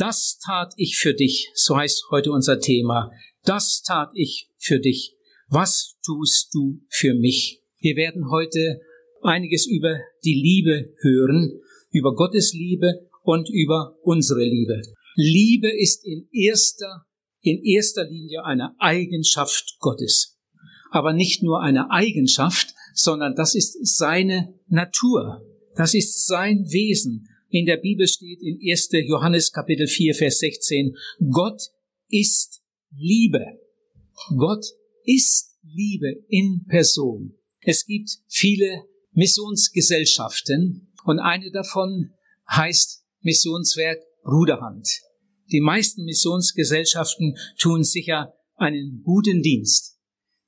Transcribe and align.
Das 0.00 0.38
tat 0.42 0.72
ich 0.78 0.96
für 0.96 1.12
dich, 1.12 1.50
so 1.52 1.76
heißt 1.76 2.06
heute 2.10 2.32
unser 2.32 2.58
Thema. 2.58 3.10
Das 3.44 3.82
tat 3.82 4.08
ich 4.14 4.48
für 4.56 4.80
dich. 4.80 5.14
Was 5.46 5.98
tust 6.02 6.54
du 6.54 6.80
für 6.88 7.12
mich? 7.12 7.60
Wir 7.80 7.96
werden 7.96 8.30
heute 8.30 8.80
einiges 9.20 9.66
über 9.66 9.98
die 10.24 10.40
Liebe 10.40 10.94
hören, 11.02 11.60
über 11.90 12.14
Gottes 12.14 12.54
Liebe 12.54 13.10
und 13.24 13.50
über 13.50 13.94
unsere 14.02 14.42
Liebe. 14.42 14.80
Liebe 15.16 15.68
ist 15.70 16.06
in 16.06 16.26
erster, 16.32 17.04
in 17.42 17.62
erster 17.62 18.08
Linie 18.08 18.46
eine 18.46 18.74
Eigenschaft 18.80 19.76
Gottes. 19.80 20.38
Aber 20.90 21.12
nicht 21.12 21.42
nur 21.42 21.60
eine 21.60 21.90
Eigenschaft, 21.90 22.72
sondern 22.94 23.34
das 23.34 23.54
ist 23.54 23.76
seine 23.98 24.54
Natur. 24.66 25.42
Das 25.76 25.92
ist 25.92 26.26
sein 26.26 26.64
Wesen. 26.70 27.28
In 27.52 27.66
der 27.66 27.78
Bibel 27.78 28.06
steht 28.06 28.40
in 28.42 28.60
1. 28.64 28.90
Johannes 29.08 29.50
Kapitel 29.50 29.88
4, 29.88 30.14
Vers 30.14 30.38
16, 30.38 30.96
Gott 31.32 31.60
ist 32.08 32.62
Liebe. 32.96 33.44
Gott 34.36 34.64
ist 35.04 35.56
Liebe 35.64 36.24
in 36.28 36.64
Person. 36.68 37.34
Es 37.62 37.84
gibt 37.86 38.10
viele 38.28 38.84
Missionsgesellschaften 39.14 40.92
und 41.04 41.18
eine 41.18 41.50
davon 41.50 42.12
heißt 42.48 43.04
Missionswerk 43.22 43.98
Bruderhand. 44.22 44.88
Die 45.50 45.60
meisten 45.60 46.04
Missionsgesellschaften 46.04 47.36
tun 47.58 47.82
sicher 47.82 48.32
einen 48.54 49.02
guten 49.02 49.42
Dienst. 49.42 49.98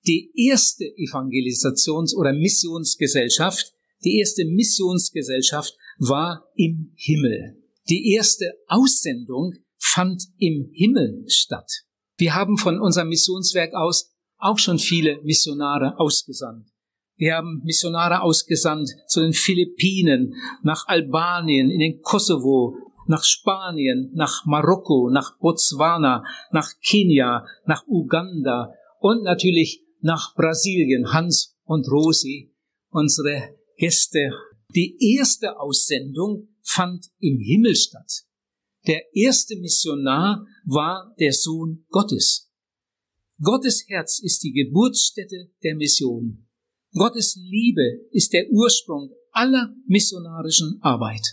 Die 0.06 0.30
erste 0.36 0.84
Evangelisations- 0.84 2.14
oder 2.14 2.32
Missionsgesellschaft, 2.32 3.72
die 4.04 4.18
erste 4.18 4.44
Missionsgesellschaft 4.44 5.76
war 5.98 6.44
im 6.56 6.92
Himmel. 6.96 7.56
Die 7.88 8.12
erste 8.12 8.52
Aussendung 8.68 9.54
fand 9.78 10.22
im 10.38 10.70
Himmel 10.72 11.24
statt. 11.28 11.70
Wir 12.16 12.34
haben 12.34 12.56
von 12.56 12.80
unserem 12.80 13.08
Missionswerk 13.08 13.74
aus 13.74 14.12
auch 14.38 14.58
schon 14.58 14.78
viele 14.78 15.20
Missionare 15.22 15.98
ausgesandt. 15.98 16.68
Wir 17.16 17.36
haben 17.36 17.62
Missionare 17.64 18.22
ausgesandt 18.22 18.90
zu 19.06 19.20
den 19.20 19.32
Philippinen, 19.32 20.34
nach 20.62 20.86
Albanien, 20.88 21.70
in 21.70 21.78
den 21.78 22.00
Kosovo, 22.00 22.76
nach 23.06 23.24
Spanien, 23.24 24.10
nach 24.14 24.44
Marokko, 24.46 25.10
nach 25.10 25.38
Botswana, 25.38 26.24
nach 26.50 26.68
Kenia, 26.84 27.46
nach 27.66 27.86
Uganda 27.86 28.72
und 29.00 29.22
natürlich 29.22 29.84
nach 30.00 30.34
Brasilien. 30.34 31.12
Hans 31.12 31.56
und 31.64 31.86
Rosi, 31.88 32.52
unsere 32.90 33.56
Gäste. 33.76 34.30
Die 34.74 34.96
erste 35.16 35.58
Aussendung 35.60 36.48
fand 36.62 37.06
im 37.18 37.38
Himmel 37.40 37.76
statt. 37.76 38.22
Der 38.86 39.02
erste 39.14 39.56
Missionar 39.56 40.46
war 40.64 41.14
der 41.20 41.32
Sohn 41.32 41.84
Gottes. 41.90 42.50
Gottes 43.40 43.84
Herz 43.88 44.20
ist 44.22 44.42
die 44.42 44.52
Geburtsstätte 44.52 45.50
der 45.62 45.74
Mission. 45.76 46.48
Gottes 46.92 47.36
Liebe 47.36 48.06
ist 48.12 48.32
der 48.32 48.50
Ursprung 48.50 49.10
aller 49.32 49.74
missionarischen 49.86 50.78
Arbeit. 50.80 51.26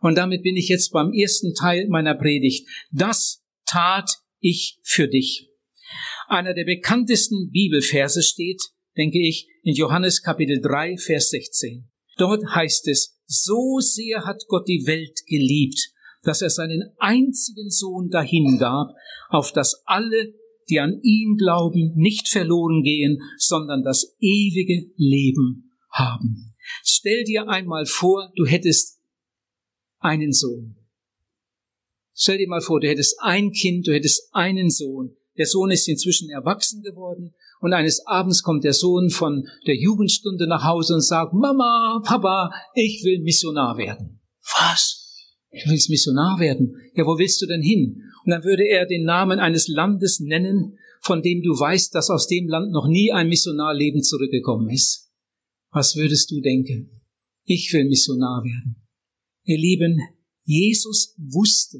Und 0.00 0.16
damit 0.16 0.42
bin 0.42 0.56
ich 0.56 0.68
jetzt 0.68 0.90
beim 0.90 1.12
ersten 1.12 1.54
Teil 1.54 1.88
meiner 1.88 2.14
Predigt. 2.14 2.68
Das 2.90 3.44
tat 3.66 4.10
ich 4.40 4.78
für 4.82 5.08
dich. 5.08 5.48
Einer 6.28 6.54
der 6.54 6.64
bekanntesten 6.64 7.50
Bibelverse 7.50 8.22
steht, 8.22 8.62
denke 8.96 9.18
ich, 9.18 9.48
in 9.62 9.74
Johannes 9.74 10.22
Kapitel 10.22 10.60
3, 10.60 10.96
Vers 10.96 11.30
16. 11.30 11.88
Dort 12.16 12.42
heißt 12.54 12.88
es, 12.88 13.18
so 13.26 13.78
sehr 13.80 14.24
hat 14.24 14.44
Gott 14.48 14.68
die 14.68 14.86
Welt 14.86 15.26
geliebt, 15.26 15.92
dass 16.22 16.42
er 16.42 16.50
seinen 16.50 16.90
einzigen 16.98 17.70
Sohn 17.70 18.08
dahingab, 18.10 18.94
auf 19.28 19.52
dass 19.52 19.82
alle, 19.86 20.34
die 20.68 20.80
an 20.80 21.00
ihn 21.02 21.36
glauben, 21.36 21.92
nicht 21.94 22.28
verloren 22.28 22.82
gehen, 22.82 23.20
sondern 23.38 23.82
das 23.82 24.16
ewige 24.20 24.90
Leben 24.96 25.72
haben. 25.90 26.54
Stell 26.82 27.24
dir 27.24 27.48
einmal 27.48 27.86
vor, 27.86 28.32
du 28.36 28.46
hättest 28.46 29.00
einen 29.98 30.32
Sohn. 30.32 30.76
Stell 32.14 32.38
dir 32.38 32.48
mal 32.48 32.62
vor, 32.62 32.80
du 32.80 32.88
hättest 32.88 33.20
ein 33.20 33.52
Kind, 33.52 33.86
du 33.86 33.92
hättest 33.92 34.30
einen 34.32 34.70
Sohn. 34.70 35.16
Der 35.36 35.46
Sohn 35.46 35.70
ist 35.70 35.86
inzwischen 35.86 36.30
erwachsen 36.30 36.82
geworden 36.82 37.34
und 37.66 37.72
eines 37.72 38.06
Abends 38.06 38.44
kommt 38.44 38.62
der 38.62 38.72
Sohn 38.72 39.10
von 39.10 39.48
der 39.66 39.74
Jugendstunde 39.74 40.46
nach 40.46 40.62
Hause 40.62 40.94
und 40.94 41.00
sagt, 41.00 41.32
Mama, 41.32 42.00
Papa, 42.04 42.52
ich 42.76 43.02
will 43.02 43.20
Missionar 43.22 43.76
werden. 43.76 44.20
Was? 44.56 45.12
Du 45.50 45.70
willst 45.72 45.90
Missionar 45.90 46.38
werden? 46.38 46.76
Ja, 46.94 47.04
wo 47.04 47.18
willst 47.18 47.42
du 47.42 47.46
denn 47.46 47.62
hin? 47.62 48.04
Und 48.24 48.30
dann 48.30 48.44
würde 48.44 48.62
er 48.68 48.86
den 48.86 49.02
Namen 49.02 49.40
eines 49.40 49.66
Landes 49.66 50.20
nennen, 50.20 50.78
von 51.00 51.22
dem 51.22 51.42
du 51.42 51.58
weißt, 51.58 51.92
dass 51.92 52.08
aus 52.08 52.28
dem 52.28 52.46
Land 52.46 52.70
noch 52.70 52.86
nie 52.86 53.10
ein 53.10 53.28
Missionarleben 53.28 54.04
zurückgekommen 54.04 54.70
ist. 54.70 55.10
Was 55.72 55.96
würdest 55.96 56.30
du 56.30 56.40
denken? 56.40 57.02
Ich 57.46 57.72
will 57.72 57.86
Missionar 57.86 58.44
werden. 58.44 58.76
Ihr 59.42 59.58
Lieben, 59.58 59.98
Jesus 60.44 61.16
wusste, 61.18 61.78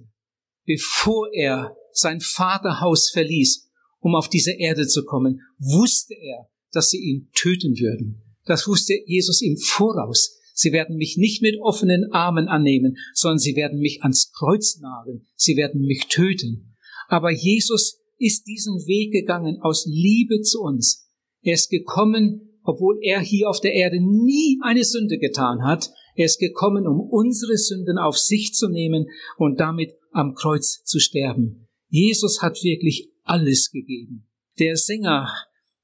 bevor 0.65 1.33
er 1.33 1.77
sein 1.93 2.21
Vaterhaus 2.21 3.09
verließ, 3.11 3.66
um 4.01 4.15
auf 4.15 4.29
diese 4.29 4.53
Erde 4.53 4.87
zu 4.87 5.05
kommen, 5.05 5.41
wusste 5.59 6.15
er, 6.15 6.49
dass 6.73 6.91
sie 6.91 6.99
ihn 6.99 7.31
töten 7.35 7.79
würden. 7.79 8.23
Das 8.45 8.67
wusste 8.69 8.95
Jesus 9.07 9.43
im 9.43 9.57
Voraus. 9.57 10.39
Sie 10.55 10.73
werden 10.73 10.97
mich 10.97 11.17
nicht 11.19 11.43
mit 11.43 11.57
offenen 11.61 12.13
Armen 12.13 12.49
annehmen, 12.49 12.97
sondern 13.13 13.39
sie 13.39 13.57
werden 13.57 13.79
mich 13.79 14.03
ans 14.03 14.33
Kreuz 14.33 14.79
nageln. 14.81 15.27
Sie 15.35 15.57
werden 15.57 15.83
mich 15.83 16.07
töten. 16.09 16.77
Aber 17.09 17.31
Jesus 17.31 17.99
ist 18.19 18.47
diesen 18.47 18.75
Weg 18.87 19.13
gegangen 19.13 19.59
aus 19.61 19.87
Liebe 19.87 20.41
zu 20.41 20.63
uns. 20.63 21.11
Er 21.43 21.55
ist 21.55 21.69
gekommen, 21.69 22.61
obwohl 22.63 22.99
er 23.03 23.21
hier 23.21 23.49
auf 23.51 23.61
der 23.61 23.75
Erde 23.75 24.01
nie 24.01 24.59
eine 24.63 24.85
Sünde 24.85 25.19
getan 25.19 25.63
hat. 25.63 25.91
Er 26.15 26.25
ist 26.25 26.39
gekommen, 26.39 26.87
um 26.87 27.01
unsere 27.01 27.57
Sünden 27.57 27.99
auf 27.99 28.17
sich 28.17 28.55
zu 28.55 28.69
nehmen 28.69 29.07
und 29.37 29.61
damit 29.61 29.93
am 30.13 30.35
Kreuz 30.35 30.83
zu 30.85 30.99
sterben. 30.99 31.69
Jesus 31.89 32.43
hat 32.43 32.63
wirklich 32.63 33.11
alles 33.27 33.71
gegeben. 33.71 34.29
Der 34.59 34.77
Sänger 34.77 35.31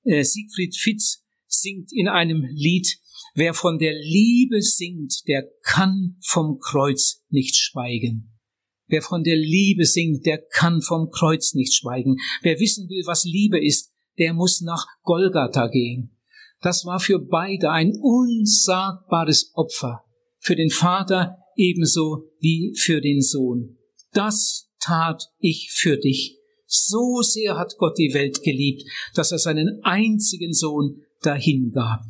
äh, 0.05 0.25
Siegfried 0.25 0.77
Fitz 0.77 1.25
singt 1.47 1.93
in 1.93 2.09
einem 2.09 2.45
Lied, 2.51 2.99
wer 3.35 3.55
von 3.55 3.79
der 3.79 3.93
Liebe 3.93 4.63
singt, 4.63 5.29
der 5.29 5.49
kann 5.63 6.17
vom 6.23 6.59
Kreuz 6.59 7.23
nicht 7.29 7.57
schweigen. 7.57 8.39
Wer 8.87 9.03
von 9.03 9.23
der 9.23 9.37
Liebe 9.37 9.85
singt, 9.85 10.27
der 10.27 10.39
kann 10.39 10.83
vom 10.83 11.11
Kreuz 11.11 11.55
nicht 11.55 11.75
schweigen. 11.75 12.17
Wer 12.43 12.59
wissen 12.59 12.89
will, 12.89 13.03
was 13.07 13.25
Liebe 13.25 13.63
ist, 13.65 13.93
der 14.19 14.35
muss 14.35 14.61
nach 14.61 14.87
Golgatha 15.03 15.69
gehen. 15.69 16.19
Das 16.61 16.85
war 16.85 17.01
für 17.01 17.19
beide 17.19 17.71
ein 17.71 17.95
unsagbares 18.01 19.51
Opfer, 19.55 20.05
für 20.39 20.57
den 20.57 20.71
Vater 20.71 21.39
ebenso 21.57 22.31
wie 22.41 22.75
für 22.79 23.01
den 23.01 23.21
Sohn. 23.21 23.79
Das 24.13 24.71
tat 24.79 25.23
ich 25.39 25.71
für 25.73 25.97
dich. 25.97 26.42
So 26.75 27.21
sehr 27.21 27.59
hat 27.59 27.77
Gott 27.77 27.99
die 27.99 28.15
Welt 28.15 28.43
geliebt, 28.43 28.85
dass 29.15 29.31
er 29.31 29.39
seinen 29.39 29.81
einzigen 29.83 30.55
Sohn 30.55 31.03
dahingab. 31.21 32.01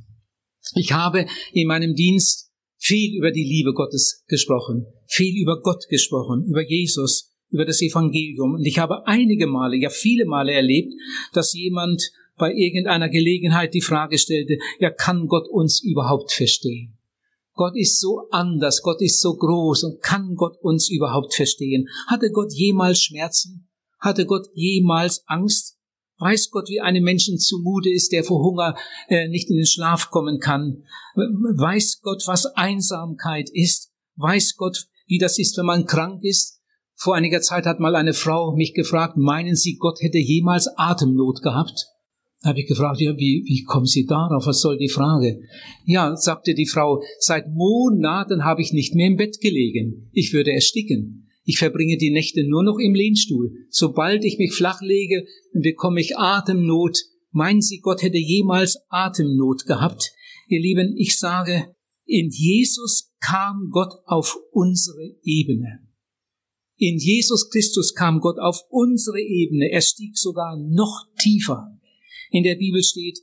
Ich 0.76 0.92
habe 0.92 1.26
in 1.52 1.66
meinem 1.66 1.96
Dienst 1.96 2.52
viel 2.78 3.18
über 3.18 3.32
die 3.32 3.42
Liebe 3.42 3.72
Gottes 3.72 4.22
gesprochen, 4.28 4.86
viel 5.08 5.36
über 5.36 5.60
Gott 5.62 5.88
gesprochen, 5.88 6.44
über 6.46 6.62
Jesus, 6.62 7.32
über 7.50 7.64
das 7.64 7.82
Evangelium. 7.82 8.54
Und 8.54 8.64
ich 8.64 8.78
habe 8.78 9.04
einige 9.08 9.48
Male, 9.48 9.76
ja 9.76 9.90
viele 9.90 10.26
Male 10.26 10.52
erlebt, 10.52 10.92
dass 11.32 11.54
jemand 11.54 12.12
bei 12.38 12.54
irgendeiner 12.54 13.08
Gelegenheit 13.08 13.74
die 13.74 13.82
Frage 13.82 14.16
stellte, 14.16 14.58
ja 14.78 14.90
kann 14.90 15.26
Gott 15.26 15.48
uns 15.48 15.82
überhaupt 15.82 16.30
verstehen? 16.30 16.96
Gott 17.54 17.76
ist 17.76 18.00
so 18.00 18.28
anders, 18.30 18.80
Gott 18.80 19.02
ist 19.02 19.20
so 19.20 19.34
groß 19.34 19.82
und 19.82 20.02
kann 20.02 20.36
Gott 20.36 20.56
uns 20.62 20.88
überhaupt 20.88 21.34
verstehen? 21.34 21.88
Hatte 22.06 22.30
Gott 22.30 22.52
jemals 22.52 23.02
Schmerzen? 23.02 23.69
Hatte 24.02 24.26
Gott 24.26 24.49
jemals 24.52 25.22
Angst? 25.26 25.78
Weiß 26.19 26.50
Gott, 26.50 26.69
wie 26.69 26.81
einem 26.81 27.04
Menschen 27.04 27.38
zumute 27.38 27.90
ist, 27.90 28.12
der 28.12 28.25
vor 28.25 28.43
Hunger 28.43 28.76
äh, 29.08 29.28
nicht 29.28 29.49
in 29.49 29.56
den 29.56 29.66
Schlaf 29.66 30.10
kommen 30.10 30.40
kann? 30.40 30.82
Weiß 31.14 32.00
Gott, 32.02 32.25
was 32.26 32.46
Einsamkeit 32.56 33.49
ist? 33.52 33.93
Weiß 34.16 34.56
Gott, 34.56 34.87
wie 35.06 35.19
das 35.19 35.38
ist, 35.38 35.56
wenn 35.56 35.66
man 35.66 35.87
krank 35.87 36.22
ist? 36.22 36.60
Vor 36.96 37.14
einiger 37.14 37.40
Zeit 37.40 37.64
hat 37.64 37.81
mal 37.81 37.96
eine 37.96 38.12
Frau 38.12 38.54
mich 38.56 38.75
gefragt, 38.75 39.16
meinen 39.16 39.56
Sie, 39.56 39.76
Gott 39.76 40.00
hätte 40.00 40.19
jemals 40.19 40.69
Atemnot 40.76 41.43
gehabt? 41.43 41.87
Da 42.43 42.50
habe 42.50 42.60
ich 42.60 42.66
gefragt, 42.66 43.00
ja, 43.00 43.16
wie, 43.16 43.44
wie 43.46 43.62
kommen 43.62 43.87
Sie 43.87 44.04
darauf? 44.04 44.46
Was 44.46 44.60
soll 44.60 44.78
die 44.78 44.88
Frage? 44.88 45.40
Ja, 45.84 46.16
sagte 46.16 46.54
die 46.54 46.66
Frau, 46.66 47.02
seit 47.20 47.49
Monaten 47.49 48.44
habe 48.44 48.62
ich 48.62 48.72
nicht 48.72 48.96
mehr 48.96 49.06
im 49.06 49.16
Bett 49.16 49.40
gelegen. 49.40 50.10
Ich 50.12 50.32
würde 50.32 50.52
ersticken. 50.52 51.21
Ich 51.44 51.58
verbringe 51.58 51.96
die 51.96 52.12
Nächte 52.12 52.44
nur 52.46 52.62
noch 52.62 52.78
im 52.78 52.94
Lehnstuhl. 52.94 53.52
Sobald 53.68 54.24
ich 54.24 54.38
mich 54.38 54.52
flach 54.52 54.80
lege, 54.80 55.26
bekomme 55.52 56.00
ich 56.00 56.16
Atemnot. 56.16 56.98
Meinen 57.30 57.62
Sie, 57.62 57.80
Gott 57.80 58.02
hätte 58.02 58.18
jemals 58.18 58.78
Atemnot 58.88 59.66
gehabt? 59.66 60.12
Ihr 60.48 60.60
Lieben, 60.60 60.94
ich 60.96 61.18
sage, 61.18 61.74
in 62.04 62.30
Jesus 62.30 63.12
kam 63.20 63.70
Gott 63.70 63.94
auf 64.06 64.36
unsere 64.52 65.16
Ebene. 65.22 65.80
In 66.76 66.98
Jesus 66.98 67.48
Christus 67.50 67.94
kam 67.94 68.20
Gott 68.20 68.38
auf 68.38 68.60
unsere 68.68 69.20
Ebene. 69.20 69.70
Er 69.70 69.80
stieg 69.80 70.18
sogar 70.18 70.56
noch 70.58 71.06
tiefer. 71.20 71.78
In 72.30 72.42
der 72.42 72.56
Bibel 72.56 72.82
steht, 72.82 73.18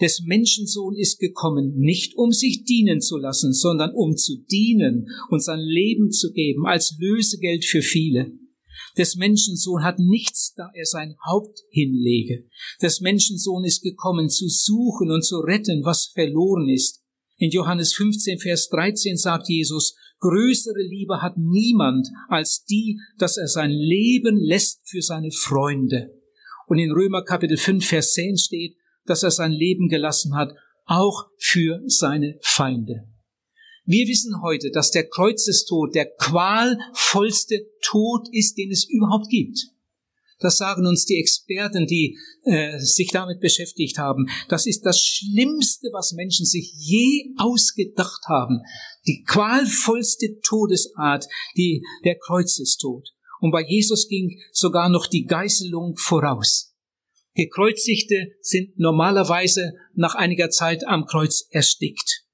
des 0.00 0.22
Menschensohn 0.24 0.94
ist 0.96 1.18
gekommen, 1.18 1.74
nicht 1.76 2.16
um 2.16 2.30
sich 2.30 2.64
dienen 2.64 3.00
zu 3.00 3.16
lassen, 3.16 3.52
sondern 3.52 3.92
um 3.94 4.16
zu 4.16 4.36
dienen 4.50 5.08
und 5.28 5.42
sein 5.42 5.60
Leben 5.60 6.10
zu 6.10 6.32
geben 6.32 6.66
als 6.66 6.96
Lösegeld 6.98 7.64
für 7.64 7.82
viele. 7.82 8.32
Des 8.96 9.16
Menschensohn 9.16 9.82
hat 9.82 9.98
nichts, 9.98 10.54
da 10.54 10.70
er 10.74 10.84
sein 10.84 11.16
Haupt 11.24 11.60
hinlege. 11.70 12.46
Des 12.82 13.00
Menschensohn 13.00 13.64
ist 13.64 13.82
gekommen, 13.82 14.28
zu 14.28 14.48
suchen 14.48 15.10
und 15.10 15.24
zu 15.24 15.38
retten, 15.38 15.84
was 15.84 16.06
verloren 16.06 16.68
ist. 16.68 17.02
In 17.36 17.50
Johannes 17.50 17.94
15, 17.94 18.38
Vers 18.38 18.68
13 18.68 19.16
sagt 19.16 19.48
Jesus, 19.48 19.94
größere 20.18 20.82
Liebe 20.82 21.22
hat 21.22 21.36
niemand 21.36 22.08
als 22.28 22.64
die, 22.64 22.98
dass 23.18 23.36
er 23.36 23.46
sein 23.46 23.70
Leben 23.70 24.36
lässt 24.36 24.88
für 24.88 25.02
seine 25.02 25.30
Freunde. 25.30 26.10
Und 26.66 26.78
in 26.78 26.90
Römer 26.90 27.22
Kapitel 27.22 27.56
5, 27.56 27.86
Vers 27.86 28.12
10 28.14 28.36
steht, 28.36 28.76
dass 29.08 29.22
er 29.22 29.30
sein 29.30 29.52
Leben 29.52 29.88
gelassen 29.88 30.34
hat, 30.34 30.54
auch 30.86 31.26
für 31.38 31.82
seine 31.86 32.38
Feinde. 32.40 33.08
Wir 33.84 34.06
wissen 34.06 34.42
heute, 34.42 34.70
dass 34.70 34.90
der 34.90 35.08
Kreuzestod 35.08 35.94
der 35.94 36.10
qualvollste 36.18 37.66
Tod 37.82 38.28
ist, 38.32 38.58
den 38.58 38.70
es 38.70 38.88
überhaupt 38.88 39.28
gibt. 39.30 39.68
Das 40.40 40.58
sagen 40.58 40.86
uns 40.86 41.04
die 41.04 41.18
Experten, 41.18 41.86
die 41.86 42.16
äh, 42.44 42.78
sich 42.78 43.08
damit 43.10 43.40
beschäftigt 43.40 43.98
haben. 43.98 44.28
Das 44.48 44.66
ist 44.66 44.82
das 44.82 45.02
Schlimmste, 45.02 45.88
was 45.92 46.12
Menschen 46.12 46.46
sich 46.46 46.72
je 46.76 47.34
ausgedacht 47.38 48.26
haben. 48.28 48.60
Die 49.06 49.24
qualvollste 49.24 50.38
Todesart, 50.42 51.26
die 51.56 51.82
der 52.04 52.18
Kreuzestod. 52.18 53.08
Und 53.40 53.50
bei 53.50 53.62
Jesus 53.62 54.08
ging 54.08 54.38
sogar 54.52 54.88
noch 54.88 55.06
die 55.06 55.24
Geißelung 55.24 55.96
voraus. 55.96 56.67
Gekreuzigte 57.38 58.32
sind 58.40 58.80
normalerweise 58.80 59.74
nach 59.94 60.16
einiger 60.16 60.50
Zeit 60.50 60.84
am 60.84 61.06
Kreuz 61.06 61.46
erstickt. 61.50 62.24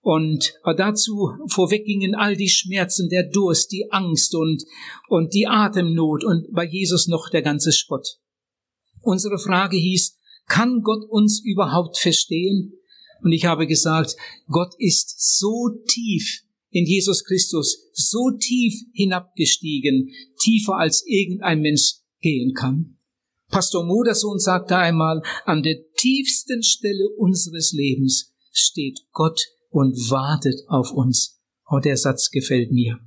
Und 0.00 0.54
dazu 0.78 1.32
vorweg 1.48 1.84
gingen 1.84 2.14
all 2.14 2.36
die 2.36 2.48
Schmerzen, 2.48 3.10
der 3.10 3.24
Durst, 3.24 3.70
die 3.70 3.90
Angst 3.90 4.34
und, 4.34 4.64
und 5.08 5.34
die 5.34 5.46
Atemnot 5.46 6.24
und 6.24 6.50
bei 6.52 6.64
Jesus 6.64 7.06
noch 7.06 7.28
der 7.28 7.42
ganze 7.42 7.70
Spott. 7.70 8.16
Unsere 9.02 9.38
Frage 9.38 9.76
hieß, 9.76 10.18
kann 10.48 10.80
Gott 10.80 11.04
uns 11.06 11.42
überhaupt 11.44 11.98
verstehen? 11.98 12.72
Und 13.22 13.32
ich 13.32 13.44
habe 13.44 13.66
gesagt, 13.66 14.16
Gott 14.46 14.72
ist 14.78 15.38
so 15.38 15.68
tief 15.86 16.44
in 16.70 16.86
Jesus 16.86 17.24
Christus, 17.24 17.90
so 17.92 18.30
tief 18.30 18.72
hinabgestiegen, 18.94 20.14
tiefer 20.38 20.76
als 20.76 21.04
irgendein 21.06 21.60
Mensch 21.60 21.96
gehen 22.22 22.54
kann. 22.54 22.96
Pastor 23.48 23.84
Modersohn 23.84 24.38
sagte 24.38 24.76
einmal, 24.76 25.22
an 25.44 25.62
der 25.62 25.76
tiefsten 25.96 26.62
Stelle 26.62 27.08
unseres 27.16 27.72
Lebens 27.72 28.34
steht 28.52 29.00
Gott 29.12 29.40
und 29.70 29.94
wartet 30.10 30.60
auf 30.68 30.90
uns. 30.92 31.40
Oh, 31.68 31.78
der 31.78 31.96
Satz 31.96 32.30
gefällt 32.30 32.72
mir. 32.72 32.98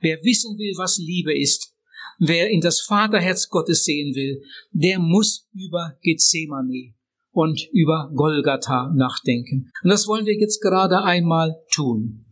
Wer 0.00 0.18
wissen 0.22 0.58
will, 0.58 0.74
was 0.76 0.98
Liebe 0.98 1.36
ist, 1.36 1.74
wer 2.18 2.50
in 2.50 2.60
das 2.60 2.80
Vaterherz 2.80 3.48
Gottes 3.48 3.84
sehen 3.84 4.14
will, 4.14 4.42
der 4.72 4.98
muss 4.98 5.48
über 5.52 5.96
Gethsemane 6.02 6.94
und 7.30 7.68
über 7.72 8.10
Golgatha 8.14 8.92
nachdenken. 8.94 9.70
Und 9.82 9.90
das 9.90 10.06
wollen 10.06 10.26
wir 10.26 10.38
jetzt 10.38 10.60
gerade 10.60 11.02
einmal 11.02 11.56
tun. 11.72 12.25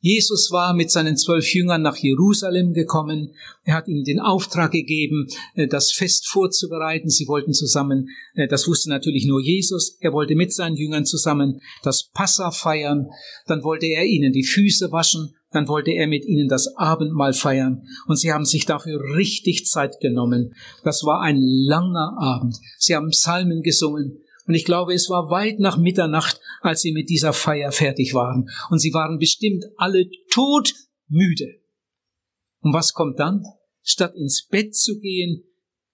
Jesus 0.00 0.50
war 0.52 0.74
mit 0.74 0.90
seinen 0.90 1.16
zwölf 1.16 1.52
Jüngern 1.52 1.82
nach 1.82 1.96
Jerusalem 1.96 2.72
gekommen. 2.72 3.34
Er 3.64 3.74
hat 3.74 3.88
ihnen 3.88 4.04
den 4.04 4.20
Auftrag 4.20 4.70
gegeben, 4.70 5.26
äh, 5.54 5.66
das 5.66 5.92
Fest 5.92 6.28
vorzubereiten. 6.28 7.10
Sie 7.10 7.26
wollten 7.26 7.52
zusammen, 7.52 8.08
äh, 8.34 8.46
das 8.46 8.68
wusste 8.68 8.90
natürlich 8.90 9.26
nur 9.26 9.42
Jesus, 9.42 9.96
er 10.00 10.12
wollte 10.12 10.36
mit 10.36 10.52
seinen 10.52 10.76
Jüngern 10.76 11.04
zusammen 11.04 11.60
das 11.82 12.10
Passa 12.12 12.52
feiern. 12.52 13.08
Dann 13.46 13.64
wollte 13.64 13.86
er 13.86 14.04
ihnen 14.04 14.32
die 14.32 14.44
Füße 14.44 14.92
waschen. 14.92 15.34
Dann 15.50 15.66
wollte 15.66 15.92
er 15.92 16.06
mit 16.06 16.26
ihnen 16.26 16.48
das 16.48 16.76
Abendmahl 16.76 17.32
feiern. 17.32 17.82
Und 18.06 18.16
sie 18.16 18.32
haben 18.32 18.44
sich 18.44 18.66
dafür 18.66 19.00
richtig 19.16 19.64
Zeit 19.64 19.98
genommen. 20.00 20.54
Das 20.84 21.04
war 21.04 21.22
ein 21.22 21.40
langer 21.40 22.16
Abend. 22.18 22.56
Sie 22.78 22.94
haben 22.94 23.08
Psalmen 23.10 23.62
gesungen. 23.62 24.20
Und 24.48 24.54
ich 24.54 24.64
glaube, 24.64 24.94
es 24.94 25.10
war 25.10 25.28
weit 25.28 25.60
nach 25.60 25.76
Mitternacht, 25.76 26.40
als 26.62 26.80
sie 26.80 26.92
mit 26.92 27.10
dieser 27.10 27.34
Feier 27.34 27.70
fertig 27.70 28.14
waren. 28.14 28.48
Und 28.70 28.78
sie 28.78 28.94
waren 28.94 29.18
bestimmt 29.18 29.66
alle 29.76 30.08
todmüde. 30.30 31.60
Und 32.60 32.72
was 32.72 32.94
kommt 32.94 33.20
dann? 33.20 33.44
Statt 33.82 34.14
ins 34.16 34.46
Bett 34.50 34.74
zu 34.74 34.98
gehen, 35.00 35.44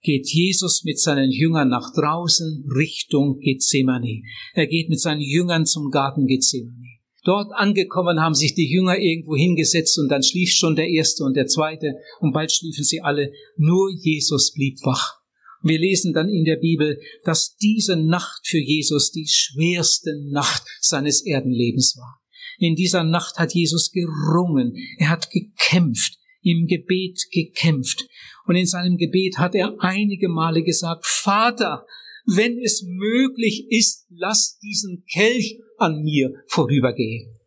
geht 0.03 0.29
Jesus 0.29 0.85
mit 0.85 1.01
seinen 1.01 1.33
Jüngern 1.33 1.69
nach 1.69 1.93
draußen 1.95 2.65
Richtung 2.77 3.41
Gethsemane. 3.41 4.23
Er 4.53 4.69
geht 4.69 4.89
mit 4.89 5.01
seinen 5.01 5.23
Jüngern 5.23 5.67
zum 5.67 5.91
Garten 5.91 6.27
Gethsemane. 6.27 7.01
Dort 7.25 7.53
angekommen 7.55 8.21
haben 8.21 8.35
sich 8.35 8.55
die 8.55 8.71
Jünger 8.71 8.99
irgendwo 8.99 9.35
hingesetzt 9.35 9.99
und 9.99 10.11
dann 10.11 10.23
schlief 10.23 10.53
schon 10.53 10.77
der 10.77 10.89
erste 10.89 11.25
und 11.25 11.35
der 11.35 11.47
zweite 11.47 11.97
und 12.21 12.33
bald 12.33 12.53
schliefen 12.53 12.85
sie 12.85 13.01
alle. 13.01 13.33
Nur 13.57 13.91
Jesus 13.91 14.53
blieb 14.53 14.79
wach. 14.85 15.24
Wir 15.65 15.79
lesen 15.79 16.13
dann 16.13 16.29
in 16.29 16.45
der 16.45 16.57
Bibel, 16.57 17.01
dass 17.25 17.57
diese 17.57 17.97
Nacht 17.97 18.47
für 18.47 18.59
Jesus 18.59 19.11
die 19.11 19.27
schwerste 19.27 20.11
Nacht 20.31 20.63
seines 20.81 21.25
Erdenlebens 21.25 21.97
war. 21.97 22.21
In 22.59 22.75
dieser 22.75 23.03
Nacht 23.03 23.39
hat 23.39 23.55
Jesus 23.55 23.91
gerungen, 23.91 24.77
er 24.99 25.09
hat 25.09 25.31
gekämpft, 25.31 26.19
im 26.43 26.67
Gebet 26.67 27.19
gekämpft. 27.33 28.07
Und 28.47 28.57
in 28.57 28.67
seinem 28.67 28.99
Gebet 28.99 29.39
hat 29.39 29.55
er 29.55 29.75
einige 29.79 30.29
Male 30.29 30.63
gesagt, 30.63 31.07
Vater, 31.07 31.87
wenn 32.27 32.59
es 32.59 32.85
möglich 32.87 33.67
ist, 33.71 34.07
lass 34.11 34.59
diesen 34.59 35.05
Kelch 35.11 35.59
an 35.79 36.03
mir 36.03 36.35
vorübergehen. 36.47 37.39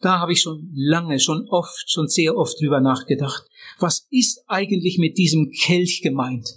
Da 0.00 0.20
habe 0.20 0.32
ich 0.32 0.40
schon 0.40 0.70
lange, 0.74 1.20
schon 1.20 1.46
oft, 1.48 1.90
schon 1.90 2.08
sehr 2.08 2.34
oft 2.34 2.58
drüber 2.60 2.80
nachgedacht. 2.80 3.44
Was 3.78 4.06
ist 4.10 4.42
eigentlich 4.46 4.96
mit 4.96 5.18
diesem 5.18 5.50
Kelch 5.50 6.00
gemeint? 6.02 6.48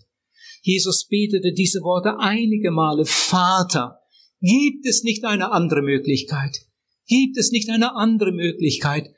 Jesus 0.62 1.08
betete 1.08 1.54
diese 1.54 1.82
Worte 1.82 2.20
einige 2.20 2.72
Male. 2.72 3.06
Vater, 3.06 4.00
gibt 4.40 4.86
es 4.86 5.04
nicht 5.04 5.26
eine 5.26 5.52
andere 5.52 5.82
Möglichkeit? 5.82 6.66
Gibt 7.08 7.38
es 7.38 7.52
nicht 7.52 7.70
eine 7.70 7.96
andere 7.96 8.32
Möglichkeit? 8.32 9.10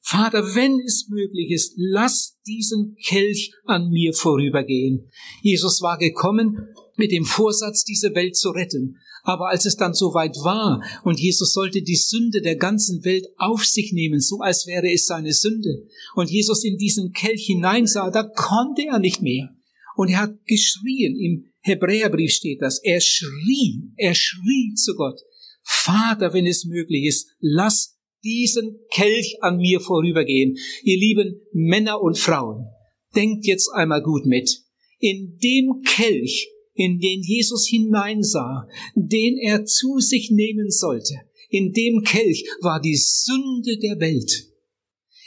Vater, 0.00 0.54
wenn 0.54 0.80
es 0.80 1.08
möglich 1.08 1.50
ist, 1.50 1.74
lass 1.76 2.38
diesen 2.46 2.96
Kelch 3.04 3.52
an 3.64 3.90
mir 3.90 4.12
vorübergehen. 4.12 5.08
Jesus 5.42 5.82
war 5.82 5.98
gekommen 5.98 6.74
mit 6.96 7.12
dem 7.12 7.24
Vorsatz, 7.24 7.84
diese 7.84 8.14
Welt 8.14 8.36
zu 8.36 8.50
retten. 8.50 8.96
Aber 9.22 9.50
als 9.50 9.66
es 9.66 9.76
dann 9.76 9.94
soweit 9.94 10.36
war 10.42 10.82
und 11.04 11.20
Jesus 11.20 11.52
sollte 11.52 11.82
die 11.82 11.96
Sünde 11.96 12.40
der 12.40 12.56
ganzen 12.56 13.04
Welt 13.04 13.26
auf 13.36 13.64
sich 13.64 13.92
nehmen, 13.92 14.20
so 14.20 14.40
als 14.40 14.66
wäre 14.66 14.90
es 14.90 15.06
seine 15.06 15.32
Sünde, 15.32 15.86
und 16.14 16.30
Jesus 16.30 16.64
in 16.64 16.78
diesen 16.78 17.12
Kelch 17.12 17.46
hineinsah, 17.46 18.10
da 18.10 18.22
konnte 18.22 18.82
er 18.86 18.98
nicht 18.98 19.22
mehr. 19.22 19.54
Und 20.00 20.08
er 20.08 20.22
hat 20.22 20.46
geschrien, 20.46 21.14
im 21.14 21.52
Hebräerbrief 21.60 22.32
steht 22.32 22.62
das, 22.62 22.80
er 22.82 23.02
schrie, 23.02 23.82
er 23.98 24.14
schrie 24.14 24.72
zu 24.74 24.94
Gott, 24.94 25.20
Vater, 25.62 26.32
wenn 26.32 26.46
es 26.46 26.64
möglich 26.64 27.04
ist, 27.04 27.28
lass 27.38 27.98
diesen 28.24 28.78
Kelch 28.90 29.36
an 29.42 29.58
mir 29.58 29.78
vorübergehen. 29.78 30.56
Ihr 30.84 30.96
lieben 30.96 31.42
Männer 31.52 32.00
und 32.00 32.16
Frauen, 32.16 32.64
denkt 33.14 33.44
jetzt 33.44 33.68
einmal 33.74 34.02
gut 34.02 34.24
mit. 34.24 34.62
In 35.00 35.36
dem 35.36 35.82
Kelch, 35.84 36.48
in 36.72 36.98
den 36.98 37.20
Jesus 37.20 37.68
hineinsah, 37.68 38.68
den 38.94 39.36
er 39.36 39.66
zu 39.66 39.98
sich 39.98 40.30
nehmen 40.30 40.70
sollte, 40.70 41.12
in 41.50 41.74
dem 41.74 42.04
Kelch 42.04 42.46
war 42.62 42.80
die 42.80 42.96
Sünde 42.96 43.76
der 43.76 44.00
Welt. 44.00 44.49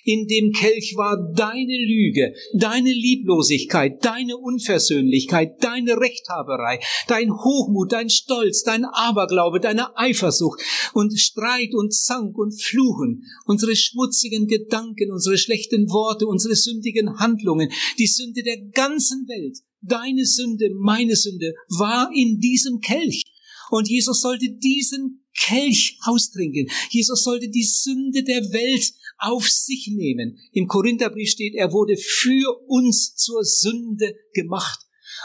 In 0.06 0.28
dem 0.28 0.52
Kelch 0.52 0.96
war 0.98 1.18
deine 1.34 1.78
Lüge, 1.78 2.34
deine 2.54 2.92
Lieblosigkeit, 2.92 4.04
deine 4.04 4.36
Unversöhnlichkeit, 4.38 5.64
deine 5.64 5.98
Rechthaberei, 5.98 6.80
dein 7.08 7.32
Hochmut, 7.32 7.94
dein 7.94 8.10
Stolz, 8.10 8.64
dein 8.64 8.84
Aberglaube, 8.84 9.62
deine 9.62 9.98
Eifersucht 9.98 10.62
und 10.94 11.18
Streit 11.18 11.74
und 11.74 11.94
Zank 11.94 12.38
und 12.38 12.62
Fluchen, 12.62 13.24
unsere 13.46 13.78
schmutzigen 13.78 14.48
Gedanken, 14.48 15.12
unsere 15.12 15.38
schlechten 15.38 15.90
Worte, 15.90 16.28
unsere 16.28 16.56
sündigen 16.56 17.20
Handlungen, 17.20 17.72
die 17.98 18.08
Sünde 18.08 18.44
der 18.44 18.58
ganzen 18.58 19.26
Welt, 19.30 19.60
deine 19.82 20.26
Sünde, 20.26 20.70
meine 20.76 21.16
Sünde, 21.16 21.54
war 21.70 22.10
in 22.14 22.40
diesem 22.40 22.82
Kelch. 22.82 23.24
Und 23.70 23.88
Jesus 23.88 24.20
sollte 24.20 24.50
diesen 24.52 25.24
Kelch 25.40 25.98
austrinken. 26.04 26.70
Jesus 26.90 27.24
sollte 27.24 27.50
die 27.50 27.64
Sünde 27.64 28.24
der 28.24 28.42
Welt 28.52 28.92
auf 29.24 29.50
sich 29.50 29.90
nehmen. 29.92 30.38
Im 30.52 30.68
Korintherbrief 30.68 31.30
steht, 31.30 31.56
er 31.56 31.72
wurde 31.72 31.98
für 31.98 32.60
uns 32.68 33.16
zur 33.16 33.44
Sünde 33.44 34.16
gemacht. 34.34 34.80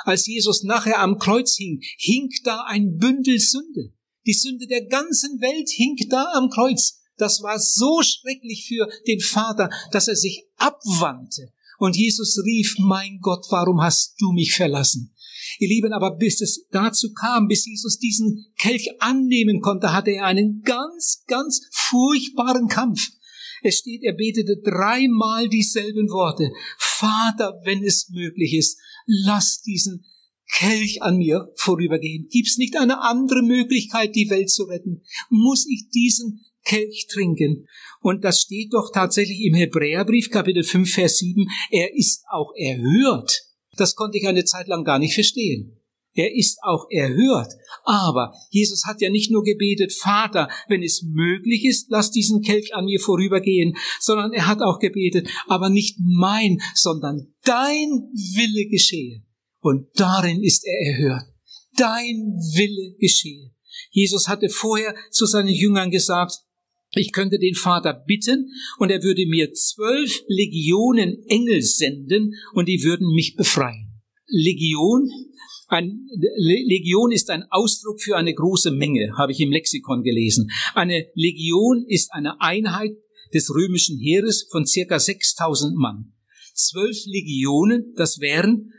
Als 0.05 0.27
Jesus 0.27 0.63
nachher 0.63 1.01
am 1.01 1.19
Kreuz 1.19 1.57
hing, 1.57 1.81
hing 1.99 2.31
da 2.45 2.65
ein 2.67 2.97
Bündel 2.97 3.39
Sünde. 3.39 3.93
Die 4.27 4.35
Sünde 4.35 4.67
der 4.67 4.85
ganzen 4.87 5.41
Welt 5.41 5.69
hing 5.71 5.97
da 6.09 6.33
am 6.35 6.51
Kreuz. 6.51 7.01
Das 7.17 7.43
war 7.43 7.59
so 7.59 8.01
schrecklich 8.03 8.67
für 8.69 8.89
den 9.07 9.21
Vater, 9.21 9.71
dass 9.91 10.09
er 10.09 10.17
sich 10.17 10.47
abwandte 10.57 11.53
Und 11.79 11.97
Jesus 11.97 12.39
rief, 12.45 12.77
mein 12.79 13.19
Gott, 13.21 13.47
warum 13.51 13.81
hast 13.81 14.15
du 14.21 14.33
mich 14.33 14.55
verlassen? 14.55 15.15
Ihr 15.59 15.69
Lieben, 15.69 15.93
aber 15.93 16.17
bis 16.17 16.41
es 16.41 16.67
dazu 16.71 17.13
kam, 17.13 17.49
bis 17.49 17.67
Jesus 17.67 17.99
diesen 17.99 18.47
Kelch 18.59 18.89
annehmen 19.01 19.61
konnte, 19.61 19.93
hatte 19.93 20.11
er 20.11 20.27
einen 20.27 20.63
ganz, 20.63 21.25
ganz 21.27 21.63
furchtbaren 21.73 22.69
Kampf. 22.69 23.09
Es 23.63 23.79
steht, 23.79 24.03
er 24.03 24.15
betete 24.15 24.57
dreimal 24.63 25.49
dieselben 25.49 26.09
Worte. 26.11 26.51
Vater, 26.79 27.61
wenn 27.65 27.83
es 27.83 28.09
möglich 28.11 28.55
ist, 28.55 28.79
lass 29.07 29.63
diesen 29.63 30.05
Kelch 30.53 31.03
an 31.03 31.19
mir 31.19 31.53
vorübergehen. 31.57 32.29
Gibt's 32.31 32.59
nicht 32.59 32.77
eine 32.77 33.03
andere 33.03 33.43
Möglichkeit, 33.43 34.15
die 34.15 34.31
Welt 34.31 34.51
zu 34.51 34.65
retten? 34.65 35.03
Muss 35.29 35.67
ich 35.69 35.91
diesen 35.91 36.45
Kelch 36.65 37.07
trinken? 37.11 37.67
Und 38.01 38.25
das 38.25 38.41
steht 38.41 38.73
doch 38.73 38.91
tatsächlich 38.93 39.41
im 39.43 39.55
Hebräerbrief, 39.55 40.31
Kapitel 40.31 40.63
5, 40.63 40.91
Vers 40.91 41.19
7. 41.19 41.47
Er 41.71 41.95
ist 41.95 42.25
auch 42.31 42.53
erhört. 42.57 43.45
Das 43.77 43.95
konnte 43.95 44.19
ich 44.19 44.27
eine 44.27 44.45
Zeit 44.45 44.69
lang 44.69 44.85
gar 44.85 44.99
nicht 44.99 45.15
verstehen. 45.15 45.78
Er 46.19 46.35
ist 46.35 46.59
auch 46.65 46.87
erhört. 46.91 47.53
Aber 47.85 48.33
Jesus 48.51 48.87
hat 48.87 49.01
ja 49.01 49.09
nicht 49.09 49.31
nur 49.31 49.45
gebetet, 49.45 49.93
Vater, 49.93 50.49
wenn 50.67 50.83
es 50.83 51.05
möglich 51.05 51.65
ist, 51.65 51.87
lass 51.91 52.11
diesen 52.11 52.43
Kelch 52.43 52.75
an 52.75 52.87
mir 52.87 52.99
vorübergehen, 52.99 53.77
sondern 54.01 54.33
er 54.33 54.49
hat 54.49 54.61
auch 54.61 54.81
gebetet, 54.81 55.29
aber 55.47 55.71
nicht 55.71 55.97
mein, 56.01 56.61
sondern 56.75 57.33
dein 57.45 57.89
Wille 58.35 58.69
geschehe. 58.69 59.23
Und 59.61 59.87
darin 59.95 60.43
ist 60.43 60.67
er 60.67 60.93
erhört. 60.93 61.27
Dein 61.77 62.17
Wille 62.57 62.97
geschehe. 62.99 63.53
Jesus 63.93 64.27
hatte 64.27 64.49
vorher 64.49 64.97
zu 65.13 65.25
seinen 65.25 65.55
Jüngern 65.55 65.93
gesagt, 65.93 66.33
ich 66.97 67.13
könnte 67.13 67.39
den 67.39 67.55
Vater 67.55 67.93
bitten 67.93 68.51
und 68.79 68.91
er 68.91 69.05
würde 69.05 69.25
mir 69.27 69.53
zwölf 69.53 70.21
Legionen 70.27 71.23
Engel 71.29 71.63
senden 71.63 72.35
und 72.55 72.67
die 72.67 72.83
würden 72.83 73.15
mich 73.15 73.37
befreien. 73.37 74.03
Legion 74.27 75.09
ein, 75.69 76.09
Legion 76.37 77.13
ist 77.13 77.31
ein 77.31 77.45
Ausdruck 77.51 78.01
für 78.01 78.17
eine 78.17 78.35
große 78.35 78.71
Menge, 78.71 79.13
habe 79.17 79.33
ich 79.33 79.41
im 79.41 79.53
Lexikon 79.53 80.03
gelesen. 80.03 80.51
Eine 80.75 81.07
Legion 81.15 81.85
ist 81.87 82.13
eine 82.13 82.41
Einheit 82.41 82.97
des 83.35 83.51
römischen 83.55 83.99
Heeres 83.99 84.47
von 84.51 84.67
circa 84.67 84.99
6000 84.99 85.77
Mann. 85.77 86.13
Zwölf 86.55 86.97
Legionen, 87.05 87.93
das 87.97 88.19
wären 88.21 88.73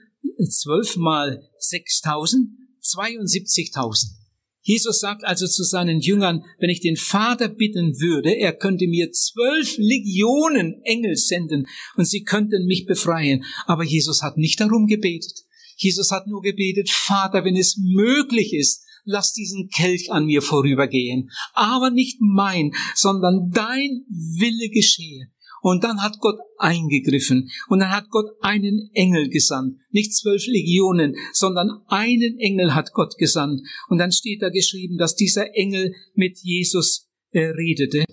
zwölf 0.50 0.98
mal 0.98 1.50
6000, 1.60 2.50
72.000. 2.82 4.20
Jesus 4.62 5.00
sagt 5.00 5.24
also 5.24 5.48
zu 5.48 5.64
seinen 5.64 6.00
Jüngern, 6.00 6.44
wenn 6.60 6.70
ich 6.70 6.82
den 6.82 6.98
Vater 6.98 7.48
bitten 7.48 8.00
würde, 8.00 8.36
er 8.36 8.54
könnte 8.54 8.88
mir 8.88 9.12
zwölf 9.12 9.78
Legionen 9.78 10.82
Engel 10.84 11.16
senden 11.16 11.68
und 11.96 12.06
sie 12.06 12.24
könnten 12.24 12.66
mich 12.66 12.86
befreien. 12.86 13.46
Aber 13.66 13.84
Jesus 13.84 14.22
hat 14.22 14.38
nicht 14.38 14.60
darum 14.60 14.88
gebetet. 14.88 15.46
Jesus 15.80 16.12
hat 16.12 16.28
nur 16.28 16.42
gebetet, 16.42 16.90
Vater, 16.90 17.46
wenn 17.46 17.56
es 17.56 17.78
möglich 17.78 18.54
ist, 18.54 18.84
lass 19.06 19.34
diesen 19.34 19.70
Kelch 19.70 20.12
an 20.12 20.26
mir 20.26 20.42
vorübergehen. 20.42 21.30
Aber 21.54 21.90
nicht 21.90 22.18
mein, 22.20 22.72
sondern 22.96 23.50
dein 23.52 24.06
Wille 24.10 24.70
geschehe. 24.70 25.28
Und 25.62 25.84
dann 25.84 26.02
hat 26.02 26.20
Gott 26.20 26.40
eingegriffen 26.58 27.50
und 27.68 27.80
dann 27.80 27.92
hat 27.92 28.10
Gott 28.10 28.28
einen 28.42 28.90
Engel 28.94 29.30
gesandt. 29.30 29.78
Nicht 29.92 30.16
zwölf 30.16 30.46
Legionen, 30.46 31.16
sondern 31.34 31.82
einen 31.88 32.38
Engel 32.40 32.76
hat 32.76 32.94
Gott 32.94 33.18
gesandt. 33.18 33.62
Und 33.90 33.98
dann 33.98 34.12
steht 34.12 34.42
da 34.42 34.50
geschrieben, 34.50 34.98
dass 34.98 35.16
dieser 35.16 35.54
Engel 35.56 35.94
mit 36.14 36.40
Jesus 36.42 37.10
äh, 37.32 37.48
redete. 37.48 38.06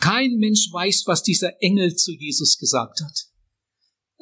Kein 0.00 0.36
Mensch 0.36 0.70
weiß, 0.72 1.04
was 1.06 1.22
dieser 1.22 1.60
Engel 1.60 1.94
zu 1.94 2.12
Jesus 2.12 2.56
gesagt 2.56 3.00
hat. 3.02 3.27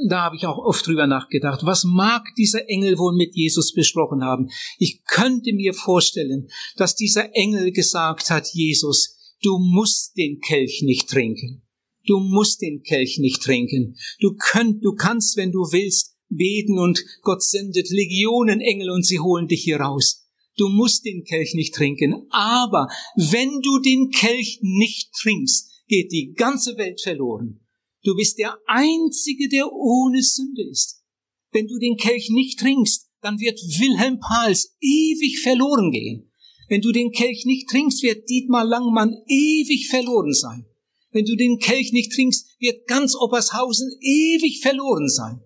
Da 0.04 0.22
habe 0.22 0.36
ich 0.36 0.46
auch 0.46 0.58
oft 0.58 0.86
drüber 0.86 1.06
nachgedacht. 1.06 1.60
Was 1.64 1.84
mag 1.84 2.22
dieser 2.36 2.68
Engel 2.68 2.98
wohl 2.98 3.16
mit 3.16 3.34
Jesus 3.34 3.72
besprochen 3.72 4.22
haben? 4.22 4.48
Ich 4.78 5.02
könnte 5.04 5.52
mir 5.54 5.72
vorstellen, 5.72 6.48
dass 6.76 6.94
dieser 6.94 7.34
Engel 7.34 7.72
gesagt 7.72 8.30
hat, 8.30 8.48
Jesus, 8.52 9.36
du 9.42 9.58
musst 9.58 10.16
den 10.18 10.40
Kelch 10.40 10.82
nicht 10.82 11.08
trinken. 11.08 11.62
Du 12.06 12.20
musst 12.20 12.60
den 12.60 12.82
Kelch 12.82 13.18
nicht 13.18 13.42
trinken. 13.42 13.96
Du 14.20 14.36
könnt, 14.36 14.84
du 14.84 14.94
kannst, 14.94 15.36
wenn 15.36 15.50
du 15.50 15.60
willst, 15.72 16.14
beten 16.28 16.78
und 16.78 17.02
Gott 17.22 17.42
sendet 17.42 17.88
Legionen 17.90 18.60
Engel 18.60 18.90
und 18.90 19.04
sie 19.04 19.18
holen 19.18 19.48
dich 19.48 19.62
hier 19.62 19.80
raus. 19.80 20.26
Du 20.56 20.68
musst 20.68 21.04
den 21.04 21.24
Kelch 21.24 21.54
nicht 21.54 21.74
trinken. 21.74 22.26
Aber 22.30 22.88
wenn 23.16 23.60
du 23.60 23.78
den 23.80 24.10
Kelch 24.10 24.58
nicht 24.62 25.12
trinkst, 25.12 25.70
geht 25.88 26.12
die 26.12 26.32
ganze 26.34 26.76
Welt 26.76 27.00
verloren. 27.00 27.60
Du 28.06 28.14
bist 28.14 28.38
der 28.38 28.56
Einzige, 28.68 29.48
der 29.48 29.72
ohne 29.72 30.22
Sünde 30.22 30.62
ist. 30.70 31.02
Wenn 31.50 31.66
du 31.66 31.76
den 31.80 31.96
Kelch 31.96 32.30
nicht 32.30 32.60
trinkst, 32.60 33.08
dann 33.20 33.40
wird 33.40 33.58
Wilhelm 33.58 34.20
Pahls 34.20 34.76
ewig 34.80 35.40
verloren 35.40 35.90
gehen. 35.90 36.30
Wenn 36.68 36.82
du 36.82 36.92
den 36.92 37.10
Kelch 37.10 37.46
nicht 37.46 37.68
trinkst, 37.68 38.04
wird 38.04 38.28
Dietmar 38.30 38.64
Langmann 38.64 39.12
ewig 39.26 39.88
verloren 39.88 40.32
sein. 40.32 40.66
Wenn 41.10 41.24
du 41.24 41.34
den 41.34 41.58
Kelch 41.58 41.90
nicht 41.90 42.12
trinkst, 42.12 42.46
wird 42.60 42.86
ganz 42.86 43.16
Oppershausen 43.16 43.90
ewig 44.00 44.60
verloren 44.60 45.08
sein. 45.08 45.40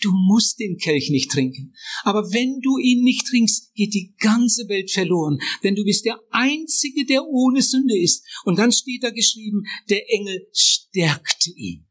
Du 0.00 0.12
musst 0.12 0.60
den 0.60 0.76
Kelch 0.78 1.10
nicht 1.10 1.32
trinken. 1.32 1.74
Aber 2.04 2.32
wenn 2.32 2.60
du 2.60 2.78
ihn 2.78 3.02
nicht 3.02 3.26
trinkst, 3.26 3.74
geht 3.74 3.94
die 3.94 4.14
ganze 4.20 4.68
Welt 4.68 4.92
verloren. 4.92 5.40
Denn 5.64 5.74
du 5.74 5.82
bist 5.82 6.04
der 6.04 6.20
Einzige, 6.30 7.04
der 7.06 7.26
ohne 7.26 7.60
Sünde 7.60 7.98
ist. 7.98 8.24
Und 8.44 8.60
dann 8.60 8.70
steht 8.70 9.02
da 9.02 9.10
geschrieben, 9.10 9.64
der 9.90 10.08
Engel 10.12 10.46
stärkte 10.52 11.50
ihn. 11.56 11.87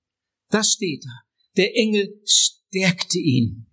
Das 0.50 0.72
steht 0.72 1.04
da. 1.06 1.12
Der 1.58 1.76
Engel 1.76 2.22
stärkte 2.26 3.20
ihn. 3.20 3.68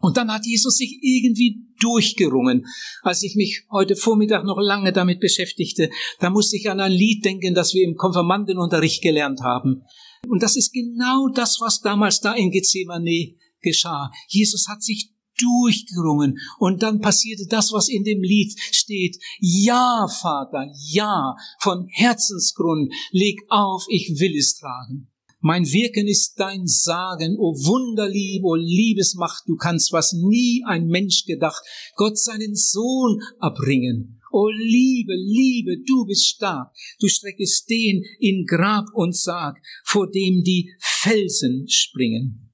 Und 0.00 0.16
dann 0.16 0.32
hat 0.32 0.46
Jesus 0.46 0.76
sich 0.76 0.98
irgendwie 1.02 1.66
durchgerungen. 1.80 2.66
Als 3.02 3.22
ich 3.22 3.34
mich 3.34 3.64
heute 3.70 3.96
Vormittag 3.96 4.44
noch 4.44 4.58
lange 4.60 4.92
damit 4.92 5.20
beschäftigte, 5.20 5.90
da 6.20 6.30
musste 6.30 6.56
ich 6.56 6.70
an 6.70 6.80
ein 6.80 6.92
Lied 6.92 7.24
denken, 7.24 7.54
das 7.54 7.74
wir 7.74 7.84
im 7.84 7.96
Konfirmandenunterricht 7.96 9.02
gelernt 9.02 9.40
haben. 9.40 9.82
Und 10.28 10.42
das 10.42 10.56
ist 10.56 10.72
genau 10.72 11.28
das, 11.28 11.60
was 11.60 11.80
damals 11.80 12.20
da 12.20 12.34
in 12.34 12.50
Gethsemane 12.50 13.34
geschah. 13.60 14.10
Jesus 14.28 14.68
hat 14.68 14.82
sich 14.82 15.12
durchgerungen. 15.38 16.38
Und 16.58 16.82
dann 16.82 17.00
passierte 17.00 17.46
das, 17.48 17.72
was 17.72 17.88
in 17.88 18.04
dem 18.04 18.22
Lied 18.22 18.54
steht. 18.72 19.16
Ja, 19.40 20.06
Vater, 20.20 20.66
ja, 20.90 21.36
von 21.60 21.86
Herzensgrund, 21.90 22.92
leg 23.12 23.38
auf, 23.48 23.84
ich 23.88 24.18
will 24.18 24.36
es 24.36 24.56
tragen. 24.56 25.08
Mein 25.40 25.64
Wirken 25.66 26.08
ist 26.08 26.34
dein 26.36 26.66
Sagen, 26.66 27.36
o 27.38 27.54
Wunderlieb, 27.54 28.42
o 28.44 28.56
Liebesmacht, 28.56 29.44
du 29.46 29.56
kannst, 29.56 29.92
was 29.92 30.12
nie 30.12 30.64
ein 30.66 30.86
Mensch 30.86 31.26
gedacht, 31.26 31.62
Gott 31.94 32.18
seinen 32.18 32.56
Sohn 32.56 33.20
erbringen. 33.40 34.20
O 34.32 34.48
Liebe, 34.48 35.14
Liebe, 35.14 35.76
du 35.86 36.04
bist 36.06 36.26
stark, 36.26 36.74
du 37.00 37.08
streckest 37.08 37.70
den 37.70 38.04
in 38.18 38.46
Grab 38.46 38.86
und 38.92 39.16
Sarg, 39.16 39.58
vor 39.84 40.10
dem 40.10 40.42
die 40.42 40.70
Felsen 40.80 41.66
springen. 41.68 42.52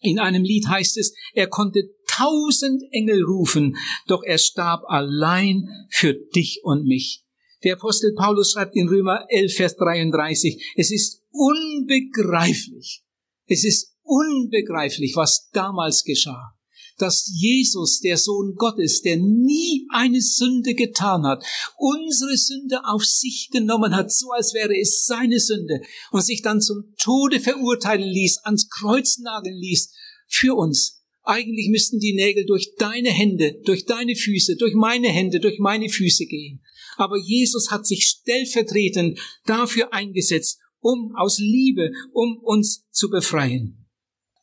In 0.00 0.18
einem 0.18 0.42
Lied 0.42 0.66
heißt 0.66 0.96
es, 0.98 1.14
er 1.34 1.46
konnte 1.48 1.90
tausend 2.08 2.82
Engel 2.92 3.22
rufen, 3.22 3.76
doch 4.08 4.22
er 4.24 4.38
starb 4.38 4.82
allein 4.88 5.68
für 5.90 6.14
dich 6.34 6.60
und 6.64 6.86
mich. 6.86 7.24
Der 7.64 7.74
Apostel 7.74 8.12
Paulus 8.14 8.52
schreibt 8.52 8.74
in 8.74 8.88
Römer 8.88 9.24
11, 9.28 9.54
Vers 9.54 9.76
33, 9.76 10.74
es 10.76 10.90
ist 10.90 11.22
unbegreiflich, 11.30 13.04
es 13.46 13.64
ist 13.64 13.94
unbegreiflich, 14.02 15.14
was 15.14 15.48
damals 15.52 16.02
geschah, 16.02 16.56
dass 16.98 17.30
Jesus, 17.32 18.00
der 18.00 18.16
Sohn 18.16 18.56
Gottes, 18.56 19.02
der 19.02 19.16
nie 19.16 19.86
eine 19.92 20.20
Sünde 20.20 20.74
getan 20.74 21.24
hat, 21.24 21.44
unsere 21.78 22.36
Sünde 22.36 22.80
auf 22.84 23.04
sich 23.04 23.48
genommen 23.52 23.94
hat, 23.94 24.12
so 24.12 24.30
als 24.32 24.54
wäre 24.54 24.76
es 24.76 25.06
seine 25.06 25.38
Sünde, 25.38 25.82
und 26.10 26.24
sich 26.24 26.42
dann 26.42 26.60
zum 26.60 26.94
Tode 26.98 27.38
verurteilen 27.38 28.08
ließ, 28.08 28.38
ans 28.44 28.68
Kreuz 28.68 29.18
nageln 29.18 29.56
ließ, 29.56 29.92
für 30.26 30.56
uns. 30.56 31.00
Eigentlich 31.22 31.68
müssten 31.68 32.00
die 32.00 32.14
Nägel 32.14 32.44
durch 32.44 32.74
deine 32.76 33.10
Hände, 33.10 33.60
durch 33.64 33.84
deine 33.84 34.16
Füße, 34.16 34.56
durch 34.56 34.74
meine 34.74 35.08
Hände, 35.08 35.38
durch 35.38 35.60
meine 35.60 35.88
Füße 35.88 36.26
gehen. 36.26 36.60
Aber 36.96 37.16
Jesus 37.16 37.70
hat 37.70 37.86
sich 37.86 38.04
stellvertretend 38.04 39.18
dafür 39.46 39.92
eingesetzt, 39.92 40.58
um 40.80 41.14
aus 41.16 41.38
Liebe, 41.38 41.92
um 42.12 42.38
uns 42.42 42.86
zu 42.90 43.08
befreien. 43.08 43.88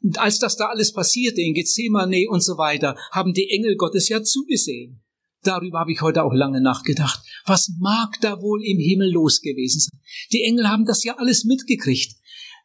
Und 0.02 0.18
als 0.18 0.40
das 0.40 0.56
da 0.56 0.68
alles 0.68 0.94
passierte 0.94 1.42
in 1.42 1.54
Gethsemane 1.54 2.28
und 2.30 2.42
so 2.42 2.58
weiter, 2.58 2.96
haben 3.12 3.34
die 3.34 3.50
Engel 3.50 3.76
Gottes 3.76 4.08
ja 4.10 4.24
zugesehen. 4.24 5.04
Darüber 5.44 5.80
habe 5.80 5.92
ich 5.92 6.02
heute 6.02 6.24
auch 6.24 6.34
lange 6.34 6.62
nachgedacht. 6.62 7.22
Was 7.46 7.72
mag 7.80 8.20
da 8.22 8.42
wohl 8.42 8.64
im 8.64 8.78
Himmel 8.78 9.12
los 9.12 9.42
gewesen 9.42 9.80
sein? 9.80 10.00
Die 10.34 10.44
Engel 10.44 10.68
haben 10.68 10.86
das 10.86 11.04
ja 11.04 11.18
alles 11.18 11.46
mitgekriegt. 11.46 12.16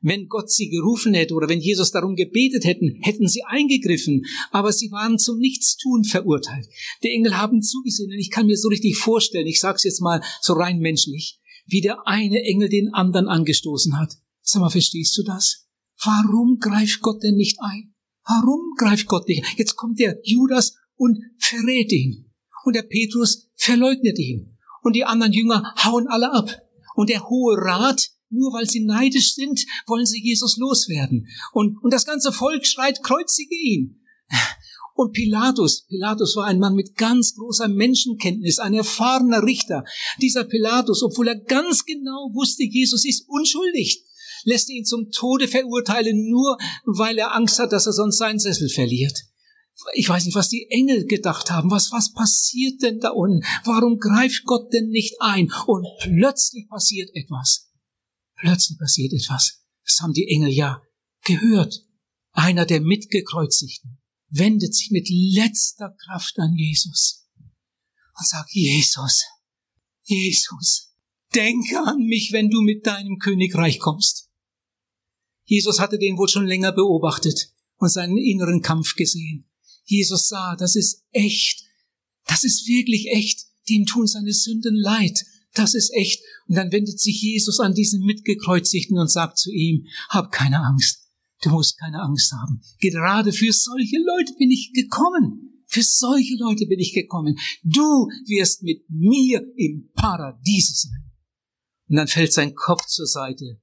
Wenn 0.07 0.29
Gott 0.29 0.51
sie 0.51 0.69
gerufen 0.69 1.15
hätte 1.15 1.33
oder 1.33 1.49
wenn 1.49 1.61
Jesus 1.61 1.91
darum 1.91 2.15
gebetet 2.15 2.67
hätten, 2.67 2.99
hätten 3.01 3.27
sie 3.27 3.43
eingegriffen, 3.43 4.27
aber 4.51 4.71
sie 4.71 4.91
waren 4.91 5.19
zum 5.19 5.39
Nichtstun 5.39 6.05
verurteilt. 6.05 6.69
Die 7.03 7.09
Engel 7.09 7.39
haben 7.39 7.63
zugesehen 7.63 8.13
und 8.13 8.19
ich 8.19 8.31
kann 8.31 8.45
mir 8.45 8.59
so 8.59 8.69
richtig 8.69 8.99
vorstellen, 8.99 9.47
ich 9.47 9.61
sage 9.61 9.77
es 9.77 9.85
jetzt 9.85 10.03
mal 10.03 10.23
so 10.43 10.53
rein 10.53 10.79
menschlich, 10.79 11.41
wie 11.65 11.81
der 11.81 12.07
eine 12.07 12.43
Engel 12.43 12.69
den 12.69 12.93
anderen 12.93 13.29
angestoßen 13.29 13.99
hat. 13.99 14.13
Sag 14.43 14.61
mal, 14.61 14.69
verstehst 14.69 15.17
du 15.17 15.23
das? 15.23 15.69
Warum 16.05 16.59
greift 16.61 17.01
Gott 17.01 17.23
denn 17.23 17.37
nicht 17.37 17.57
ein? 17.63 17.95
Warum 18.27 18.75
greift 18.77 19.07
Gott 19.07 19.27
nicht? 19.27 19.43
Jetzt 19.57 19.77
kommt 19.77 19.99
der 19.99 20.21
Judas 20.23 20.75
und 20.97 21.19
verrät 21.39 21.91
ihn. 21.93 22.31
Und 22.65 22.77
der 22.77 22.83
Petrus 22.83 23.49
verleugnet 23.55 24.19
ihn. 24.19 24.59
Und 24.83 24.97
die 24.97 25.05
anderen 25.05 25.33
Jünger 25.33 25.75
hauen 25.83 26.09
alle 26.09 26.31
ab. 26.31 26.51
Und 26.95 27.09
der 27.09 27.27
Hohe 27.31 27.57
Rat, 27.57 28.11
nur 28.31 28.53
weil 28.53 28.67
sie 28.67 28.85
neidisch 28.85 29.35
sind, 29.35 29.65
wollen 29.87 30.07
sie 30.07 30.23
Jesus 30.23 30.57
loswerden. 30.57 31.29
Und, 31.53 31.83
und 31.83 31.93
das 31.93 32.07
ganze 32.07 32.33
Volk 32.33 32.67
schreit, 32.67 33.03
kreuzige 33.03 33.55
ihn. 33.55 34.01
Und 34.95 35.13
Pilatus, 35.13 35.87
Pilatus 35.89 36.37
war 36.37 36.47
ein 36.47 36.61
Mann 36.61 36.75
mit 36.75 36.97
ganz 36.97 37.35
großer 37.35 37.69
Menschenkenntnis, 37.69 38.61
ein 38.61 38.75
erfahrener 38.75 39.43
Richter. 39.43 39.85
Dieser 40.23 40.45
Pilatus, 40.45 41.03
obwohl 41.03 41.29
er 41.29 41.41
ganz 41.41 41.85
genau 41.85 42.31
wusste, 42.33 42.63
Jesus 42.63 43.05
ist 43.05 43.25
unschuldig, 43.29 44.05
lässt 44.45 44.71
ihn 44.71 44.85
zum 44.85 45.11
Tode 45.11 45.49
verurteilen, 45.49 46.31
nur 46.31 46.59
weil 46.85 47.19
er 47.19 47.35
Angst 47.35 47.59
hat, 47.59 47.73
dass 47.73 47.87
er 47.87 47.93
sonst 47.93 48.19
seinen 48.19 48.39
Sessel 48.39 48.69
verliert. 48.69 49.19
Ich 49.95 50.09
weiß 50.09 50.25
nicht, 50.25 50.37
was 50.37 50.49
die 50.49 50.69
Engel 50.71 51.07
gedacht 51.07 51.51
haben. 51.51 51.73
Was, 51.73 51.91
was 51.91 52.13
passiert 52.13 52.81
denn 52.83 53.01
da 53.01 53.11
unten? 53.11 53.45
Warum 53.65 53.99
greift 53.99 54.45
Gott 54.45 54.73
denn 54.73 54.91
nicht 54.91 55.17
ein? 55.21 55.51
Und 55.67 55.87
plötzlich 56.01 56.69
passiert 56.69 57.11
etwas. 57.15 57.69
Plötzlich 58.45 58.79
passiert 58.79 59.15
etwas. 59.15 59.65
Das 59.87 60.01
haben 60.01 60.13
die 60.13 60.29
Engel 60.29 60.51
ja 60.51 60.83
gehört. 61.25 61.83
Einer 62.33 62.67
der 62.67 62.83
Mitgekreuzigten 62.83 64.03
wendet 64.29 64.75
sich 64.75 64.91
mit 64.91 65.09
letzter 65.09 65.97
Kraft 66.05 66.39
an 66.39 66.55
Jesus 66.55 67.27
und 68.19 68.29
sagt, 68.29 68.51
Jesus, 68.53 69.25
Jesus, 70.03 70.95
denke 71.35 71.79
an 71.87 72.05
mich, 72.05 72.33
wenn 72.33 72.51
du 72.51 72.61
mit 72.61 72.87
deinem 72.87 73.19
Königreich 73.19 73.79
kommst. 73.79 74.29
Jesus 75.47 75.81
hatte 75.81 75.99
den 75.99 76.19
wohl 76.19 76.29
schon 76.29 76.47
länger 76.47 76.73
beobachtet 76.73 77.51
und 77.77 77.89
seinen 77.89 78.19
inneren 78.19 78.61
Kampf 78.61 78.95
gesehen. 78.95 79.51
Jesus 79.85 80.29
sah, 80.29 80.55
das 80.57 80.77
ist 80.77 81.03
echt, 81.13 81.65
das 82.27 82.45
ist 82.45 82.69
wirklich 82.69 83.07
echt, 83.11 83.47
dem 83.71 83.87
tun 83.87 84.07
seine 84.07 84.35
Sünden 84.35 84.77
leid, 84.77 85.25
das 85.55 85.75
ist 85.75 85.93
echt. 85.95 86.23
Und 86.49 86.57
dann 86.57 86.73
wendet 86.73 87.01
sich 87.01 87.21
Jesus 87.23 87.61
an 87.61 87.75
diesen 87.75 88.05
Mitgekreuzigten 88.05 88.99
und 88.99 89.11
sagt 89.11 89.39
zu 89.39 89.51
ihm, 89.51 89.87
hab 90.09 90.33
keine 90.33 90.61
Angst, 90.61 91.09
du 91.43 91.51
musst 91.51 91.79
keine 91.79 92.03
Angst 92.03 92.33
haben. 92.33 92.61
Gerade 92.81 93.33
für 93.33 93.53
solche 93.53 93.99
Leute 93.99 94.35
bin 94.39 94.51
ich 94.51 94.73
gekommen. 94.75 95.63
Für 95.67 95.83
solche 95.83 96.37
Leute 96.37 96.67
bin 96.67 96.79
ich 96.79 96.93
gekommen. 96.93 97.37
Du 97.63 98.09
wirst 98.27 98.63
mit 98.63 98.85
mir 98.89 99.45
im 99.57 99.91
Paradies 99.95 100.83
sein. 100.83 101.11
Und 101.89 101.97
dann 101.97 102.09
fällt 102.09 102.33
sein 102.33 102.55
Kopf 102.55 102.87
zur 102.87 103.07
Seite 103.07 103.61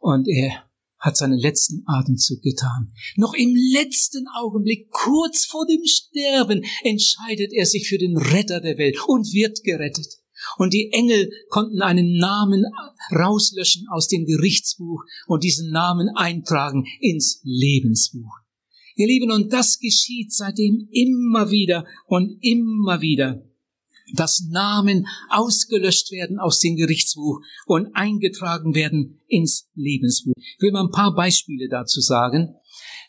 und 0.00 0.28
er 0.28 0.68
hat 0.98 1.16
seinen 1.16 1.38
letzten 1.38 1.82
Atemzug 1.86 2.40
getan. 2.42 2.92
Noch 3.16 3.34
im 3.34 3.54
letzten 3.54 4.26
Augenblick, 4.34 4.90
kurz 4.90 5.44
vor 5.44 5.66
dem 5.66 5.84
Sterben, 5.84 6.64
entscheidet 6.82 7.52
er 7.52 7.66
sich 7.66 7.88
für 7.88 7.98
den 7.98 8.16
Retter 8.16 8.60
der 8.60 8.78
Welt 8.78 8.98
und 9.06 9.32
wird 9.32 9.62
gerettet. 9.64 10.23
Und 10.58 10.72
die 10.72 10.90
Engel 10.92 11.30
konnten 11.48 11.82
einen 11.82 12.16
Namen 12.16 12.64
rauslöschen 13.12 13.86
aus 13.90 14.08
dem 14.08 14.24
Gerichtsbuch 14.24 15.02
und 15.26 15.44
diesen 15.44 15.70
Namen 15.70 16.08
eintragen 16.14 16.86
ins 17.00 17.40
Lebensbuch. 17.42 18.32
Ihr 18.96 19.08
Lieben, 19.08 19.32
und 19.32 19.52
das 19.52 19.78
geschieht 19.78 20.32
seitdem 20.32 20.88
immer 20.92 21.50
wieder 21.50 21.84
und 22.06 22.38
immer 22.40 23.00
wieder 23.00 23.42
dass 24.12 24.46
Namen 24.50 25.06
ausgelöscht 25.30 26.12
werden 26.12 26.38
aus 26.38 26.60
dem 26.60 26.76
Gerichtsbuch 26.76 27.40
und 27.66 27.94
eingetragen 27.94 28.74
werden 28.74 29.20
ins 29.28 29.68
Lebensbuch. 29.74 30.34
Ich 30.36 30.60
will 30.60 30.72
mal 30.72 30.84
ein 30.84 30.90
paar 30.90 31.14
Beispiele 31.14 31.68
dazu 31.68 32.00
sagen. 32.00 32.54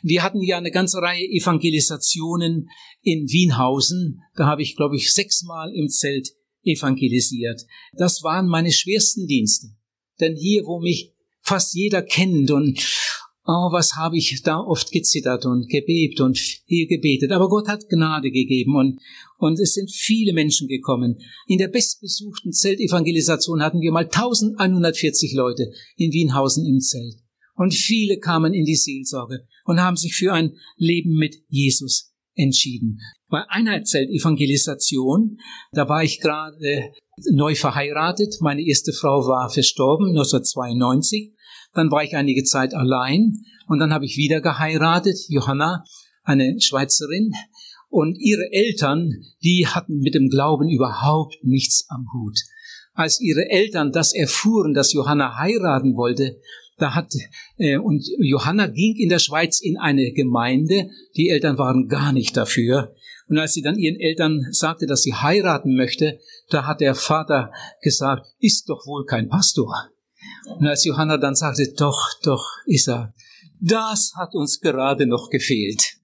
Wir 0.02 0.24
hatten 0.24 0.42
ja 0.42 0.58
eine 0.58 0.72
ganze 0.72 1.00
Reihe 1.00 1.26
Evangelisationen 1.26 2.70
in 3.02 3.28
Wienhausen. 3.30 4.22
Da 4.36 4.46
habe 4.46 4.62
ich, 4.62 4.76
glaube 4.76 4.96
ich, 4.96 5.14
sechsmal 5.14 5.74
im 5.74 5.90
Zelt 5.90 6.30
evangelisiert. 6.66 7.66
Das 7.94 8.24
waren 8.24 8.48
meine 8.48 8.72
schwersten 8.72 9.28
Dienste. 9.28 9.68
Denn 10.20 10.36
hier, 10.36 10.66
wo 10.66 10.80
mich 10.80 11.14
fast 11.42 11.76
jeder 11.76 12.02
kennt 12.02 12.52
und 12.52 12.80
Oh, 13.48 13.72
was 13.72 13.96
habe 13.96 14.18
ich 14.18 14.42
da 14.42 14.60
oft 14.60 14.92
gezittert 14.92 15.46
und 15.46 15.70
gebebt 15.70 16.20
und 16.20 16.36
viel 16.36 16.88
gebetet. 16.88 17.32
Aber 17.32 17.48
Gott 17.48 17.68
hat 17.68 17.88
Gnade 17.90 18.32
gegeben 18.32 18.76
und, 18.76 19.00
und 19.38 19.60
es 19.60 19.76
sind 19.76 19.92
viele 19.92 20.34
Menschen 20.34 20.68
gekommen. 20.68 21.20
In 21.46 21.60
der 21.60 21.68
bestbesuchten 21.68 22.54
Zeltevangelisation 22.54 23.62
hatten 23.62 23.82
wir 23.82 23.92
mal 23.92 24.06
1140 24.06 25.34
Leute 25.34 25.72
in 25.96 26.12
Wienhausen 26.12 26.66
im 26.66 26.80
Zelt. 26.80 27.18
Und 27.54 27.76
viele 27.76 28.18
kamen 28.18 28.56
in 28.56 28.66
die 28.66 28.76
Seelsorge 28.76 29.46
und 29.66 29.80
haben 29.80 29.96
sich 29.96 30.16
für 30.16 30.34
ein 30.34 30.56
Leben 30.78 31.14
mit 31.16 31.36
Jesus 31.48 32.15
entschieden. 32.36 33.00
Bei 33.30 33.44
einer 33.50 33.84
Zeltevangelisation, 33.84 35.38
da 35.72 35.90
war 35.90 36.04
ich 36.04 36.20
gerade 36.20 36.92
neu 37.32 37.56
verheiratet. 37.56 38.36
Meine 38.42 38.62
erste 38.62 38.94
Frau 38.94 39.28
war 39.28 39.50
verstorben, 39.50 40.10
1992. 40.10 41.34
Dann 41.74 41.92
war 41.92 42.04
ich 42.04 42.16
einige 42.16 42.44
Zeit 42.44 42.74
allein 42.74 43.34
und 43.68 43.80
dann 43.80 43.94
habe 43.94 44.06
ich 44.06 44.18
wieder 44.18 44.42
geheiratet, 44.42 45.18
Johanna, 45.28 45.84
eine 46.24 46.56
Schweizerin. 46.60 47.32
Und 47.90 48.18
ihre 48.20 48.52
Eltern, 48.52 49.12
die 49.44 49.68
hatten 49.68 50.00
mit 50.00 50.16
dem 50.16 50.30
Glauben 50.30 50.70
überhaupt 50.70 51.38
nichts 51.44 51.86
am 51.90 52.06
Hut. 52.14 52.38
Als 52.94 53.22
ihre 53.22 53.50
Eltern 53.50 53.92
das 53.92 54.14
erfuhren, 54.14 54.74
dass 54.74 54.94
Johanna 54.94 55.38
heiraten 55.38 55.96
wollte, 55.96 56.40
da 56.78 56.94
hat 56.94 57.14
äh, 57.58 57.78
und 57.78 58.06
Johanna 58.20 58.68
ging 58.68 58.96
in 58.98 59.10
der 59.10 59.20
Schweiz 59.20 59.62
in 59.62 59.78
eine 59.78 60.12
Gemeinde. 60.12 60.90
Die 61.16 61.30
Eltern 61.30 61.58
waren 61.58 61.88
gar 61.88 62.12
nicht 62.12 62.36
dafür. 62.36 62.94
Und 63.28 63.40
als 63.40 63.54
sie 63.54 63.62
dann 63.62 63.80
ihren 63.80 64.00
Eltern 64.00 64.46
sagte, 64.52 64.86
dass 64.86 65.02
sie 65.02 65.14
heiraten 65.14 65.76
möchte, 65.76 66.20
da 66.50 66.68
hat 66.68 66.82
der 66.82 66.96
Vater 66.96 67.52
gesagt, 67.82 68.28
ist 68.40 68.70
doch 68.70 68.86
wohl 68.86 69.06
kein 69.06 69.30
Pastor. 69.30 69.90
Und 70.58 70.68
als 70.68 70.86
Johanna 70.86 71.18
dann 71.18 71.36
sagte, 71.36 71.74
doch, 71.78 72.00
doch, 72.24 72.46
ist 72.66 72.88
er, 72.88 73.14
das 73.62 74.14
hat 74.16 74.36
uns 74.36 74.60
gerade 74.60 75.08
noch 75.08 75.30
gefehlt. 75.30 75.98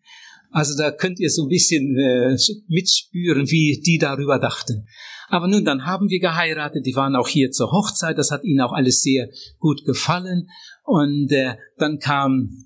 Also 0.52 0.78
da 0.78 0.92
könnt 0.92 1.20
ihr 1.20 1.30
so 1.30 1.44
ein 1.44 1.50
bisschen 1.50 1.98
äh, 1.98 2.36
mitspüren, 2.68 3.50
wie 3.50 3.82
die 3.86 3.98
darüber 3.98 4.40
dachten. 4.40 4.88
Aber 5.32 5.48
nun, 5.48 5.64
dann 5.64 5.86
haben 5.86 6.10
wir 6.10 6.20
geheiratet, 6.20 6.86
die 6.86 6.96
waren 6.96 7.16
auch 7.16 7.30
hier 7.30 7.52
zur 7.52 7.72
Hochzeit, 7.72 8.18
das 8.18 8.32
hat 8.32 8.44
ihnen 8.44 8.60
auch 8.60 8.74
alles 8.74 9.02
sehr 9.02 9.30
gut 9.60 9.86
gefallen. 9.86 10.50
Und 10.84 11.32
äh, 11.32 11.56
dann 11.78 12.00
kam 12.00 12.66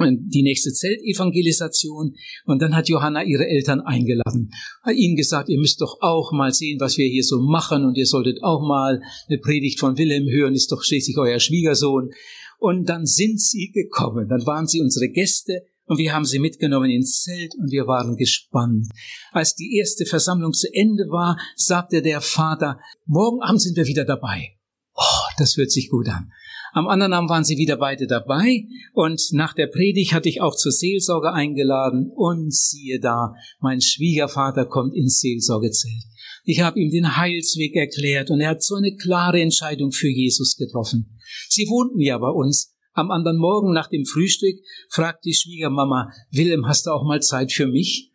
die 0.00 0.42
nächste 0.42 0.70
Zeltevangelisation. 0.70 2.14
Und 2.44 2.60
dann 2.60 2.76
hat 2.76 2.90
Johanna 2.90 3.22
ihre 3.24 3.46
Eltern 3.46 3.80
eingeladen, 3.80 4.50
hat 4.82 4.96
ihnen 4.96 5.16
gesagt, 5.16 5.48
ihr 5.48 5.58
müsst 5.58 5.80
doch 5.80 5.96
auch 6.02 6.30
mal 6.32 6.52
sehen, 6.52 6.78
was 6.78 6.98
wir 6.98 7.08
hier 7.08 7.24
so 7.24 7.40
machen 7.40 7.86
und 7.86 7.96
ihr 7.96 8.06
solltet 8.06 8.42
auch 8.42 8.60
mal 8.60 9.00
eine 9.28 9.38
Predigt 9.38 9.80
von 9.80 9.96
Wilhelm 9.96 10.28
hören, 10.28 10.54
ist 10.54 10.72
doch 10.72 10.82
schließlich 10.82 11.16
euer 11.16 11.40
Schwiegersohn. 11.40 12.10
Und 12.58 12.88
dann 12.90 13.06
sind 13.06 13.40
sie 13.40 13.70
gekommen, 13.70 14.28
dann 14.28 14.44
waren 14.46 14.66
sie 14.66 14.82
unsere 14.82 15.08
Gäste 15.08 15.62
und 15.86 15.98
wir 15.98 16.12
haben 16.12 16.24
sie 16.24 16.38
mitgenommen 16.38 16.90
ins 16.90 17.22
Zelt 17.22 17.54
und 17.58 17.70
wir 17.70 17.86
waren 17.86 18.16
gespannt. 18.16 18.88
Als 19.32 19.54
die 19.54 19.76
erste 19.76 20.06
Versammlung 20.06 20.52
zu 20.52 20.68
Ende 20.72 21.04
war, 21.10 21.38
sagte 21.56 22.02
der 22.02 22.20
Vater, 22.20 22.78
morgen 23.06 23.42
Abend 23.42 23.60
sind 23.60 23.76
wir 23.76 23.86
wieder 23.86 24.04
dabei. 24.04 24.56
Oh, 24.94 25.26
das 25.38 25.56
hört 25.56 25.70
sich 25.70 25.90
gut 25.90 26.08
an. 26.08 26.30
Am 26.72 26.88
anderen 26.88 27.12
Abend 27.12 27.30
waren 27.30 27.44
sie 27.44 27.56
wieder 27.56 27.76
beide 27.76 28.08
dabei 28.08 28.64
und 28.92 29.22
nach 29.32 29.54
der 29.54 29.68
Predigt 29.68 30.12
hatte 30.12 30.28
ich 30.28 30.40
auch 30.40 30.56
zur 30.56 30.72
Seelsorge 30.72 31.32
eingeladen 31.32 32.10
und 32.12 32.52
siehe 32.52 32.98
da, 32.98 33.34
mein 33.60 33.80
Schwiegervater 33.80 34.66
kommt 34.66 34.94
ins 34.96 35.20
Seelsorgezelt. 35.20 36.02
Ich 36.44 36.60
habe 36.60 36.80
ihm 36.80 36.90
den 36.90 37.16
Heilsweg 37.16 37.76
erklärt 37.76 38.30
und 38.30 38.40
er 38.40 38.50
hat 38.50 38.62
so 38.62 38.74
eine 38.74 38.94
klare 38.96 39.40
Entscheidung 39.40 39.92
für 39.92 40.08
Jesus 40.08 40.56
getroffen. 40.56 41.16
Sie 41.48 41.66
wohnten 41.68 42.00
ja 42.00 42.18
bei 42.18 42.28
uns. 42.28 42.73
Am 42.96 43.10
anderen 43.10 43.38
Morgen 43.38 43.72
nach 43.72 43.88
dem 43.88 44.06
Frühstück 44.06 44.56
fragt 44.88 45.24
die 45.24 45.34
Schwiegermama, 45.34 46.12
Willem, 46.30 46.66
hast 46.66 46.86
du 46.86 46.90
auch 46.92 47.04
mal 47.04 47.20
Zeit 47.20 47.52
für 47.52 47.66
mich? 47.66 48.12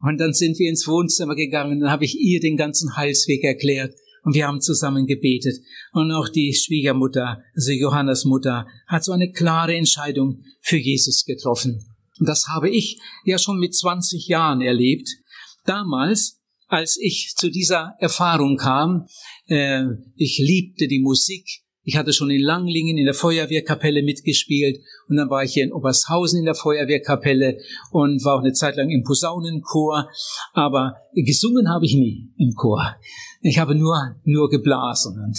Und 0.00 0.18
dann 0.18 0.34
sind 0.34 0.58
wir 0.58 0.68
ins 0.68 0.86
Wohnzimmer 0.86 1.34
gegangen, 1.34 1.80
dann 1.80 1.90
habe 1.90 2.04
ich 2.04 2.14
ihr 2.14 2.38
den 2.38 2.58
ganzen 2.58 2.94
Heilsweg 2.94 3.42
erklärt 3.42 3.94
und 4.24 4.34
wir 4.34 4.46
haben 4.46 4.60
zusammen 4.60 5.06
gebetet. 5.06 5.56
Und 5.92 6.12
auch 6.12 6.28
die 6.28 6.52
Schwiegermutter, 6.52 7.42
also 7.54 7.72
Johannes 7.72 8.26
Mutter, 8.26 8.66
hat 8.86 9.02
so 9.02 9.12
eine 9.12 9.32
klare 9.32 9.74
Entscheidung 9.74 10.42
für 10.60 10.76
Jesus 10.76 11.24
getroffen. 11.24 11.82
Und 12.20 12.28
das 12.28 12.48
habe 12.48 12.68
ich 12.68 13.00
ja 13.24 13.38
schon 13.38 13.58
mit 13.58 13.74
20 13.74 14.28
Jahren 14.28 14.60
erlebt. 14.60 15.08
Damals, 15.64 16.42
als 16.66 16.98
ich 17.00 17.32
zu 17.34 17.50
dieser 17.50 17.94
Erfahrung 17.98 18.58
kam, 18.58 19.06
äh, 19.46 19.84
ich 20.16 20.36
liebte 20.38 20.86
die 20.86 21.00
Musik, 21.00 21.46
ich 21.88 21.96
hatte 21.96 22.12
schon 22.12 22.28
in 22.28 22.42
Langlingen 22.42 22.98
in 22.98 23.06
der 23.06 23.14
Feuerwehrkapelle 23.14 24.02
mitgespielt 24.02 24.82
und 25.08 25.16
dann 25.16 25.30
war 25.30 25.42
ich 25.42 25.54
hier 25.54 25.64
in 25.64 25.72
Obershausen 25.72 26.38
in 26.38 26.44
der 26.44 26.54
Feuerwehrkapelle 26.54 27.60
und 27.92 28.22
war 28.26 28.34
auch 28.34 28.42
eine 28.42 28.52
Zeit 28.52 28.76
lang 28.76 28.90
im 28.90 29.04
Posaunenchor, 29.04 30.06
aber 30.52 30.96
gesungen 31.14 31.70
habe 31.70 31.86
ich 31.86 31.94
nie 31.94 32.28
im 32.36 32.52
Chor. 32.52 32.94
Ich 33.40 33.58
habe 33.58 33.74
nur, 33.74 34.16
nur 34.24 34.50
geblasen 34.50 35.18
und 35.18 35.38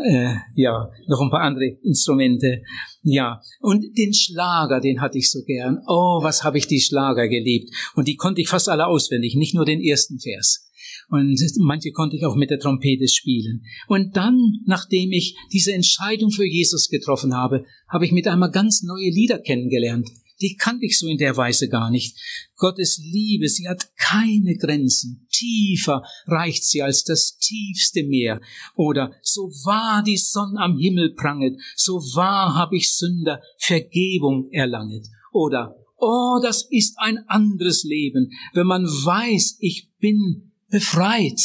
äh, 0.00 0.36
ja, 0.54 0.92
noch 1.08 1.20
ein 1.22 1.30
paar 1.30 1.42
andere 1.42 1.76
Instrumente. 1.82 2.62
Ja, 3.02 3.40
und 3.60 3.84
den 3.98 4.14
Schlager, 4.14 4.80
den 4.80 5.00
hatte 5.00 5.18
ich 5.18 5.28
so 5.28 5.42
gern. 5.42 5.80
Oh, 5.88 6.20
was 6.22 6.44
habe 6.44 6.58
ich 6.58 6.68
die 6.68 6.80
Schlager 6.80 7.26
geliebt. 7.26 7.74
Und 7.96 8.06
die 8.06 8.14
konnte 8.14 8.40
ich 8.40 8.48
fast 8.48 8.68
alle 8.68 8.86
auswendig, 8.86 9.34
nicht 9.34 9.56
nur 9.56 9.64
den 9.64 9.82
ersten 9.82 10.20
Vers. 10.20 10.69
Und 11.10 11.38
manche 11.58 11.90
konnte 11.90 12.16
ich 12.16 12.24
auch 12.24 12.36
mit 12.36 12.50
der 12.50 12.60
Trompete 12.60 13.08
spielen. 13.08 13.64
Und 13.88 14.16
dann, 14.16 14.60
nachdem 14.64 15.12
ich 15.12 15.36
diese 15.52 15.72
Entscheidung 15.72 16.30
für 16.30 16.46
Jesus 16.46 16.88
getroffen 16.88 17.34
habe, 17.34 17.64
habe 17.88 18.06
ich 18.06 18.12
mit 18.12 18.28
einmal 18.28 18.50
ganz 18.50 18.82
neue 18.82 19.10
Lieder 19.10 19.38
kennengelernt 19.38 20.08
die 20.40 20.56
kannte 20.56 20.86
ich 20.86 20.98
so 20.98 21.06
in 21.06 21.18
der 21.18 21.36
Weise 21.36 21.68
gar 21.68 21.90
nicht. 21.90 22.18
Gottes 22.56 23.00
Liebe, 23.02 23.48
sie 23.48 23.68
hat 23.68 23.90
keine 23.96 24.56
Grenzen. 24.56 25.26
Tiefer 25.30 26.02
reicht 26.26 26.64
sie 26.64 26.82
als 26.82 27.04
das 27.04 27.36
tiefste 27.38 28.04
Meer. 28.04 28.40
Oder 28.74 29.12
so 29.22 29.42
wahr 29.64 30.02
die 30.02 30.16
Sonne 30.16 30.60
am 30.60 30.78
Himmel 30.78 31.14
pranget, 31.14 31.60
so 31.76 31.94
wahr 32.14 32.54
hab 32.54 32.72
ich 32.72 32.92
Sünder 32.92 33.42
Vergebung 33.58 34.50
erlanget. 34.50 35.06
Oder, 35.32 35.76
oh, 35.98 36.40
das 36.42 36.66
ist 36.70 36.94
ein 36.98 37.18
anderes 37.28 37.84
Leben, 37.84 38.32
wenn 38.54 38.66
man 38.66 38.84
weiß, 38.84 39.58
ich 39.60 39.90
bin 39.98 40.49
befreit. 40.70 41.40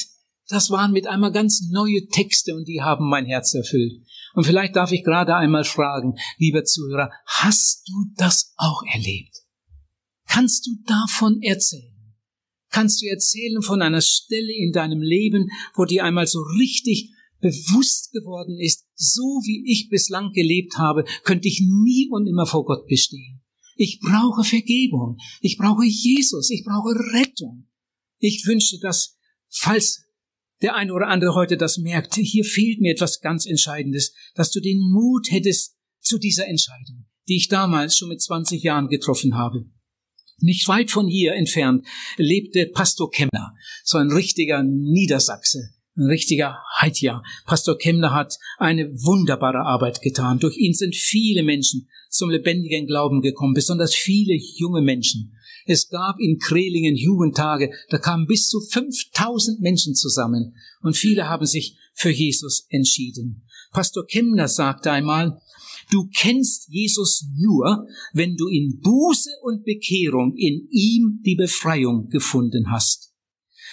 Das 0.48 0.70
waren 0.70 0.92
mit 0.92 1.08
einmal 1.08 1.32
ganz 1.32 1.68
neue 1.72 2.08
Texte 2.08 2.56
und 2.56 2.68
die 2.68 2.82
haben 2.82 3.10
mein 3.10 3.26
Herz 3.26 3.54
erfüllt. 3.54 4.04
Und 4.36 4.46
vielleicht 4.46 4.76
darf 4.76 4.92
ich 4.92 5.04
gerade 5.04 5.36
einmal 5.36 5.64
fragen, 5.64 6.16
lieber 6.38 6.64
Zuhörer, 6.64 7.10
hast 7.26 7.88
du 7.88 7.94
das 8.18 8.54
auch 8.58 8.84
erlebt? 8.94 9.36
Kannst 10.28 10.68
du 10.68 10.72
davon 10.86 11.42
erzählen? 11.42 11.96
Kannst 12.70 13.02
du 13.02 13.08
erzählen 13.08 13.62
von 13.62 13.82
einer 13.82 14.02
Stelle 14.02 14.54
in 14.54 14.72
deinem 14.72 15.02
Leben, 15.02 15.50
wo 15.76 15.86
dir 15.86 16.04
einmal 16.04 16.28
so 16.28 16.40
richtig 16.60 17.12
bewusst 17.40 18.12
geworden 18.12 18.60
ist, 18.60 18.86
so 18.96 19.22
wie 19.46 19.64
ich 19.72 19.90
bislang 19.90 20.32
gelebt 20.34 20.78
habe, 20.78 21.06
könnte 21.24 21.48
ich 21.48 21.62
nie 21.62 22.10
und 22.12 22.28
immer 22.28 22.46
vor 22.46 22.66
Gott 22.66 22.88
bestehen. 22.88 23.42
Ich 23.76 24.00
brauche 24.00 24.44
Vergebung. 24.44 25.18
Ich 25.42 25.58
brauche 25.58 25.86
Jesus. 25.86 26.50
Ich 26.50 26.64
brauche 26.64 26.96
Rettung. 27.14 27.68
Ich 28.20 28.46
wünschte, 28.46 28.80
dass, 28.80 29.15
falls 29.56 30.06
der 30.62 30.76
eine 30.76 30.94
oder 30.94 31.08
andere 31.08 31.36
heute 31.36 31.58
das 31.58 31.78
merkt, 31.78 32.16
hier 32.16 32.46
fehlt 32.46 32.80
mir 32.80 32.94
etwas 32.94 33.20
ganz 33.22 33.46
Entscheidendes, 33.46 34.14
dass 34.36 34.52
du 34.52 34.60
den 34.60 34.80
Mut 34.80 35.28
hättest 35.30 35.76
zu 36.00 36.18
dieser 36.18 36.48
Entscheidung, 36.48 37.06
die 37.28 37.38
ich 37.38 37.48
damals 37.50 37.98
schon 37.98 38.10
mit 38.10 38.22
20 38.22 38.64
Jahren 38.64 38.88
getroffen 38.88 39.36
habe. 39.36 39.66
Nicht 40.40 40.68
weit 40.68 40.92
von 40.92 41.08
hier 41.08 41.34
entfernt 41.34 41.86
lebte 42.18 42.68
Pastor 42.68 43.10
Kemmler, 43.10 43.54
so 43.84 43.98
ein 43.98 44.12
richtiger 44.12 44.64
Niedersachse, 44.64 45.70
ein 45.96 46.08
richtiger 46.08 46.58
Heidja. 46.80 47.24
Pastor 47.46 47.78
Kemmler 47.78 48.14
hat 48.14 48.38
eine 48.58 48.92
wunderbare 48.92 49.60
Arbeit 49.60 50.02
getan. 50.02 50.40
Durch 50.40 50.58
ihn 50.58 50.74
sind 50.74 50.96
viele 50.96 51.44
Menschen 51.44 51.88
zum 52.10 52.30
lebendigen 52.30 52.86
Glauben 52.86 53.22
gekommen, 53.22 53.54
besonders 53.54 53.96
viele 53.96 54.36
junge 54.58 54.82
Menschen. 54.82 55.35
Es 55.68 55.90
gab 55.90 56.20
in 56.20 56.38
Krelingen 56.38 56.96
Jugendtage, 56.96 57.72
da 57.90 57.98
kamen 57.98 58.28
bis 58.28 58.48
zu 58.48 58.62
5000 58.62 59.62
Menschen 59.62 59.96
zusammen 59.96 60.56
und 60.82 60.96
viele 60.96 61.28
haben 61.28 61.48
sich 61.48 61.78
für 61.96 62.12
Jesus 62.12 62.68
entschieden. 62.70 63.48
Pastor 63.72 64.06
Kemner 64.06 64.48
sagte 64.48 64.92
einmal, 64.92 65.42
du 65.90 66.08
kennst 66.16 66.68
Jesus 66.70 67.26
nur, 67.36 67.88
wenn 68.14 68.36
du 68.36 68.48
in 68.48 68.80
Buße 68.80 69.32
und 69.42 69.64
Bekehrung 69.66 70.36
in 70.38 70.68
ihm 70.70 71.22
die 71.26 71.36
Befreiung 71.36 72.10
gefunden 72.10 72.70
hast. 72.70 73.12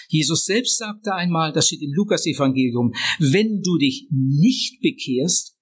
Jesus 0.08 0.46
selbst 0.46 0.78
sagte 0.78 1.14
einmal, 1.14 1.52
das 1.52 1.66
steht 1.66 1.82
im 1.82 1.92
Lukas-Evangelium, 1.92 2.92
wenn 3.18 3.60
du 3.62 3.76
dich 3.76 4.08
nicht 4.10 4.80
bekehrst, 4.80 5.56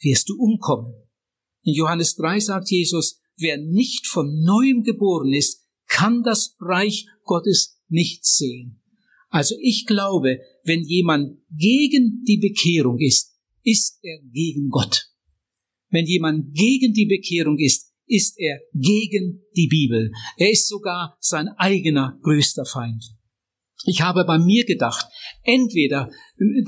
wirst 0.00 0.28
du 0.28 0.36
umkommen. 0.38 0.94
In 1.64 1.74
Johannes 1.74 2.14
3 2.16 2.38
sagt 2.40 2.70
Jesus, 2.70 3.20
wer 3.36 3.58
nicht 3.58 4.06
von 4.06 4.42
neuem 4.42 4.82
geboren 4.82 5.32
ist, 5.32 5.61
kann 6.02 6.24
das 6.24 6.56
Reich 6.58 7.06
Gottes 7.22 7.78
nicht 7.88 8.24
sehen. 8.24 8.82
Also 9.28 9.54
ich 9.60 9.86
glaube, 9.86 10.40
wenn 10.64 10.82
jemand 10.82 11.38
gegen 11.48 12.24
die 12.26 12.38
Bekehrung 12.38 12.98
ist, 12.98 13.36
ist 13.62 14.00
er 14.02 14.18
gegen 14.32 14.68
Gott. 14.68 15.10
Wenn 15.90 16.06
jemand 16.06 16.54
gegen 16.54 16.92
die 16.92 17.06
Bekehrung 17.06 17.56
ist, 17.58 17.92
ist 18.06 18.34
er 18.38 18.58
gegen 18.74 19.44
die 19.56 19.68
Bibel. 19.68 20.10
Er 20.36 20.50
ist 20.50 20.66
sogar 20.66 21.16
sein 21.20 21.48
eigener 21.56 22.18
größter 22.22 22.64
Feind. 22.64 23.04
Ich 23.86 24.00
habe 24.00 24.24
bei 24.24 24.38
mir 24.38 24.64
gedacht, 24.64 25.06
entweder, 25.44 26.10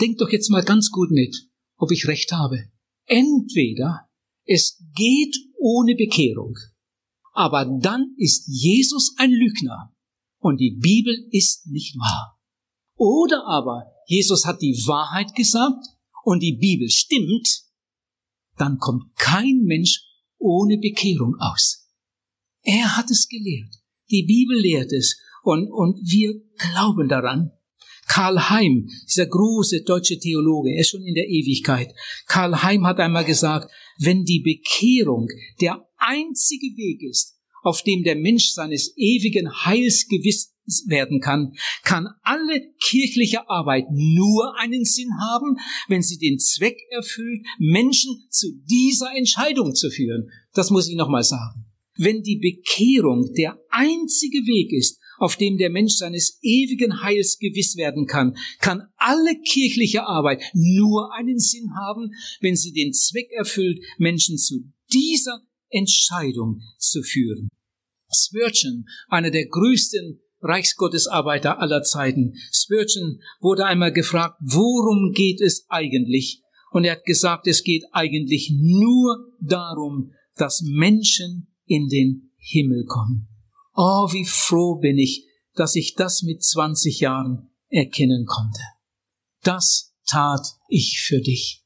denk 0.00 0.18
doch 0.18 0.30
jetzt 0.30 0.50
mal 0.50 0.64
ganz 0.64 0.92
gut 0.92 1.10
mit, 1.10 1.36
ob 1.76 1.90
ich 1.90 2.06
recht 2.06 2.30
habe. 2.30 2.68
Entweder 3.06 4.08
es 4.44 4.80
geht 4.94 5.36
ohne 5.58 5.96
Bekehrung 5.96 6.54
aber 7.34 7.66
dann 7.66 8.14
ist 8.16 8.46
Jesus 8.46 9.14
ein 9.18 9.30
Lügner 9.30 9.92
und 10.38 10.58
die 10.58 10.78
Bibel 10.80 11.14
ist 11.30 11.66
nicht 11.66 11.96
wahr. 11.96 12.38
Oder 12.96 13.44
aber 13.46 13.84
Jesus 14.06 14.46
hat 14.46 14.62
die 14.62 14.84
Wahrheit 14.86 15.34
gesagt 15.34 15.84
und 16.22 16.40
die 16.40 16.56
Bibel 16.56 16.88
stimmt, 16.88 17.64
dann 18.56 18.78
kommt 18.78 19.16
kein 19.16 19.62
Mensch 19.64 20.02
ohne 20.38 20.78
Bekehrung 20.78 21.34
aus. 21.40 21.88
Er 22.62 22.96
hat 22.96 23.10
es 23.10 23.28
gelehrt. 23.28 23.74
Die 24.10 24.22
Bibel 24.22 24.58
lehrt 24.58 24.92
es 24.92 25.18
und, 25.42 25.68
und 25.70 25.98
wir 26.08 26.34
glauben 26.56 27.08
daran. 27.08 27.50
Karl 28.06 28.50
Heim, 28.50 28.88
dieser 29.06 29.26
große 29.26 29.82
deutsche 29.82 30.18
Theologe, 30.18 30.70
er 30.70 30.80
ist 30.80 30.90
schon 30.90 31.02
in 31.02 31.14
der 31.14 31.26
Ewigkeit. 31.26 31.92
Karl 32.26 32.62
Heim 32.62 32.86
hat 32.86 33.00
einmal 33.00 33.24
gesagt, 33.24 33.72
wenn 33.98 34.24
die 34.24 34.40
Bekehrung 34.40 35.28
der 35.60 35.88
einzige 36.06 36.76
Weg 36.76 37.02
ist, 37.02 37.34
auf 37.62 37.82
dem 37.82 38.02
der 38.04 38.16
Mensch 38.16 38.50
seines 38.50 38.94
ewigen 38.96 39.64
Heils 39.64 40.06
gewiss 40.08 40.52
werden 40.86 41.20
kann, 41.20 41.52
kann 41.82 42.08
alle 42.22 42.60
kirchliche 42.82 43.48
Arbeit 43.48 43.86
nur 43.90 44.58
einen 44.58 44.84
Sinn 44.84 45.10
haben, 45.20 45.56
wenn 45.88 46.02
sie 46.02 46.18
den 46.18 46.38
Zweck 46.38 46.78
erfüllt, 46.90 47.44
Menschen 47.58 48.26
zu 48.30 48.48
dieser 48.70 49.14
Entscheidung 49.14 49.74
zu 49.74 49.90
führen. 49.90 50.30
Das 50.52 50.70
muss 50.70 50.88
ich 50.88 50.96
nochmal 50.96 51.24
sagen. 51.24 51.66
Wenn 51.96 52.22
die 52.22 52.38
Bekehrung 52.38 53.32
der 53.34 53.58
einzige 53.70 54.38
Weg 54.38 54.72
ist, 54.72 54.98
auf 55.18 55.36
dem 55.36 55.58
der 55.58 55.70
Mensch 55.70 55.94
seines 55.94 56.38
ewigen 56.42 57.02
Heils 57.02 57.38
gewiss 57.38 57.76
werden 57.76 58.06
kann, 58.06 58.36
kann 58.58 58.82
alle 58.96 59.38
kirchliche 59.46 60.04
Arbeit 60.06 60.42
nur 60.54 61.12
einen 61.14 61.38
Sinn 61.38 61.70
haben, 61.76 62.10
wenn 62.40 62.56
sie 62.56 62.72
den 62.72 62.92
Zweck 62.92 63.30
erfüllt, 63.30 63.78
Menschen 63.98 64.38
zu 64.38 64.72
dieser 64.92 65.40
Entscheidung 65.70 66.60
zu 66.78 67.02
führen. 67.02 67.48
Spurgeon, 68.12 68.86
einer 69.08 69.30
der 69.30 69.46
größten 69.46 70.20
Reichsgottesarbeiter 70.40 71.58
aller 71.58 71.82
Zeiten. 71.82 72.34
Spurgeon 72.52 73.20
wurde 73.40 73.64
einmal 73.64 73.92
gefragt, 73.92 74.36
worum 74.40 75.12
geht 75.12 75.40
es 75.40 75.66
eigentlich? 75.68 76.42
Und 76.70 76.84
er 76.84 76.92
hat 76.92 77.04
gesagt, 77.04 77.46
es 77.46 77.62
geht 77.62 77.84
eigentlich 77.92 78.52
nur 78.54 79.32
darum, 79.40 80.12
dass 80.36 80.62
Menschen 80.62 81.54
in 81.66 81.88
den 81.88 82.32
Himmel 82.36 82.84
kommen. 82.84 83.28
Oh, 83.74 84.08
wie 84.12 84.26
froh 84.26 84.76
bin 84.76 84.98
ich, 84.98 85.26
dass 85.54 85.76
ich 85.76 85.94
das 85.94 86.22
mit 86.22 86.42
20 86.42 87.00
Jahren 87.00 87.50
erkennen 87.68 88.26
konnte. 88.26 88.60
Das 89.42 89.94
tat 90.06 90.46
ich 90.68 91.00
für 91.00 91.20
dich. 91.20 91.64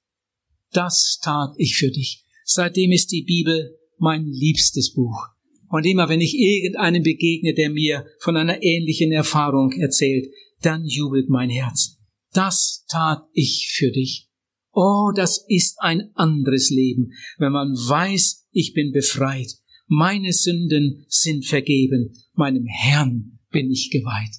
Das 0.73 1.19
tat 1.23 1.55
ich 1.57 1.77
für 1.77 1.91
dich. 1.91 2.25
Seitdem 2.45 2.93
ist 2.93 3.11
die 3.11 3.23
Bibel 3.23 3.78
mein 3.99 4.27
liebstes 4.27 4.93
Buch. 4.93 5.27
Und 5.69 5.85
immer 5.85 6.09
wenn 6.09 6.21
ich 6.21 6.35
irgendeinem 6.35 7.03
begegne, 7.03 7.55
der 7.55 7.71
mir 7.71 8.07
von 8.21 8.37
einer 8.37 8.63
ähnlichen 8.63 9.13
Erfahrung 9.13 9.73
erzählt, 9.73 10.27
dann 10.63 10.85
jubelt 10.85 11.29
mein 11.29 11.51
Herz. 11.51 11.99
Das 12.33 12.85
tat 12.89 13.25
ich 13.33 13.71
für 13.73 13.91
dich. 13.91 14.29
Oh, 14.73 15.11
das 15.15 15.45
ist 15.49 15.77
ein 15.81 16.11
anderes 16.15 16.71
Leben, 16.71 17.13
wenn 17.39 17.53
man 17.53 17.73
weiß, 17.73 18.47
ich 18.53 18.75
bin 18.75 18.93
befreit. 18.93 19.55
Meine 19.87 20.33
Sünden 20.33 21.05
sind 21.09 21.47
vergeben. 21.47 22.13
Meinem 22.35 22.67
Herrn 22.67 23.39
bin 23.51 23.71
ich 23.71 23.91
geweiht. 23.91 24.37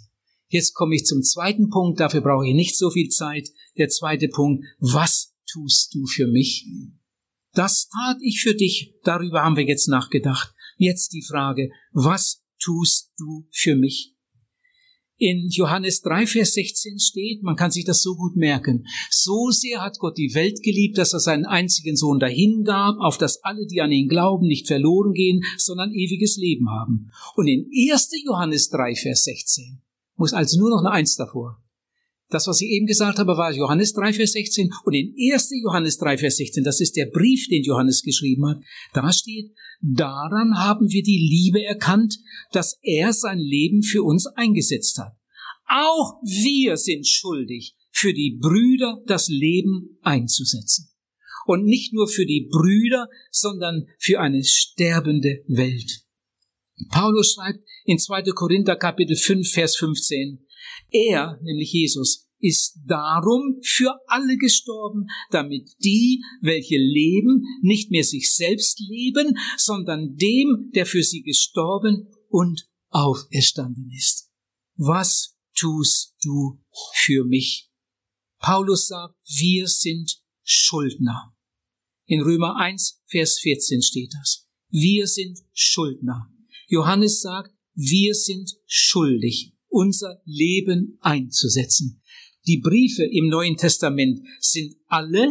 Jetzt 0.47 0.73
komme 0.73 0.95
ich 0.95 1.05
zum 1.05 1.21
zweiten 1.21 1.69
Punkt, 1.69 1.99
dafür 1.99 2.21
brauche 2.21 2.47
ich 2.47 2.53
nicht 2.53 2.77
so 2.77 2.89
viel 2.89 3.09
Zeit. 3.09 3.49
Der 3.77 3.89
zweite 3.89 4.29
Punkt, 4.29 4.65
was 4.79 5.35
tust 5.51 5.93
du 5.93 6.05
für 6.05 6.27
mich? 6.27 6.67
Das 7.53 7.89
tat 7.89 8.17
ich 8.21 8.41
für 8.41 8.53
dich, 8.53 8.93
darüber 9.03 9.43
haben 9.43 9.55
wir 9.55 9.65
jetzt 9.65 9.87
nachgedacht. 9.87 10.53
Jetzt 10.77 11.13
die 11.13 11.23
Frage, 11.23 11.71
was 11.91 12.43
tust 12.61 13.11
du 13.17 13.47
für 13.51 13.75
mich? 13.75 14.15
In 15.21 15.49
Johannes 15.49 16.01
3, 16.01 16.27
Vers 16.27 16.53
16 16.53 16.97
steht, 16.97 17.43
man 17.43 17.57
kann 17.57 17.71
sich 17.71 17.83
das 17.83 18.01
so 18.01 18.15
gut 18.15 18.37
merken, 18.37 18.85
so 19.09 19.49
sehr 19.49 19.81
hat 19.81 19.99
Gott 19.99 20.17
die 20.17 20.33
Welt 20.33 20.63
geliebt, 20.63 20.97
dass 20.97 21.11
er 21.11 21.19
seinen 21.19 21.45
einzigen 21.45 21.97
Sohn 21.97 22.19
dahingab, 22.19 22.95
auf 22.99 23.17
dass 23.17 23.43
alle, 23.43 23.65
die 23.67 23.81
an 23.81 23.91
ihn 23.91 24.07
glauben, 24.07 24.47
nicht 24.47 24.67
verloren 24.67 25.11
gehen, 25.11 25.41
sondern 25.57 25.91
ewiges 25.91 26.37
Leben 26.37 26.69
haben. 26.69 27.11
Und 27.35 27.47
in 27.47 27.69
1. 27.91 28.11
Johannes 28.23 28.69
3, 28.69 28.95
Vers 28.95 29.23
16 29.23 29.81
muss 30.15 30.31
also 30.31 30.57
nur 30.57 30.69
noch 30.69 30.79
eine 30.79 30.91
Eins 30.91 31.17
davor. 31.17 31.61
Das, 32.29 32.45
was 32.45 32.61
ich 32.61 32.69
eben 32.69 32.85
gesagt 32.85 33.17
habe, 33.17 33.37
war 33.37 33.51
Johannes 33.51 33.93
3, 33.93 34.13
Vers 34.13 34.33
16. 34.33 34.69
Und 34.85 34.93
in 34.93 35.15
1. 35.33 35.49
Johannes 35.63 35.97
3, 35.97 36.17
Vers 36.19 36.37
16, 36.37 36.63
das 36.63 36.79
ist 36.79 36.95
der 36.95 37.07
Brief, 37.07 37.47
den 37.47 37.63
Johannes 37.63 38.03
geschrieben 38.03 38.47
hat, 38.47 38.59
da 38.93 39.11
steht, 39.11 39.51
daran 39.81 40.57
haben 40.59 40.89
wir 40.89 41.01
die 41.01 41.17
Liebe 41.17 41.63
erkannt, 41.63 42.19
dass 42.51 42.77
er 42.83 43.13
sein 43.13 43.39
Leben 43.39 43.81
für 43.81 44.03
uns 44.03 44.27
eingesetzt 44.27 44.99
hat. 44.99 45.13
Auch 45.67 46.19
wir 46.23 46.77
sind 46.77 47.07
schuldig, 47.07 47.75
für 47.91 48.13
die 48.13 48.37
Brüder 48.39 49.01
das 49.07 49.27
Leben 49.27 49.97
einzusetzen. 50.01 50.89
Und 51.45 51.65
nicht 51.65 51.93
nur 51.93 52.07
für 52.07 52.27
die 52.27 52.47
Brüder, 52.51 53.07
sondern 53.31 53.87
für 53.97 54.19
eine 54.19 54.43
sterbende 54.43 55.43
Welt. 55.47 56.03
Paulus 56.91 57.33
schreibt 57.33 57.59
in 57.85 57.97
2. 57.97 58.21
Korinther 58.35 58.75
Kapitel 58.75 59.15
5, 59.15 59.51
Vers 59.51 59.75
15, 59.77 60.45
er, 60.91 61.39
nämlich 61.43 61.71
Jesus, 61.71 62.29
ist 62.39 62.79
darum 62.85 63.59
für 63.63 63.99
alle 64.07 64.37
gestorben, 64.37 65.07
damit 65.29 65.69
die, 65.83 66.23
welche 66.41 66.77
leben, 66.77 67.43
nicht 67.61 67.91
mehr 67.91 68.03
sich 68.03 68.33
selbst 68.33 68.79
leben, 68.79 69.37
sondern 69.57 70.15
dem, 70.15 70.71
der 70.73 70.85
für 70.85 71.03
sie 71.03 71.21
gestorben 71.21 72.07
und 72.29 72.67
auferstanden 72.89 73.91
ist. 73.95 74.29
Was 74.75 75.37
tust 75.55 76.15
du 76.23 76.61
für 76.93 77.25
mich? 77.25 77.69
Paulus 78.39 78.87
sagt, 78.87 79.15
wir 79.37 79.67
sind 79.67 80.21
Schuldner. 80.43 81.35
In 82.05 82.21
Römer 82.21 82.55
1, 82.55 83.01
Vers 83.05 83.39
14 83.39 83.81
steht 83.81 84.13
das. 84.19 84.47
Wir 84.69 85.07
sind 85.07 85.39
Schuldner. 85.53 86.31
Johannes 86.67 87.21
sagt, 87.21 87.53
wir 87.73 88.15
sind 88.15 88.51
schuldig 88.65 89.53
unser 89.69 90.21
Leben 90.25 90.97
einzusetzen. 91.01 92.01
Die 92.47 92.57
Briefe 92.57 93.03
im 93.03 93.27
Neuen 93.27 93.57
Testament 93.57 94.21
sind 94.39 94.75
alle 94.87 95.29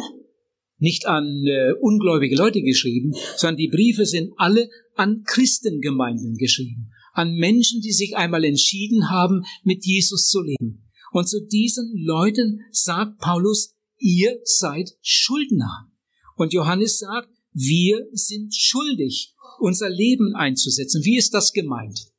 nicht 0.78 1.06
an 1.06 1.44
äh, 1.46 1.72
ungläubige 1.80 2.36
Leute 2.36 2.62
geschrieben, 2.62 3.12
sondern 3.36 3.56
die 3.56 3.68
Briefe 3.68 4.06
sind 4.06 4.32
alle 4.36 4.68
an 4.94 5.24
Christengemeinden 5.24 6.36
geschrieben, 6.36 6.90
an 7.12 7.34
Menschen, 7.34 7.80
die 7.80 7.92
sich 7.92 8.16
einmal 8.16 8.44
entschieden 8.44 9.10
haben, 9.10 9.42
mit 9.64 9.84
Jesus 9.84 10.28
zu 10.28 10.42
leben. 10.42 10.88
Und 11.10 11.28
zu 11.28 11.40
diesen 11.40 11.92
Leuten 11.96 12.60
sagt 12.70 13.18
Paulus, 13.18 13.74
ihr 13.98 14.38
seid 14.44 14.90
Schuldner. 15.02 15.90
Und 16.36 16.52
Johannes 16.52 16.98
sagt, 16.98 17.30
wir 17.52 18.06
sind 18.12 18.54
schuldig, 18.54 19.34
unser 19.58 19.90
Leben 19.90 20.34
einzusetzen. 20.36 21.04
Wie 21.04 21.16
ist 21.16 21.34
das 21.34 21.52
gemeint? 21.52 22.12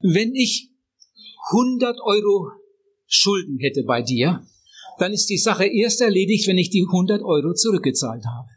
Wenn 0.00 0.34
ich 0.34 0.73
100 1.50 1.98
Euro 2.02 2.50
Schulden 3.06 3.58
hätte 3.58 3.82
bei 3.84 4.02
dir, 4.02 4.46
dann 4.98 5.12
ist 5.12 5.26
die 5.26 5.38
Sache 5.38 5.66
erst 5.66 6.00
erledigt, 6.00 6.46
wenn 6.48 6.58
ich 6.58 6.70
die 6.70 6.86
100 6.86 7.22
Euro 7.22 7.52
zurückgezahlt 7.54 8.24
habe. 8.24 8.48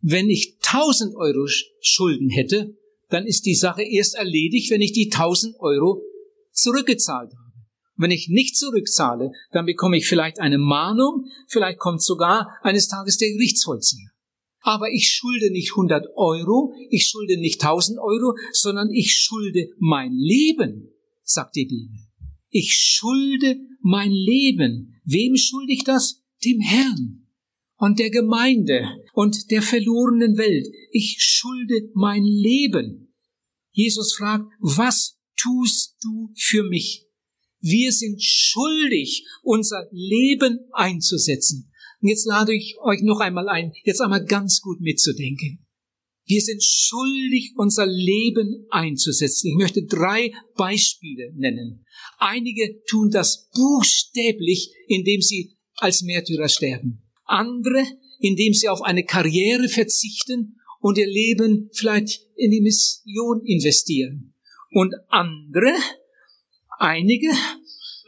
Wenn 0.00 0.28
ich 0.28 0.58
1000 0.66 1.14
Euro 1.16 1.46
Schulden 1.80 2.30
hätte, 2.30 2.76
dann 3.08 3.26
ist 3.26 3.46
die 3.46 3.54
Sache 3.54 3.82
erst 3.82 4.16
erledigt, 4.16 4.70
wenn 4.70 4.80
ich 4.80 4.92
die 4.92 5.10
1000 5.12 5.56
Euro 5.60 6.02
zurückgezahlt 6.52 7.32
habe. 7.32 7.44
Wenn 7.96 8.10
ich 8.10 8.28
nicht 8.28 8.56
zurückzahle, 8.56 9.30
dann 9.52 9.66
bekomme 9.66 9.96
ich 9.96 10.08
vielleicht 10.08 10.40
eine 10.40 10.58
Mahnung, 10.58 11.26
vielleicht 11.48 11.78
kommt 11.78 12.02
sogar 12.02 12.48
eines 12.62 12.88
Tages 12.88 13.18
der 13.18 13.30
Gerichtsvollzieher. 13.30 14.10
Aber 14.60 14.90
ich 14.90 15.08
schulde 15.08 15.52
nicht 15.52 15.72
100 15.72 16.06
Euro, 16.16 16.72
ich 16.90 17.06
schulde 17.06 17.38
nicht 17.38 17.62
1000 17.62 17.98
Euro, 17.98 18.34
sondern 18.52 18.90
ich 18.90 19.12
schulde 19.12 19.68
mein 19.78 20.12
Leben, 20.12 20.90
sagt 21.22 21.54
die 21.54 21.66
Bibel. 21.66 22.00
Ich 22.56 22.72
schulde 22.72 23.58
mein 23.80 24.12
Leben. 24.12 25.00
Wem 25.04 25.36
schulde 25.36 25.72
ich 25.72 25.82
das? 25.82 26.22
Dem 26.44 26.60
Herrn 26.60 27.26
und 27.78 27.98
der 27.98 28.10
Gemeinde 28.10 28.96
und 29.12 29.50
der 29.50 29.60
verlorenen 29.60 30.38
Welt. 30.38 30.68
Ich 30.92 31.16
schulde 31.18 31.90
mein 31.94 32.22
Leben. 32.22 33.12
Jesus 33.72 34.14
fragt, 34.14 34.46
was 34.60 35.18
tust 35.36 35.96
du 36.00 36.32
für 36.36 36.62
mich? 36.62 37.08
Wir 37.58 37.90
sind 37.90 38.22
schuldig, 38.22 39.26
unser 39.42 39.88
Leben 39.90 40.60
einzusetzen. 40.70 41.72
Und 42.00 42.08
jetzt 42.08 42.24
lade 42.24 42.54
ich 42.54 42.76
euch 42.84 43.02
noch 43.02 43.18
einmal 43.18 43.48
ein, 43.48 43.72
jetzt 43.82 44.00
einmal 44.00 44.24
ganz 44.24 44.60
gut 44.60 44.80
mitzudenken. 44.80 45.63
Wir 46.26 46.40
sind 46.40 46.62
schuldig, 46.62 47.52
unser 47.56 47.86
Leben 47.86 48.66
einzusetzen. 48.70 49.48
Ich 49.48 49.56
möchte 49.56 49.84
drei 49.84 50.32
Beispiele 50.56 51.32
nennen. 51.34 51.84
Einige 52.18 52.82
tun 52.88 53.10
das 53.10 53.50
buchstäblich, 53.54 54.72
indem 54.88 55.20
sie 55.20 55.56
als 55.76 56.02
Märtyrer 56.02 56.48
sterben. 56.48 57.02
Andere, 57.24 57.84
indem 58.20 58.54
sie 58.54 58.68
auf 58.68 58.82
eine 58.82 59.04
Karriere 59.04 59.68
verzichten 59.68 60.56
und 60.80 60.96
ihr 60.96 61.06
Leben 61.06 61.70
vielleicht 61.72 62.26
in 62.36 62.50
die 62.50 62.60
Mission 62.60 63.44
investieren. 63.44 64.34
Und 64.70 64.94
andere, 65.08 65.74
einige, 66.78 67.30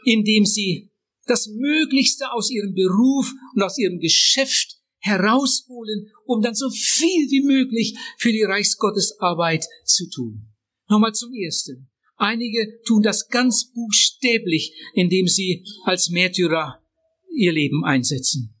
indem 0.05 0.45
sie 0.45 0.89
das 1.27 1.47
Möglichste 1.47 2.31
aus 2.31 2.49
ihrem 2.49 2.73
Beruf 2.73 3.31
und 3.53 3.61
aus 3.61 3.77
ihrem 3.77 3.99
Geschäft 3.99 4.76
herausholen, 5.07 6.11
um 6.25 6.41
dann 6.41 6.55
so 6.55 6.69
viel 6.69 7.29
wie 7.29 7.41
möglich 7.41 7.97
für 8.17 8.31
die 8.31 8.43
Reichsgottesarbeit 8.43 9.65
zu 9.85 10.09
tun. 10.09 10.47
Nochmal 10.89 11.13
zum 11.13 11.33
Ersten. 11.33 11.89
Einige 12.15 12.79
tun 12.85 13.03
das 13.03 13.27
ganz 13.27 13.71
buchstäblich, 13.71 14.73
indem 14.93 15.27
sie 15.27 15.63
als 15.83 16.09
Märtyrer 16.09 16.81
ihr 17.31 17.53
Leben 17.53 17.83
einsetzen. 17.85 18.55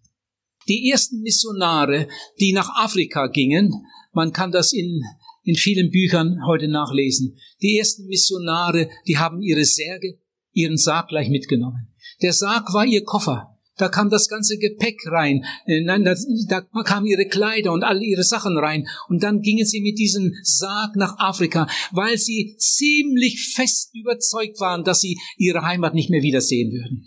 Die 0.67 0.89
ersten 0.89 1.21
Missionare, 1.21 2.07
die 2.39 2.53
nach 2.53 2.69
Afrika 2.75 3.27
gingen, 3.27 3.73
man 4.11 4.33
kann 4.33 4.51
das 4.51 4.73
in, 4.73 5.01
in 5.43 5.55
vielen 5.55 5.89
Büchern 5.89 6.45
heute 6.45 6.67
nachlesen, 6.67 7.37
die 7.61 7.77
ersten 7.77 8.05
Missionare, 8.05 8.89
die 9.07 9.17
haben 9.17 9.41
ihre 9.41 9.65
Särge, 9.65 10.19
ihren 10.51 10.77
Sarg 10.77 11.07
gleich 11.07 11.29
mitgenommen. 11.29 11.95
Der 12.21 12.33
Sarg 12.33 12.73
war 12.73 12.85
ihr 12.85 13.03
Koffer. 13.03 13.56
Da 13.77 13.89
kam 13.89 14.09
das 14.09 14.27
ganze 14.27 14.57
Gepäck 14.57 14.99
rein. 15.07 15.45
Äh, 15.65 15.81
nein, 15.81 16.03
da, 16.03 16.15
da 16.49 16.61
kamen 16.83 17.05
ihre 17.05 17.27
Kleider 17.27 17.71
und 17.71 17.83
all 17.83 18.01
ihre 18.01 18.23
Sachen 18.23 18.57
rein. 18.57 18.87
Und 19.07 19.23
dann 19.23 19.41
gingen 19.41 19.65
sie 19.65 19.81
mit 19.81 19.99
diesem 19.99 20.33
Sarg 20.41 20.95
nach 20.95 21.17
Afrika, 21.19 21.67
weil 21.91 22.17
sie 22.17 22.55
ziemlich 22.57 23.53
fest 23.53 23.91
überzeugt 23.93 24.59
waren, 24.59 24.83
dass 24.83 25.01
sie 25.01 25.19
ihre 25.37 25.61
Heimat 25.61 25.93
nicht 25.93 26.09
mehr 26.09 26.23
wiedersehen 26.23 26.71
würden. 26.71 27.05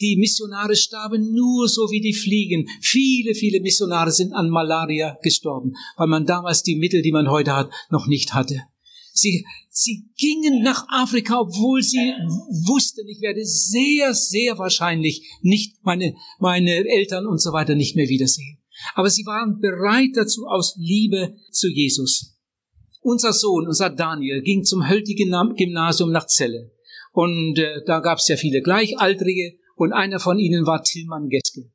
Die 0.00 0.16
Missionare 0.16 0.74
starben 0.74 1.32
nur 1.32 1.68
so 1.68 1.90
wie 1.90 2.00
die 2.00 2.14
Fliegen. 2.14 2.66
Viele, 2.80 3.34
viele 3.34 3.60
Missionare 3.60 4.10
sind 4.10 4.32
an 4.32 4.50
Malaria 4.50 5.16
gestorben, 5.22 5.74
weil 5.96 6.08
man 6.08 6.26
damals 6.26 6.62
die 6.62 6.76
Mittel, 6.76 7.02
die 7.02 7.12
man 7.12 7.30
heute 7.30 7.54
hat, 7.54 7.70
noch 7.90 8.08
nicht 8.08 8.34
hatte. 8.34 8.62
Sie, 9.14 9.44
sie 9.68 10.08
gingen 10.16 10.62
nach 10.62 10.86
Afrika, 10.88 11.40
obwohl 11.40 11.82
sie 11.82 12.14
wussten, 12.66 13.06
ich 13.08 13.20
werde 13.20 13.44
sehr, 13.44 14.14
sehr 14.14 14.58
wahrscheinlich 14.58 15.28
nicht 15.42 15.76
meine, 15.82 16.14
meine 16.38 16.70
Eltern 16.88 17.26
und 17.26 17.40
so 17.40 17.52
weiter 17.52 17.74
nicht 17.74 17.94
mehr 17.94 18.08
wiedersehen. 18.08 18.58
Aber 18.94 19.10
sie 19.10 19.24
waren 19.26 19.60
bereit 19.60 20.10
dazu 20.14 20.46
aus 20.46 20.76
Liebe 20.78 21.36
zu 21.50 21.68
Jesus. 21.68 22.38
Unser 23.00 23.32
Sohn, 23.32 23.66
unser 23.66 23.90
Daniel, 23.90 24.42
ging 24.42 24.64
zum 24.64 24.88
Höltigen 24.88 25.34
Gymnasium 25.56 26.10
nach 26.10 26.26
Celle. 26.26 26.72
Und 27.12 27.58
äh, 27.58 27.84
da 27.84 28.00
gab 28.00 28.18
es 28.18 28.28
ja 28.28 28.36
viele 28.36 28.62
Gleichaltrige 28.62 29.58
und 29.76 29.92
einer 29.92 30.20
von 30.20 30.38
ihnen 30.38 30.66
war 30.66 30.82
Tilman 30.82 31.28
Geske. 31.28 31.71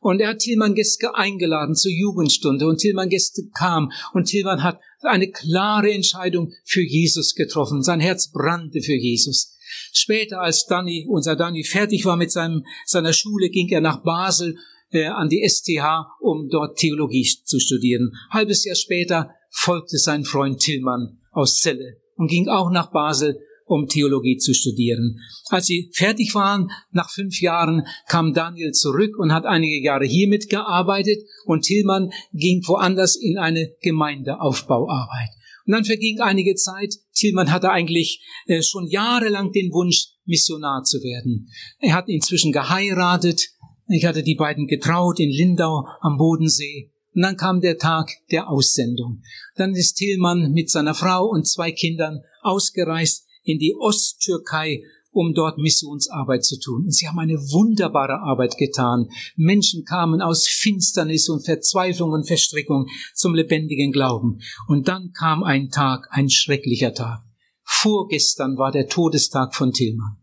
Und 0.00 0.20
er 0.20 0.28
hat 0.28 0.38
Tilman 0.38 0.74
Geske 0.74 1.14
eingeladen 1.14 1.74
zur 1.74 1.90
Jugendstunde 1.90 2.66
und 2.66 2.78
Tilman 2.78 3.08
Geske 3.08 3.48
kam 3.56 3.90
und 4.12 4.24
Tilman 4.24 4.62
hat 4.62 4.80
eine 5.02 5.30
klare 5.30 5.92
Entscheidung 5.92 6.52
für 6.64 6.82
Jesus 6.82 7.34
getroffen. 7.34 7.82
Sein 7.82 8.00
Herz 8.00 8.30
brannte 8.30 8.80
für 8.80 8.94
Jesus. 8.94 9.56
Später, 9.92 10.40
als 10.40 10.66
Danny, 10.66 11.06
unser 11.08 11.36
Danny 11.36 11.64
fertig 11.64 12.04
war 12.04 12.16
mit 12.16 12.30
seinem, 12.30 12.64
seiner 12.86 13.12
Schule, 13.12 13.50
ging 13.50 13.68
er 13.68 13.80
nach 13.80 14.02
Basel 14.02 14.56
äh, 14.90 15.06
an 15.06 15.28
die 15.28 15.46
STH, 15.46 16.06
um 16.20 16.48
dort 16.48 16.78
Theologie 16.78 17.28
zu 17.44 17.58
studieren. 17.58 18.12
Halbes 18.30 18.64
Jahr 18.64 18.76
später 18.76 19.30
folgte 19.50 19.98
sein 19.98 20.24
Freund 20.24 20.60
Tillmann 20.60 21.18
aus 21.32 21.60
Celle 21.60 22.00
und 22.16 22.28
ging 22.28 22.48
auch 22.48 22.70
nach 22.70 22.90
Basel 22.90 23.40
um 23.68 23.86
Theologie 23.86 24.38
zu 24.38 24.54
studieren. 24.54 25.20
Als 25.48 25.66
sie 25.66 25.90
fertig 25.94 26.34
waren, 26.34 26.70
nach 26.90 27.10
fünf 27.10 27.40
Jahren, 27.40 27.86
kam 28.08 28.34
Daniel 28.34 28.72
zurück 28.72 29.18
und 29.18 29.32
hat 29.32 29.44
einige 29.44 29.82
Jahre 29.82 30.06
hier 30.06 30.28
mitgearbeitet 30.28 31.22
und 31.44 31.62
Tillmann 31.62 32.10
ging 32.32 32.62
woanders 32.66 33.16
in 33.16 33.38
eine 33.38 33.70
Gemeindeaufbauarbeit. 33.82 35.30
Und 35.66 35.72
dann 35.72 35.84
verging 35.84 36.20
einige 36.20 36.54
Zeit. 36.54 36.94
Tillmann 37.14 37.52
hatte 37.52 37.70
eigentlich 37.70 38.22
äh, 38.46 38.62
schon 38.62 38.86
jahrelang 38.86 39.52
den 39.52 39.70
Wunsch, 39.70 40.08
Missionar 40.24 40.82
zu 40.84 40.98
werden. 41.02 41.50
Er 41.78 41.94
hat 41.94 42.08
inzwischen 42.08 42.52
geheiratet. 42.52 43.48
Ich 43.88 44.06
hatte 44.06 44.22
die 44.22 44.34
beiden 44.34 44.66
getraut 44.66 45.20
in 45.20 45.30
Lindau 45.30 45.86
am 46.00 46.16
Bodensee. 46.16 46.90
Und 47.14 47.22
dann 47.22 47.36
kam 47.36 47.60
der 47.60 47.78
Tag 47.78 48.10
der 48.30 48.48
Aussendung. 48.48 49.22
Dann 49.56 49.74
ist 49.74 49.94
Tillmann 49.94 50.52
mit 50.52 50.70
seiner 50.70 50.94
Frau 50.94 51.26
und 51.26 51.46
zwei 51.46 51.72
Kindern 51.72 52.22
ausgereist 52.42 53.27
in 53.48 53.58
die 53.58 53.74
Osttürkei, 53.74 54.82
um 55.10 55.32
dort 55.32 55.58
Missionsarbeit 55.58 56.44
zu 56.44 56.60
tun. 56.60 56.84
Und 56.84 56.94
sie 56.94 57.08
haben 57.08 57.18
eine 57.18 57.38
wunderbare 57.38 58.20
Arbeit 58.20 58.56
getan. 58.58 59.08
Menschen 59.36 59.84
kamen 59.84 60.20
aus 60.20 60.46
Finsternis 60.46 61.28
und 61.28 61.44
Verzweiflung 61.44 62.12
und 62.12 62.26
Verstrickung 62.26 62.86
zum 63.14 63.34
lebendigen 63.34 63.90
Glauben. 63.90 64.40
Und 64.68 64.86
dann 64.88 65.12
kam 65.12 65.42
ein 65.42 65.70
Tag, 65.70 66.08
ein 66.10 66.28
schrecklicher 66.28 66.92
Tag. 66.92 67.22
Vorgestern 67.64 68.58
war 68.58 68.70
der 68.70 68.88
Todestag 68.88 69.54
von 69.54 69.72
Tillmann. 69.72 70.18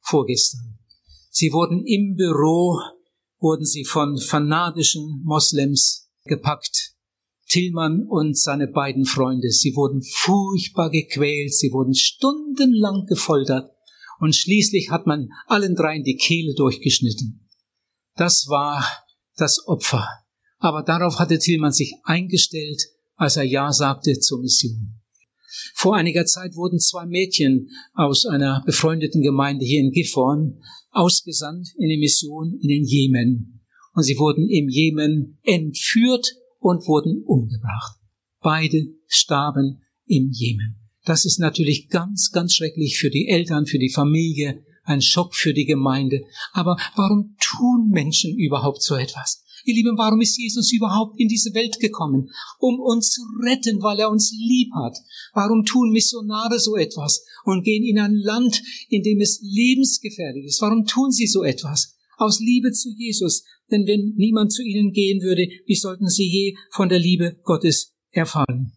Vorgestern. 0.00 0.78
Sie 1.30 1.52
wurden 1.52 1.84
im 1.86 2.16
Büro, 2.16 2.78
wurden 3.40 3.64
sie 3.64 3.84
von 3.84 4.18
fanatischen 4.18 5.22
Moslems 5.24 6.10
gepackt 6.24 6.93
Tillmann 7.48 8.06
und 8.08 8.38
seine 8.38 8.68
beiden 8.68 9.04
Freunde. 9.04 9.50
Sie 9.50 9.74
wurden 9.76 10.02
furchtbar 10.02 10.90
gequält, 10.90 11.54
sie 11.54 11.72
wurden 11.72 11.94
stundenlang 11.94 13.06
gefoltert 13.06 13.70
und 14.20 14.34
schließlich 14.34 14.90
hat 14.90 15.06
man 15.06 15.28
allen 15.46 15.74
dreien 15.74 16.04
die 16.04 16.16
Kehle 16.16 16.54
durchgeschnitten. 16.54 17.48
Das 18.16 18.46
war 18.48 18.84
das 19.36 19.66
Opfer. 19.66 20.08
Aber 20.58 20.82
darauf 20.82 21.18
hatte 21.18 21.38
Tillmann 21.38 21.72
sich 21.72 21.94
eingestellt, 22.04 22.82
als 23.16 23.36
er 23.36 23.44
Ja 23.44 23.72
sagte 23.72 24.18
zur 24.18 24.40
Mission. 24.40 25.00
Vor 25.74 25.94
einiger 25.94 26.26
Zeit 26.26 26.56
wurden 26.56 26.78
zwei 26.78 27.06
Mädchen 27.06 27.68
aus 27.92 28.26
einer 28.26 28.62
befreundeten 28.64 29.22
Gemeinde 29.22 29.64
hier 29.64 29.80
in 29.80 29.92
Gifhorn 29.92 30.60
ausgesandt 30.90 31.68
in 31.78 31.88
die 31.88 31.98
Mission 31.98 32.58
in 32.60 32.68
den 32.68 32.84
Jemen. 32.84 33.60
Und 33.92 34.02
sie 34.02 34.16
wurden 34.16 34.48
im 34.48 34.68
Jemen 34.68 35.38
entführt 35.42 36.26
und 36.64 36.88
wurden 36.88 37.22
umgebracht. 37.26 37.98
Beide 38.40 38.86
starben 39.06 39.82
im 40.06 40.30
Jemen. 40.32 40.76
Das 41.04 41.26
ist 41.26 41.38
natürlich 41.38 41.90
ganz, 41.90 42.30
ganz 42.32 42.54
schrecklich 42.54 42.96
für 42.98 43.10
die 43.10 43.28
Eltern, 43.28 43.66
für 43.66 43.78
die 43.78 43.92
Familie, 43.92 44.64
ein 44.84 45.02
Schock 45.02 45.34
für 45.34 45.52
die 45.52 45.66
Gemeinde. 45.66 46.22
Aber 46.52 46.78
warum 46.96 47.36
tun 47.38 47.90
Menschen 47.90 48.34
überhaupt 48.38 48.82
so 48.82 48.96
etwas? 48.96 49.44
Ihr 49.66 49.74
Lieben, 49.74 49.98
warum 49.98 50.22
ist 50.22 50.38
Jesus 50.38 50.72
überhaupt 50.72 51.20
in 51.20 51.28
diese 51.28 51.52
Welt 51.52 51.80
gekommen? 51.80 52.30
Um 52.58 52.80
uns 52.80 53.10
zu 53.10 53.20
retten, 53.42 53.82
weil 53.82 53.98
er 53.98 54.10
uns 54.10 54.32
lieb 54.32 54.70
hat. 54.74 54.96
Warum 55.34 55.66
tun 55.66 55.90
Missionare 55.90 56.58
so 56.58 56.76
etwas 56.76 57.26
und 57.44 57.62
gehen 57.62 57.84
in 57.84 57.98
ein 57.98 58.14
Land, 58.14 58.62
in 58.88 59.02
dem 59.02 59.20
es 59.20 59.40
lebensgefährlich 59.42 60.46
ist? 60.46 60.62
Warum 60.62 60.86
tun 60.86 61.10
sie 61.10 61.26
so 61.26 61.44
etwas? 61.44 61.94
Aus 62.16 62.40
Liebe 62.40 62.72
zu 62.72 62.90
Jesus, 62.90 63.44
denn 63.70 63.86
wenn 63.86 64.14
niemand 64.16 64.52
zu 64.52 64.62
ihnen 64.62 64.92
gehen 64.92 65.22
würde, 65.22 65.48
wie 65.66 65.74
sollten 65.74 66.08
sie 66.08 66.28
je 66.28 66.56
von 66.70 66.88
der 66.88 66.98
Liebe 66.98 67.36
Gottes 67.42 67.94
erfahren? 68.10 68.72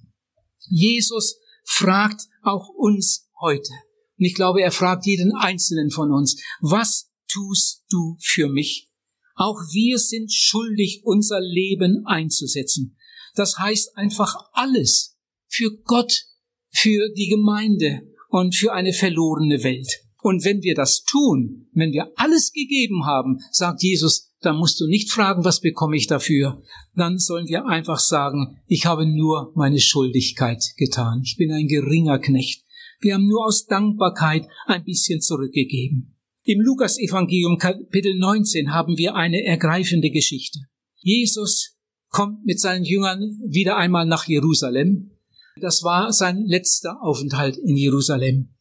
Jesus 0.69 1.39
fragt 1.63 2.21
auch 2.41 2.69
uns 2.69 3.29
heute. 3.39 3.71
Und 4.17 4.25
ich 4.25 4.33
glaube, 4.33 4.61
er 4.61 4.71
fragt 4.71 5.05
jeden 5.05 5.33
einzelnen 5.35 5.91
von 5.91 6.11
uns, 6.11 6.41
was 6.61 7.11
tust 7.27 7.83
du 7.89 8.17
für 8.19 8.47
mich? 8.47 8.89
Auch 9.35 9.59
wir 9.71 9.99
sind 9.99 10.33
schuldig, 10.33 11.01
unser 11.03 11.39
Leben 11.39 12.03
einzusetzen. 12.05 12.97
Das 13.35 13.59
heißt 13.59 13.95
einfach 13.95 14.35
alles 14.53 15.15
für 15.47 15.69
Gott, 15.83 16.23
für 16.69 17.09
die 17.15 17.27
Gemeinde 17.27 18.01
und 18.29 18.55
für 18.55 18.73
eine 18.73 18.93
verlorene 18.93 19.63
Welt. 19.63 20.06
Und 20.27 20.43
wenn 20.43 20.61
wir 20.61 20.75
das 20.75 21.05
tun, 21.05 21.67
wenn 21.71 21.93
wir 21.93 22.11
alles 22.17 22.51
gegeben 22.51 23.05
haben, 23.05 23.39
sagt 23.49 23.81
Jesus, 23.81 24.33
dann 24.41 24.57
musst 24.57 24.77
du 24.81 24.85
nicht 24.85 25.09
fragen, 25.09 25.45
was 25.45 25.61
bekomme 25.61 25.95
ich 25.95 26.07
dafür. 26.07 26.61
Dann 26.97 27.17
sollen 27.17 27.47
wir 27.47 27.65
einfach 27.65 27.99
sagen, 27.99 28.59
ich 28.67 28.85
habe 28.85 29.05
nur 29.05 29.53
meine 29.55 29.79
Schuldigkeit 29.79 30.61
getan. 30.75 31.21
Ich 31.23 31.37
bin 31.37 31.49
ein 31.53 31.69
geringer 31.69 32.19
Knecht. 32.19 32.65
Wir 32.99 33.13
haben 33.13 33.25
nur 33.25 33.45
aus 33.45 33.67
Dankbarkeit 33.67 34.45
ein 34.65 34.83
bisschen 34.83 35.21
zurückgegeben. 35.21 36.17
Im 36.43 36.59
Lukas-Evangelium 36.59 37.57
Kapitel 37.57 38.19
19 38.19 38.73
haben 38.73 38.97
wir 38.97 39.15
eine 39.15 39.45
ergreifende 39.45 40.09
Geschichte. 40.09 40.59
Jesus 40.97 41.77
kommt 42.09 42.43
mit 42.45 42.59
seinen 42.59 42.83
Jüngern 42.83 43.39
wieder 43.47 43.77
einmal 43.77 44.05
nach 44.05 44.27
Jerusalem. 44.27 45.11
Das 45.61 45.83
war 45.83 46.11
sein 46.11 46.43
letzter 46.45 47.01
Aufenthalt 47.01 47.55
in 47.55 47.77
Jerusalem. 47.77 48.56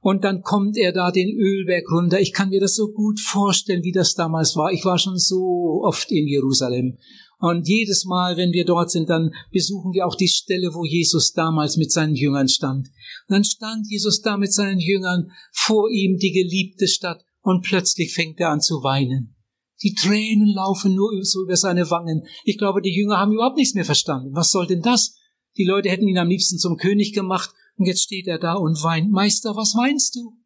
Und 0.00 0.24
dann 0.24 0.42
kommt 0.42 0.76
er 0.76 0.92
da 0.92 1.10
den 1.10 1.36
Ölberg 1.36 1.84
runter. 1.90 2.20
Ich 2.20 2.32
kann 2.32 2.50
mir 2.50 2.60
das 2.60 2.76
so 2.76 2.92
gut 2.92 3.18
vorstellen, 3.20 3.82
wie 3.82 3.92
das 3.92 4.14
damals 4.14 4.54
war. 4.56 4.72
Ich 4.72 4.84
war 4.84 4.98
schon 4.98 5.18
so 5.18 5.82
oft 5.82 6.10
in 6.10 6.28
Jerusalem. 6.28 6.98
Und 7.40 7.68
jedes 7.68 8.04
Mal, 8.04 8.36
wenn 8.36 8.52
wir 8.52 8.64
dort 8.64 8.90
sind, 8.90 9.08
dann 9.08 9.32
besuchen 9.52 9.92
wir 9.92 10.06
auch 10.06 10.16
die 10.16 10.28
Stelle, 10.28 10.74
wo 10.74 10.84
Jesus 10.84 11.32
damals 11.32 11.76
mit 11.76 11.92
seinen 11.92 12.14
Jüngern 12.14 12.48
stand. 12.48 12.88
Und 12.88 13.34
dann 13.34 13.44
stand 13.44 13.86
Jesus 13.88 14.22
da 14.22 14.36
mit 14.36 14.52
seinen 14.52 14.80
Jüngern 14.80 15.30
vor 15.52 15.88
ihm, 15.90 16.16
die 16.16 16.32
geliebte 16.32 16.88
Stadt, 16.88 17.24
und 17.42 17.62
plötzlich 17.62 18.12
fängt 18.12 18.40
er 18.40 18.50
an 18.50 18.60
zu 18.60 18.82
weinen. 18.82 19.36
Die 19.82 19.94
Tränen 19.94 20.48
laufen 20.48 20.94
nur 20.94 21.12
so 21.22 21.42
über 21.42 21.56
seine 21.56 21.88
Wangen. 21.90 22.26
Ich 22.44 22.58
glaube, 22.58 22.82
die 22.82 22.94
Jünger 22.94 23.18
haben 23.18 23.32
überhaupt 23.32 23.56
nichts 23.56 23.74
mehr 23.74 23.84
verstanden. 23.84 24.34
Was 24.34 24.50
soll 24.50 24.66
denn 24.66 24.82
das? 24.82 25.14
Die 25.56 25.64
Leute 25.64 25.88
hätten 25.88 26.08
ihn 26.08 26.18
am 26.18 26.28
liebsten 26.28 26.58
zum 26.58 26.76
König 26.76 27.12
gemacht 27.12 27.50
und 27.78 27.86
jetzt 27.86 28.02
steht 28.02 28.26
er 28.26 28.38
da 28.38 28.54
und 28.54 28.82
weint. 28.82 29.10
Meister, 29.10 29.54
was 29.56 29.74
weinst 29.74 30.16
du? 30.16 30.36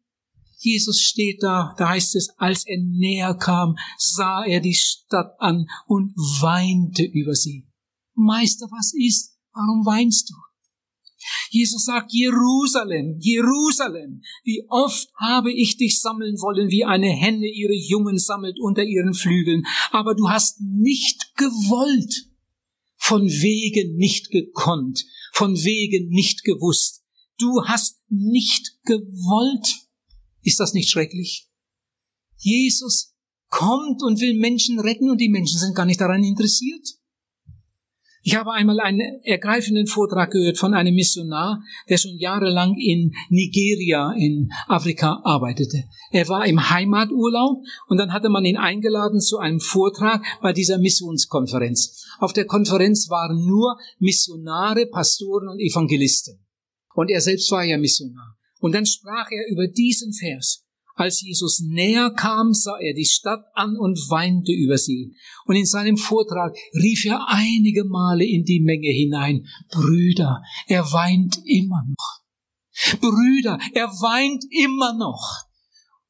Jesus 0.59 1.01
steht 1.01 1.43
da, 1.43 1.73
da 1.77 1.89
heißt 1.89 2.15
es, 2.15 2.29
als 2.37 2.65
er 2.65 2.77
näher 2.81 3.33
kam, 3.33 3.75
sah 3.97 4.45
er 4.45 4.61
die 4.61 4.75
Stadt 4.75 5.33
an 5.39 5.67
und 5.87 6.13
weinte 6.41 7.03
über 7.03 7.35
sie. 7.35 7.67
Meister, 8.13 8.67
was 8.71 8.93
ist? 8.93 9.35
Warum 9.51 9.85
weinst 9.85 10.29
du? 10.29 10.35
Jesus 11.49 11.85
sagt, 11.85 12.11
Jerusalem, 12.13 13.17
Jerusalem, 13.19 14.21
wie 14.43 14.65
oft 14.69 15.09
habe 15.19 15.51
ich 15.51 15.77
dich 15.77 16.01
sammeln 16.01 16.35
wollen, 16.35 16.69
wie 16.69 16.85
eine 16.85 17.09
Henne 17.09 17.47
ihre 17.47 17.75
Jungen 17.75 18.17
sammelt 18.17 18.57
unter 18.59 18.83
ihren 18.83 19.13
Flügeln, 19.13 19.63
aber 19.91 20.15
du 20.15 20.29
hast 20.29 20.61
nicht 20.61 21.35
gewollt, 21.35 22.29
von 22.97 23.23
wegen 23.23 23.95
nicht 23.95 24.31
gekonnt, 24.31 25.05
von 25.33 25.55
wegen 25.55 26.09
nicht 26.09 26.43
gewusst. 26.43 27.02
Du 27.43 27.61
hast 27.65 27.99
nicht 28.07 28.79
gewollt. 28.85 29.67
Ist 30.43 30.61
das 30.61 30.73
nicht 30.73 30.89
schrecklich? 30.89 31.49
Jesus 32.37 33.13
kommt 33.49 34.01
und 34.01 34.21
will 34.21 34.39
Menschen 34.39 34.79
retten 34.79 35.09
und 35.09 35.19
die 35.19 35.27
Menschen 35.27 35.59
sind 35.59 35.75
gar 35.75 35.85
nicht 35.85 35.99
daran 35.99 36.23
interessiert. 36.23 36.87
Ich 38.21 38.37
habe 38.37 38.53
einmal 38.53 38.79
einen 38.79 39.01
ergreifenden 39.23 39.87
Vortrag 39.87 40.31
gehört 40.31 40.57
von 40.57 40.73
einem 40.73 40.95
Missionar, 40.95 41.61
der 41.89 41.97
schon 41.97 42.17
jahrelang 42.17 42.77
in 42.77 43.13
Nigeria 43.27 44.13
in 44.17 44.49
Afrika 44.69 45.19
arbeitete. 45.25 45.83
Er 46.11 46.29
war 46.29 46.45
im 46.45 46.69
Heimaturlaub 46.69 47.57
und 47.89 47.97
dann 47.97 48.13
hatte 48.13 48.29
man 48.29 48.45
ihn 48.45 48.55
eingeladen 48.55 49.19
zu 49.19 49.39
einem 49.39 49.59
Vortrag 49.59 50.23
bei 50.41 50.53
dieser 50.53 50.77
Missionskonferenz. 50.77 52.05
Auf 52.19 52.31
der 52.31 52.45
Konferenz 52.45 53.09
waren 53.09 53.45
nur 53.45 53.77
Missionare, 53.99 54.85
Pastoren 54.85 55.49
und 55.49 55.59
Evangelisten. 55.59 56.42
Und 56.95 57.09
er 57.09 57.21
selbst 57.21 57.51
war 57.51 57.63
ja 57.63 57.77
Missionar. 57.77 58.37
Und 58.59 58.73
dann 58.73 58.85
sprach 58.85 59.29
er 59.31 59.51
über 59.51 59.67
diesen 59.67 60.13
Vers. 60.13 60.63
Als 60.95 61.21
Jesus 61.21 61.59
näher 61.65 62.11
kam, 62.11 62.53
sah 62.53 62.77
er 62.79 62.93
die 62.93 63.05
Stadt 63.05 63.43
an 63.55 63.75
und 63.77 63.97
weinte 64.09 64.51
über 64.51 64.77
sie. 64.77 65.15
Und 65.45 65.55
in 65.55 65.65
seinem 65.65 65.97
Vortrag 65.97 66.55
rief 66.75 67.03
er 67.05 67.27
einige 67.29 67.83
Male 67.83 68.25
in 68.25 68.45
die 68.45 68.61
Menge 68.61 68.89
hinein, 68.89 69.47
Brüder, 69.71 70.43
er 70.67 70.83
weint 70.91 71.39
immer 71.45 71.83
noch. 71.87 72.99
Brüder, 72.99 73.59
er 73.73 73.87
weint 73.87 74.45
immer 74.51 74.93
noch. 74.93 75.45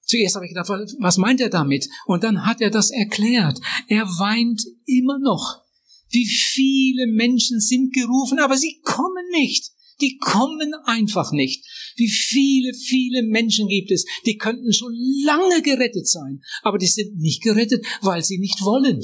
Zuerst 0.01 0.35
habe 0.35 0.45
ich 0.45 0.53
gedacht, 0.53 0.69
was 0.99 1.17
meint 1.17 1.39
er 1.39 1.49
damit? 1.49 1.87
Und 2.05 2.23
dann 2.23 2.45
hat 2.45 2.59
er 2.59 2.69
das 2.69 2.91
erklärt. 2.91 3.59
Er 3.87 4.05
weint 4.05 4.61
immer 4.85 5.17
noch. 5.19 5.61
Wie 6.09 6.25
viele 6.25 7.07
Menschen 7.07 7.59
sind 7.59 7.93
gerufen, 7.93 8.39
aber 8.39 8.57
sie 8.57 8.81
kommen 8.83 9.25
nicht. 9.31 9.71
Die 10.01 10.17
kommen 10.17 10.73
einfach 10.85 11.31
nicht. 11.31 11.65
Wie 11.95 12.09
viele, 12.09 12.73
viele 12.73 13.23
Menschen 13.23 13.67
gibt 13.67 13.91
es, 13.91 14.05
die 14.25 14.37
könnten 14.37 14.73
schon 14.73 14.93
lange 15.23 15.61
gerettet 15.61 16.07
sein, 16.07 16.41
aber 16.61 16.77
die 16.77 16.87
sind 16.87 17.17
nicht 17.17 17.41
gerettet, 17.43 17.85
weil 18.01 18.23
sie 18.23 18.39
nicht 18.39 18.61
wollen. 18.61 19.01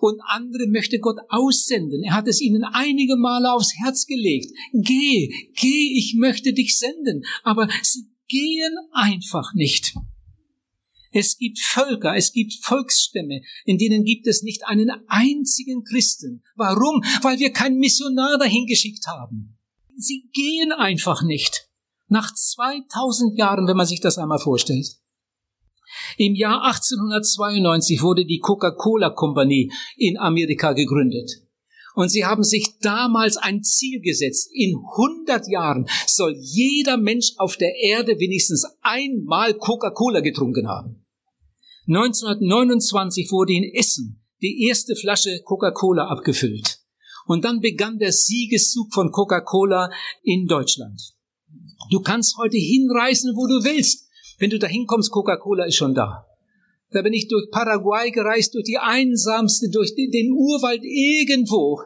Und 0.00 0.20
andere 0.26 0.66
möchte 0.66 0.98
Gott 0.98 1.18
aussenden. 1.28 2.02
Er 2.02 2.14
hat 2.14 2.28
es 2.28 2.40
ihnen 2.40 2.64
einige 2.64 3.16
Male 3.16 3.52
aufs 3.52 3.72
Herz 3.82 4.06
gelegt. 4.06 4.50
Geh, 4.72 5.32
geh, 5.60 5.98
ich 5.98 6.14
möchte 6.16 6.52
dich 6.52 6.76
senden. 6.76 7.22
Aber 7.44 7.68
sie 7.82 8.08
gehen 8.28 8.76
einfach 8.92 9.54
nicht. 9.54 9.94
Es 11.12 11.36
gibt 11.36 11.60
Völker, 11.60 12.16
es 12.16 12.32
gibt 12.32 12.54
Volksstämme, 12.62 13.42
in 13.66 13.76
denen 13.76 14.04
gibt 14.04 14.26
es 14.26 14.42
nicht 14.42 14.64
einen 14.64 14.90
einzigen 15.08 15.84
Christen. 15.84 16.42
Warum? 16.56 17.02
Weil 17.20 17.38
wir 17.38 17.50
keinen 17.50 17.78
Missionar 17.78 18.38
dahin 18.38 18.66
geschickt 18.66 19.06
haben. 19.06 19.58
Sie 19.96 20.28
gehen 20.32 20.72
einfach 20.72 21.22
nicht. 21.22 21.68
Nach 22.08 22.32
2000 22.32 23.38
Jahren, 23.38 23.66
wenn 23.66 23.76
man 23.76 23.86
sich 23.86 24.00
das 24.00 24.18
einmal 24.18 24.38
vorstellt. 24.38 24.86
Im 26.16 26.34
Jahr 26.34 26.64
1892 26.64 28.02
wurde 28.02 28.24
die 28.24 28.38
Coca-Cola 28.38 29.10
Kompanie 29.10 29.72
in 29.96 30.18
Amerika 30.18 30.72
gegründet. 30.72 31.30
Und 31.94 32.08
sie 32.08 32.24
haben 32.24 32.42
sich 32.42 32.78
damals 32.80 33.36
ein 33.36 33.62
Ziel 33.62 34.00
gesetzt. 34.00 34.48
In 34.52 34.76
100 34.76 35.46
Jahren 35.48 35.86
soll 36.06 36.34
jeder 36.38 36.96
Mensch 36.96 37.32
auf 37.36 37.56
der 37.56 37.74
Erde 37.76 38.18
wenigstens 38.18 38.66
einmal 38.80 39.54
Coca-Cola 39.54 40.20
getrunken 40.20 40.68
haben. 40.68 41.04
1929 41.86 43.30
wurde 43.30 43.52
in 43.52 43.64
Essen 43.74 44.24
die 44.40 44.66
erste 44.66 44.96
Flasche 44.96 45.42
Coca-Cola 45.44 46.06
abgefüllt. 46.06 46.81
Und 47.26 47.44
dann 47.44 47.60
begann 47.60 47.98
der 47.98 48.12
Siegeszug 48.12 48.92
von 48.92 49.10
Coca-Cola 49.10 49.90
in 50.22 50.46
Deutschland. 50.46 51.00
Du 51.90 52.00
kannst 52.00 52.36
heute 52.38 52.56
hinreisen, 52.56 53.34
wo 53.36 53.46
du 53.46 53.64
willst. 53.64 54.08
Wenn 54.38 54.50
du 54.50 54.58
da 54.58 54.66
hinkommst, 54.66 55.10
Coca-Cola 55.10 55.64
ist 55.64 55.76
schon 55.76 55.94
da. 55.94 56.26
Da 56.92 57.00
bin 57.00 57.14
ich 57.14 57.28
durch 57.28 57.50
Paraguay 57.50 58.10
gereist, 58.10 58.54
durch 58.54 58.64
die 58.64 58.76
einsamste, 58.76 59.70
durch 59.70 59.94
den 59.94 60.32
Urwald 60.32 60.82
irgendwo. 60.84 61.80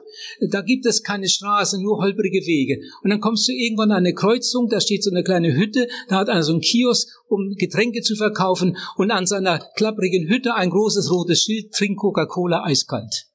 Da 0.50 0.62
gibt 0.62 0.84
es 0.84 1.02
keine 1.02 1.28
Straße, 1.28 1.80
nur 1.80 1.98
holprige 1.98 2.44
Wege. 2.44 2.80
Und 3.02 3.10
dann 3.10 3.20
kommst 3.20 3.48
du 3.48 3.52
irgendwann 3.52 3.92
an 3.92 3.98
eine 3.98 4.14
Kreuzung, 4.14 4.68
da 4.68 4.80
steht 4.80 5.04
so 5.04 5.10
eine 5.10 5.22
kleine 5.22 5.54
Hütte, 5.54 5.86
da 6.08 6.16
hat 6.16 6.28
einer 6.28 6.42
so 6.42 6.54
ein 6.54 6.60
Kiosk, 6.60 7.08
um 7.28 7.54
Getränke 7.56 8.02
zu 8.02 8.16
verkaufen 8.16 8.76
und 8.96 9.10
an 9.12 9.26
seiner 9.26 9.60
klapprigen 9.76 10.28
Hütte 10.28 10.54
ein 10.54 10.70
großes 10.70 11.10
rotes 11.10 11.42
Schild, 11.42 11.72
trink 11.72 11.98
Coca-Cola 11.98 12.64
eiskalt. 12.64 13.26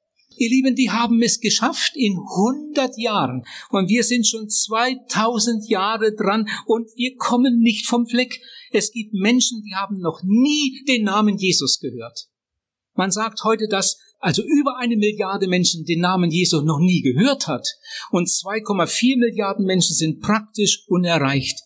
Ihr 0.42 0.50
Lieben, 0.50 0.76
die 0.76 0.89
haben 0.89 1.22
es 1.22 1.39
geschafft 1.39 1.92
in 1.94 2.18
100 2.18 2.98
Jahren. 2.98 3.44
Und 3.70 3.89
wir 3.89 4.04
sind 4.04 4.26
schon 4.26 4.50
2000 4.50 5.70
Jahre 5.70 6.16
dran 6.16 6.50
und 6.66 6.89
wir 6.96 7.16
kommen 7.18 7.60
nicht 7.60 7.86
vom 7.86 8.08
Fleck. 8.08 8.42
Es 8.72 8.92
gibt 8.92 9.14
Menschen, 9.14 9.62
die 9.62 9.76
haben 9.76 10.00
noch 10.00 10.24
nie 10.24 10.84
den 10.88 11.04
Namen 11.04 11.38
Jesus 11.38 11.80
gehört. 11.80 12.28
Man 12.96 13.12
sagt 13.12 13.44
heute, 13.44 13.68
dass 13.68 14.00
also 14.18 14.42
über 14.42 14.78
eine 14.78 14.98
Milliarde 14.98 15.48
Menschen 15.48 15.86
den 15.86 16.00
Namen 16.00 16.32
Jesus 16.32 16.64
noch 16.64 16.80
nie 16.80 17.04
gehört 17.04 17.46
hat. 17.46 17.68
Und 18.10 18.28
2,4 18.28 19.20
Milliarden 19.20 19.68
Menschen 19.68 19.94
sind 19.94 20.22
praktisch 20.22 20.86
unerreicht. 20.88 21.60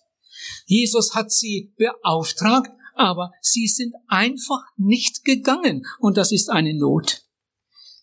Jesus 0.66 1.16
hat 1.16 1.32
sie 1.32 1.74
beauftragt, 1.78 2.72
aber 2.94 3.32
sie 3.40 3.68
sind 3.68 3.94
einfach 4.10 4.64
nicht 4.76 5.24
gegangen. 5.24 5.86
Und 6.00 6.18
das 6.18 6.34
ist 6.34 6.50
eine 6.50 6.74
Not. 6.78 7.25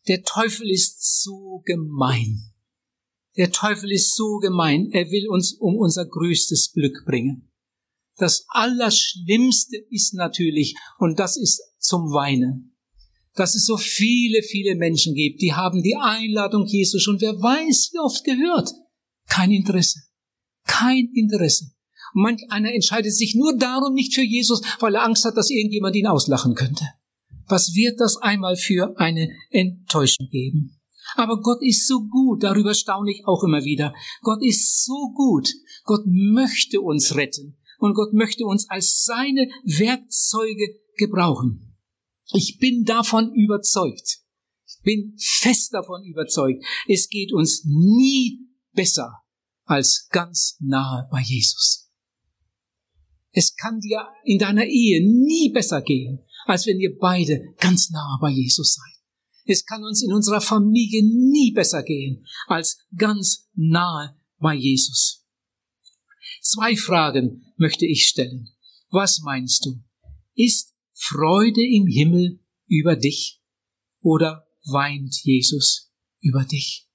Der 0.09 0.23
Teufel 0.23 0.71
ist 0.71 1.23
so 1.23 1.63
gemein. 1.65 2.53
Der 3.37 3.53
Teufel 3.53 3.93
ist 3.93 4.15
so 4.17 4.39
gemein. 4.39 4.91
Er 4.93 5.11
will 5.11 5.29
uns 5.29 5.55
um 5.55 5.77
unser 5.77 6.05
größtes 6.05 6.73
Glück 6.73 7.05
bringen. 7.07 7.51
Das 8.17 8.45
Allerschlimmste 8.49 9.77
ist 9.91 10.15
natürlich, 10.15 10.75
und 10.99 11.19
das 11.19 11.37
ist 11.37 11.63
zum 11.79 12.13
Weinen, 12.13 12.77
dass 13.35 13.55
es 13.55 13.65
so 13.65 13.77
viele, 13.77 14.43
viele 14.43 14.75
Menschen 14.75 15.15
gibt, 15.15 15.41
die 15.41 15.55
haben 15.55 15.83
die 15.83 15.97
Einladung 15.97 16.67
Jesu 16.67 16.99
schon, 16.99 17.21
wer 17.21 17.33
weiß, 17.33 17.91
wie 17.93 17.99
oft 18.01 18.25
gehört. 18.25 18.71
Kein 19.29 19.51
Interesse. 19.51 20.01
Kein 20.67 21.11
Interesse. 21.15 21.73
Und 22.13 22.23
manch 22.23 22.43
einer 22.51 22.75
entscheidet 22.75 23.15
sich 23.15 23.35
nur 23.35 23.57
darum 23.57 23.95
nicht 23.95 24.15
für 24.15 24.23
Jesus, 24.23 24.61
weil 24.81 24.95
er 24.95 25.05
Angst 25.05 25.25
hat, 25.25 25.37
dass 25.37 25.51
irgendjemand 25.51 25.97
ihn 25.97 26.07
auslachen 26.07 26.55
könnte. 26.55 26.85
Was 27.53 27.75
wird 27.75 28.01
das 28.01 28.17
einmal 28.17 28.57
für 28.57 28.99
eine 28.99 29.29
Enttäuschung 29.51 30.27
geben? 30.31 30.81
Aber 31.17 31.39
Gott 31.43 31.59
ist 31.61 31.87
so 31.87 32.01
gut, 32.01 32.43
darüber 32.43 32.73
staune 32.73 33.11
ich 33.11 33.27
auch 33.27 33.45
immer 33.45 33.63
wieder. 33.63 33.93
Gott 34.23 34.43
ist 34.43 34.87
so 34.87 35.13
gut. 35.15 35.51
Gott 35.85 36.01
möchte 36.07 36.81
uns 36.81 37.15
retten 37.15 37.59
und 37.79 37.93
Gott 37.93 38.15
möchte 38.15 38.47
uns 38.47 38.71
als 38.71 39.05
seine 39.05 39.51
Werkzeuge 39.65 40.81
gebrauchen. 40.97 41.77
Ich 42.33 42.57
bin 42.59 42.85
davon 42.85 43.35
überzeugt. 43.35 44.21
Ich 44.67 44.81
bin 44.83 45.15
fest 45.19 45.75
davon 45.75 46.03
überzeugt. 46.05 46.65
Es 46.89 47.11
geht 47.11 47.35
uns 47.35 47.67
nie 47.67 48.49
besser 48.73 49.13
als 49.65 50.09
ganz 50.11 50.57
nahe 50.59 51.07
bei 51.11 51.21
Jesus. 51.21 51.91
Es 53.33 53.57
kann 53.57 53.81
dir 53.81 54.09
in 54.25 54.39
deiner 54.39 54.65
Ehe 54.65 55.07
nie 55.07 55.51
besser 55.53 55.83
gehen, 55.83 56.25
als 56.53 56.67
wenn 56.67 56.79
ihr 56.81 56.99
beide 56.99 57.55
ganz 57.59 57.89
nah 57.89 58.19
bei 58.21 58.29
Jesus 58.29 58.75
seid. 58.75 58.93
Es 59.47 59.65
kann 59.65 59.83
uns 59.85 60.03
in 60.03 60.13
unserer 60.13 60.43
Familie 60.43 61.03
nie 61.03 61.51
besser 61.53 61.83
gehen, 61.83 62.27
als 62.47 62.79
ganz 62.95 63.49
nahe 63.55 64.15
bei 64.39 64.55
Jesus. 64.55 65.25
Zwei 66.43 66.77
Fragen 66.77 67.47
möchte 67.57 67.87
ich 67.87 68.07
stellen. 68.07 68.51
Was 68.91 69.21
meinst 69.21 69.65
du? 69.65 69.83
Ist 70.35 70.75
Freude 70.93 71.67
im 71.67 71.87
Himmel 71.87 72.41
über 72.67 72.97
dich 72.97 73.41
oder 74.03 74.47
weint 74.67 75.17
Jesus 75.23 75.91
über 76.21 76.45
dich? 76.45 76.87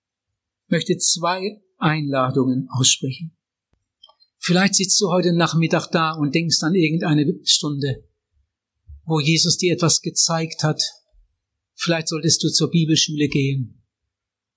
Ich 0.68 0.72
möchte 0.72 0.98
zwei 0.98 1.64
Einladungen 1.78 2.68
aussprechen. 2.78 3.36
Vielleicht 4.38 4.76
sitzt 4.76 5.02
du 5.02 5.10
heute 5.10 5.34
Nachmittag 5.34 5.88
da 5.88 6.12
und 6.12 6.36
denkst 6.36 6.62
an 6.62 6.76
irgendeine 6.76 7.40
Stunde, 7.44 8.08
wo 9.08 9.20
Jesus 9.20 9.58
dir 9.58 9.74
etwas 9.74 10.02
gezeigt 10.02 10.64
hat. 10.64 10.82
Vielleicht 11.74 12.10
solltest 12.10 12.44
du 12.44 12.50
zur 12.50 12.70
Bibelschule 12.70 13.30
gehen. 13.30 13.84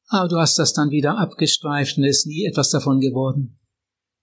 Aber 0.08 0.28
du 0.28 0.36
hast 0.36 0.58
das 0.58 0.72
dann 0.72 0.90
wieder 0.90 1.16
abgestreift 1.18 1.96
und 1.96 2.04
es 2.04 2.18
ist 2.18 2.26
nie 2.26 2.44
etwas 2.44 2.70
davon 2.70 2.98
geworden. 2.98 3.58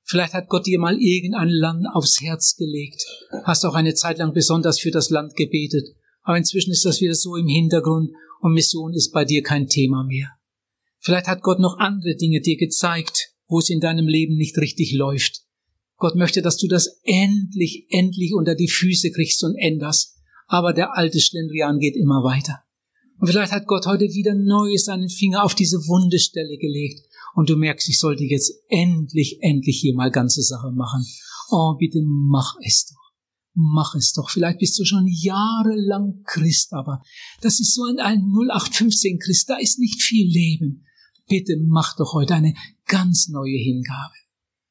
Vielleicht 0.04 0.34
hat 0.34 0.50
Gott 0.50 0.66
dir 0.66 0.80
mal 0.80 0.98
irgendein 1.00 1.50
Land 1.50 1.86
aufs 1.94 2.22
Herz 2.22 2.56
gelegt. 2.56 3.06
Hast 3.44 3.66
auch 3.66 3.74
eine 3.74 3.94
Zeit 3.94 4.18
lang 4.18 4.34
besonders 4.34 4.80
für 4.80 4.92
das 4.92 5.10
Land 5.10 5.36
gebetet. 5.36 5.96
Aber 6.24 6.38
inzwischen 6.38 6.72
ist 6.72 6.86
das 6.86 7.00
wieder 7.00 7.16
so 7.16 7.38
im 7.38 7.48
Hintergrund 7.48 8.12
und 8.42 8.54
Mission 8.54 8.94
ist 8.94 9.12
bei 9.14 9.24
dir 9.24 9.44
kein 9.44 9.68
Thema 9.68 10.04
mehr. 10.04 10.30
Vielleicht 11.00 11.28
hat 11.28 11.42
Gott 11.42 11.60
noch 11.60 11.78
andere 11.78 12.16
Dinge 12.16 12.42
dir 12.42 12.58
gezeigt, 12.58 13.32
wo 13.48 13.60
es 13.60 13.70
in 13.70 13.80
deinem 13.80 14.08
Leben 14.08 14.36
nicht 14.36 14.58
richtig 14.58 14.94
läuft. 14.94 15.44
Gott 15.96 16.16
möchte, 16.16 16.42
dass 16.42 16.58
du 16.58 16.68
das 16.68 17.00
endlich, 17.04 17.88
endlich 17.90 18.34
unter 18.34 18.56
die 18.56 18.68
Füße 18.68 19.12
kriegst 19.12 19.44
und 19.44 19.56
änderst 19.56 20.17
aber 20.48 20.74
der 20.74 20.98
alte 20.98 21.20
Schlendrian 21.20 21.80
geht 21.80 21.96
immer 21.96 22.24
weiter. 22.24 22.64
Und 23.20 23.28
vielleicht 23.28 23.52
hat 23.52 23.68
Gott 23.68 23.86
heute 23.86 24.06
wieder 24.06 24.36
neu 24.36 24.78
seinen 24.78 25.10
Finger 25.10 25.44
auf 25.44 25.56
diese 25.56 25.78
wunde 25.88 26.20
Stelle 26.20 26.58
gelegt 26.58 27.08
und 27.36 27.50
du 27.50 27.56
merkst, 27.56 27.90
ich 27.90 28.00
sollte 28.00 28.24
jetzt 28.24 28.52
endlich, 28.70 29.38
endlich 29.42 29.80
hier 29.80 29.94
mal 29.94 30.12
ganze 30.12 30.42
Sache 30.42 30.72
machen. 30.72 31.06
Oh, 31.50 31.76
bitte 31.78 32.02
mach 32.04 32.56
es 32.64 32.88
doch. 32.88 33.14
Mach 33.54 33.96
es 33.96 34.14
doch. 34.14 34.30
Vielleicht 34.30 34.60
bist 34.60 34.78
du 34.80 34.86
schon 34.86 35.08
jahrelang 35.08 36.22
Christ, 36.26 36.74
aber 36.74 37.02
das 37.42 37.60
ist 37.60 37.74
so 37.74 37.84
ein 37.86 37.98
0815 37.98 39.20
Christ, 39.20 39.50
da 39.50 39.58
ist 39.58 39.80
nicht 39.80 40.02
viel 40.02 40.28
Leben. 40.28 40.86
Bitte 41.28 41.58
mach 41.58 41.96
doch 41.98 42.14
heute 42.14 42.36
eine 42.36 42.54
ganz 42.86 43.28
neue 43.30 43.58
Hingabe. 43.58 44.14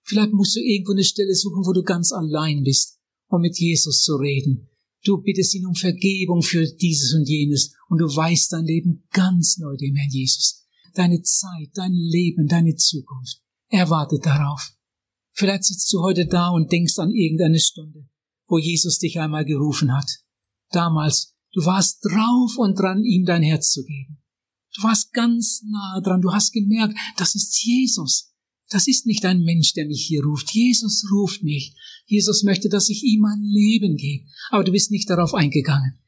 Vielleicht 0.04 0.32
musst 0.32 0.54
du 0.54 0.60
irgendwo 0.60 0.92
eine 0.92 1.04
Stelle 1.04 1.34
suchen, 1.34 1.66
wo 1.66 1.72
du 1.72 1.82
ganz 1.82 2.12
allein 2.12 2.62
bist, 2.62 3.00
um 3.28 3.40
mit 3.40 3.58
Jesus 3.58 4.02
zu 4.02 4.14
reden. 4.16 4.68
Du 5.04 5.18
bittest 5.18 5.54
ihn 5.54 5.66
um 5.66 5.74
Vergebung 5.74 6.42
für 6.42 6.66
dieses 6.66 7.14
und 7.14 7.28
jenes 7.28 7.74
und 7.88 7.98
du 7.98 8.06
weißt 8.06 8.52
dein 8.52 8.64
Leben 8.64 9.04
ganz 9.12 9.58
neu 9.58 9.76
dem 9.76 9.94
Herrn 9.94 10.10
Jesus. 10.10 10.66
Deine 10.94 11.22
Zeit, 11.22 11.70
dein 11.74 11.92
Leben, 11.92 12.46
deine 12.46 12.74
Zukunft. 12.74 13.40
Er 13.68 13.90
wartet 13.90 14.24
darauf. 14.24 14.72
Vielleicht 15.32 15.64
sitzt 15.64 15.92
du 15.92 16.00
heute 16.00 16.26
da 16.26 16.48
und 16.48 16.72
denkst 16.72 16.98
an 16.98 17.10
irgendeine 17.10 17.60
Stunde, 17.60 18.08
wo 18.46 18.58
Jesus 18.58 18.98
dich 18.98 19.20
einmal 19.20 19.44
gerufen 19.44 19.92
hat. 19.92 20.10
Damals, 20.70 21.34
du 21.52 21.64
warst 21.64 22.02
drauf 22.02 22.56
und 22.56 22.78
dran, 22.78 23.04
ihm 23.04 23.26
dein 23.26 23.42
Herz 23.42 23.70
zu 23.70 23.84
geben. 23.84 24.22
Du 24.74 24.82
warst 24.82 25.12
ganz 25.12 25.62
nah 25.64 26.00
dran, 26.02 26.20
du 26.20 26.32
hast 26.32 26.52
gemerkt, 26.52 26.96
das 27.16 27.34
ist 27.34 27.62
Jesus. 27.64 28.32
Das 28.68 28.88
ist 28.88 29.06
nicht 29.06 29.24
ein 29.24 29.42
Mensch, 29.42 29.74
der 29.74 29.86
mich 29.86 30.04
hier 30.06 30.24
ruft. 30.24 30.50
Jesus 30.52 31.04
ruft 31.12 31.42
mich. 31.42 31.74
Jesus 32.06 32.42
möchte, 32.44 32.68
dass 32.68 32.88
ich 32.88 33.02
ihm 33.02 33.20
mein 33.20 33.42
Leben 33.42 33.96
gebe. 33.96 34.24
Aber 34.50 34.64
du 34.64 34.72
bist 34.72 34.90
nicht 34.90 35.10
darauf 35.10 35.34
eingegangen. 35.34 35.98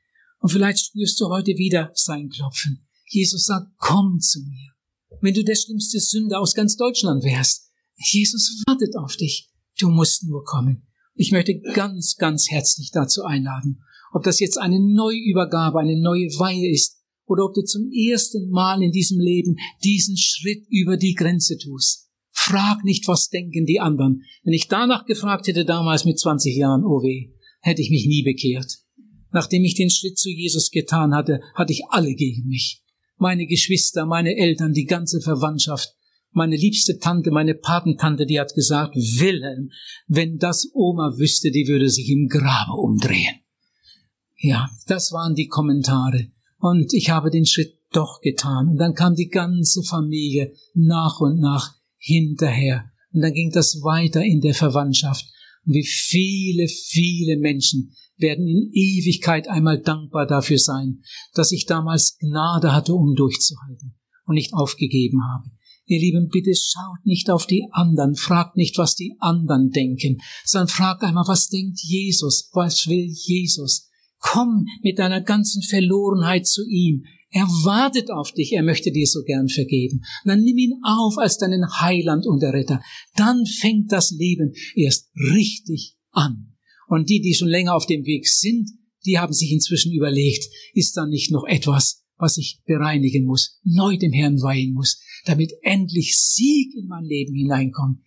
Und 0.41 0.51
vielleicht 0.51 0.79
spürst 0.79 1.21
du 1.21 1.29
heute 1.29 1.57
wieder 1.57 1.91
sein 1.95 2.29
Klopfen. 2.29 2.87
Jesus 3.07 3.45
sagt, 3.45 3.67
komm 3.79 4.21
zu 4.21 4.41
mir. 4.41 4.73
Wenn 5.21 5.35
du 5.35 5.43
der 5.43 5.57
schlimmste 5.57 5.99
Sünder 5.99 6.41
aus 6.41 6.55
ganz 6.55 6.77
Deutschland 6.77 7.25
wärst, 7.25 7.71
Jesus 7.97 8.63
wartet 8.67 8.97
auf 8.97 9.17
dich. 9.17 9.51
Du 9.79 9.89
musst 9.89 10.25
nur 10.25 10.45
kommen. 10.45 10.87
Ich 11.15 11.33
möchte 11.33 11.59
ganz, 11.75 12.17
ganz 12.17 12.49
herzlich 12.49 12.91
dazu 12.93 13.25
einladen. 13.25 13.83
Ob 14.13 14.23
das 14.23 14.39
jetzt 14.39 14.59
eine 14.59 14.79
Neuübergabe, 14.81 15.81
eine 15.81 16.01
neue 16.01 16.29
Weihe 16.39 16.73
ist, 16.73 16.99
oder 17.27 17.45
ob 17.45 17.55
du 17.55 17.63
zum 17.63 17.91
ersten 17.93 18.49
Mal 18.49 18.83
in 18.83 18.91
diesem 18.91 19.21
Leben 19.21 19.57
diesen 19.85 20.17
Schritt 20.17 20.67
über 20.71 20.97
die 20.97 21.15
Grenze 21.15 21.59
tust. 21.59 22.08
Frag 22.41 22.85
nicht, 22.85 23.09
was 23.09 23.29
denken 23.29 23.67
die 23.67 23.81
anderen. 23.81 24.23
Wenn 24.45 24.55
ich 24.55 24.69
danach 24.69 25.07
gefragt 25.07 25.49
hätte 25.49 25.65
damals 25.65 26.05
mit 26.05 26.21
20 26.21 26.57
Jahren, 26.57 26.85
oh 26.85 27.03
weh, 27.03 27.33
hätte 27.61 27.83
ich 27.83 27.91
mich 27.91 28.07
nie 28.07 28.23
bekehrt. 28.23 28.79
Nachdem 29.33 29.65
ich 29.65 29.75
den 29.75 29.91
Schritt 29.91 30.17
zu 30.17 30.31
Jesus 30.31 30.71
getan 30.71 31.15
hatte, 31.15 31.41
hatte 31.55 31.73
ich 31.73 31.83
alle 31.91 32.15
gegen 32.15 32.47
mich. 32.47 32.83
Meine 33.17 33.47
Geschwister, 33.47 34.07
meine 34.07 34.37
Eltern, 34.37 34.73
die 34.73 34.85
ganze 34.85 35.21
Verwandtschaft. 35.21 35.95
Meine 36.31 36.57
liebste 36.57 36.99
Tante, 36.99 37.33
meine 37.33 37.55
Patentante, 37.55 38.25
die 38.25 38.39
hat 38.39 38.55
gesagt, 38.55 38.95
Wilhelm, 38.95 39.71
wenn 40.07 40.39
das 40.39 40.71
Oma 40.73 41.19
wüsste, 41.19 41.51
die 41.51 41.67
würde 41.67 41.89
sich 41.89 42.09
im 42.09 42.29
Grabe 42.29 42.75
umdrehen. 42.75 43.35
Ja, 44.37 44.71
das 44.87 45.11
waren 45.11 45.35
die 45.35 45.49
Kommentare. 45.49 46.29
Und 46.59 46.95
ich 46.95 47.11
habe 47.11 47.31
den 47.31 47.47
Schritt 47.47 47.75
doch 47.93 48.21
getan. 48.21 48.69
Und 48.69 48.77
dann 48.77 48.95
kam 48.95 49.17
die 49.17 49.29
ganze 49.29 49.83
Familie 49.83 50.53
nach 50.75 51.21
und 51.21 51.41
nach 51.41 51.78
hinterher. 51.99 52.91
Und 53.13 53.23
dann 53.23 53.33
ging 53.33 53.51
das 53.51 53.81
weiter 53.83 54.23
in 54.23 54.41
der 54.41 54.55
Verwandtschaft. 54.55 55.27
Und 55.65 55.75
wie 55.75 55.87
viele, 55.87 56.69
viele 56.69 57.39
Menschen 57.39 57.95
werden 58.17 58.47
in 58.47 58.71
Ewigkeit 58.73 59.49
einmal 59.49 59.81
dankbar 59.81 60.27
dafür 60.27 60.59
sein, 60.59 61.03
dass 61.35 61.53
ich 61.53 61.67
damals 61.67 62.17
Gnade 62.19 62.73
hatte, 62.73 62.95
um 62.95 63.15
durchzuhalten 63.15 63.95
und 64.27 64.35
nicht 64.35 64.53
aufgegeben 64.55 65.23
habe. 65.23 65.51
Ihr 65.87 66.01
Lieben, 66.01 66.29
bitte 66.29 66.53
schaut 66.55 67.05
nicht 67.05 67.31
auf 67.31 67.47
die 67.47 67.67
anderen, 67.71 68.15
fragt 68.15 68.57
nicht, 68.57 68.77
was 68.77 68.95
die 68.95 69.17
anderen 69.21 69.71
denken, 69.71 70.19
sondern 70.45 70.69
fragt 70.69 71.03
einmal, 71.03 71.27
was 71.27 71.49
denkt 71.49 71.81
Jesus, 71.83 72.51
was 72.53 72.87
will 72.89 73.07
Jesus? 73.07 73.89
Komm 74.19 74.67
mit 74.83 74.99
deiner 74.99 75.23
ganzen 75.23 75.63
Verlorenheit 75.63 76.47
zu 76.47 76.67
ihm. 76.69 77.05
Er 77.31 77.45
wartet 77.45 78.11
auf 78.11 78.33
dich, 78.33 78.53
er 78.53 78.63
möchte 78.63 78.91
dir 78.91 79.07
so 79.07 79.23
gern 79.23 79.49
vergeben. 79.49 80.01
dann 80.25 80.43
nimm 80.43 80.57
ihn 80.57 80.75
auf 80.83 81.19
als 81.19 81.37
deinen 81.37 81.67
Heiland 81.81 82.27
und 82.27 82.43
Erretter. 82.43 82.81
Dann 83.17 83.45
fängt 83.45 83.93
das 83.93 84.11
Leben 84.11 84.55
erst 84.75 85.11
richtig 85.33 85.97
an. 86.11 86.57
Und 86.89 87.11
die, 87.11 87.21
die 87.21 87.35
schon 87.35 87.49
länger 87.49 87.75
auf 87.75 87.87
dem 87.87 88.07
Weg 88.07 88.27
sind, 88.29 88.71
die 89.05 89.19
haben 89.19 89.33
sich 89.33 89.53
inzwischen 89.53 89.93
überlegt, 89.93 90.49
ist 90.73 90.97
da 90.97 91.07
nicht 91.07 91.31
noch 91.31 91.45
etwas, 91.45 92.05
was 92.17 92.39
ich 92.39 92.61
bereinigen 92.65 93.25
muss, 93.25 93.61
neu 93.63 93.97
dem 93.97 94.13
Herrn 94.13 94.41
weihen 94.41 94.73
muss, 94.73 95.01
damit 95.25 95.53
endlich 95.63 96.19
Sieg 96.19 96.75
in 96.75 96.87
mein 96.89 97.05
Leben 97.05 97.35
hineinkommt. 97.35 98.01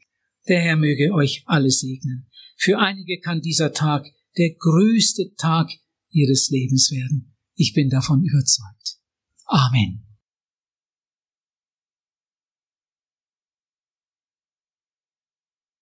Der 0.48 0.62
Herr 0.62 0.76
möge 0.76 1.14
euch 1.14 1.44
alle 1.46 1.70
segnen. 1.70 2.28
Für 2.58 2.80
einige 2.80 3.20
kann 3.20 3.42
dieser 3.42 3.72
Tag 3.72 4.08
der 4.38 4.54
größte 4.54 5.34
Tag 5.36 5.72
ihres 6.10 6.50
Lebens 6.50 6.92
werden. 6.92 7.36
Ich 7.56 7.74
bin 7.74 7.90
davon 7.90 8.24
überzeugt. 8.24 9.01
Amen. 9.52 10.00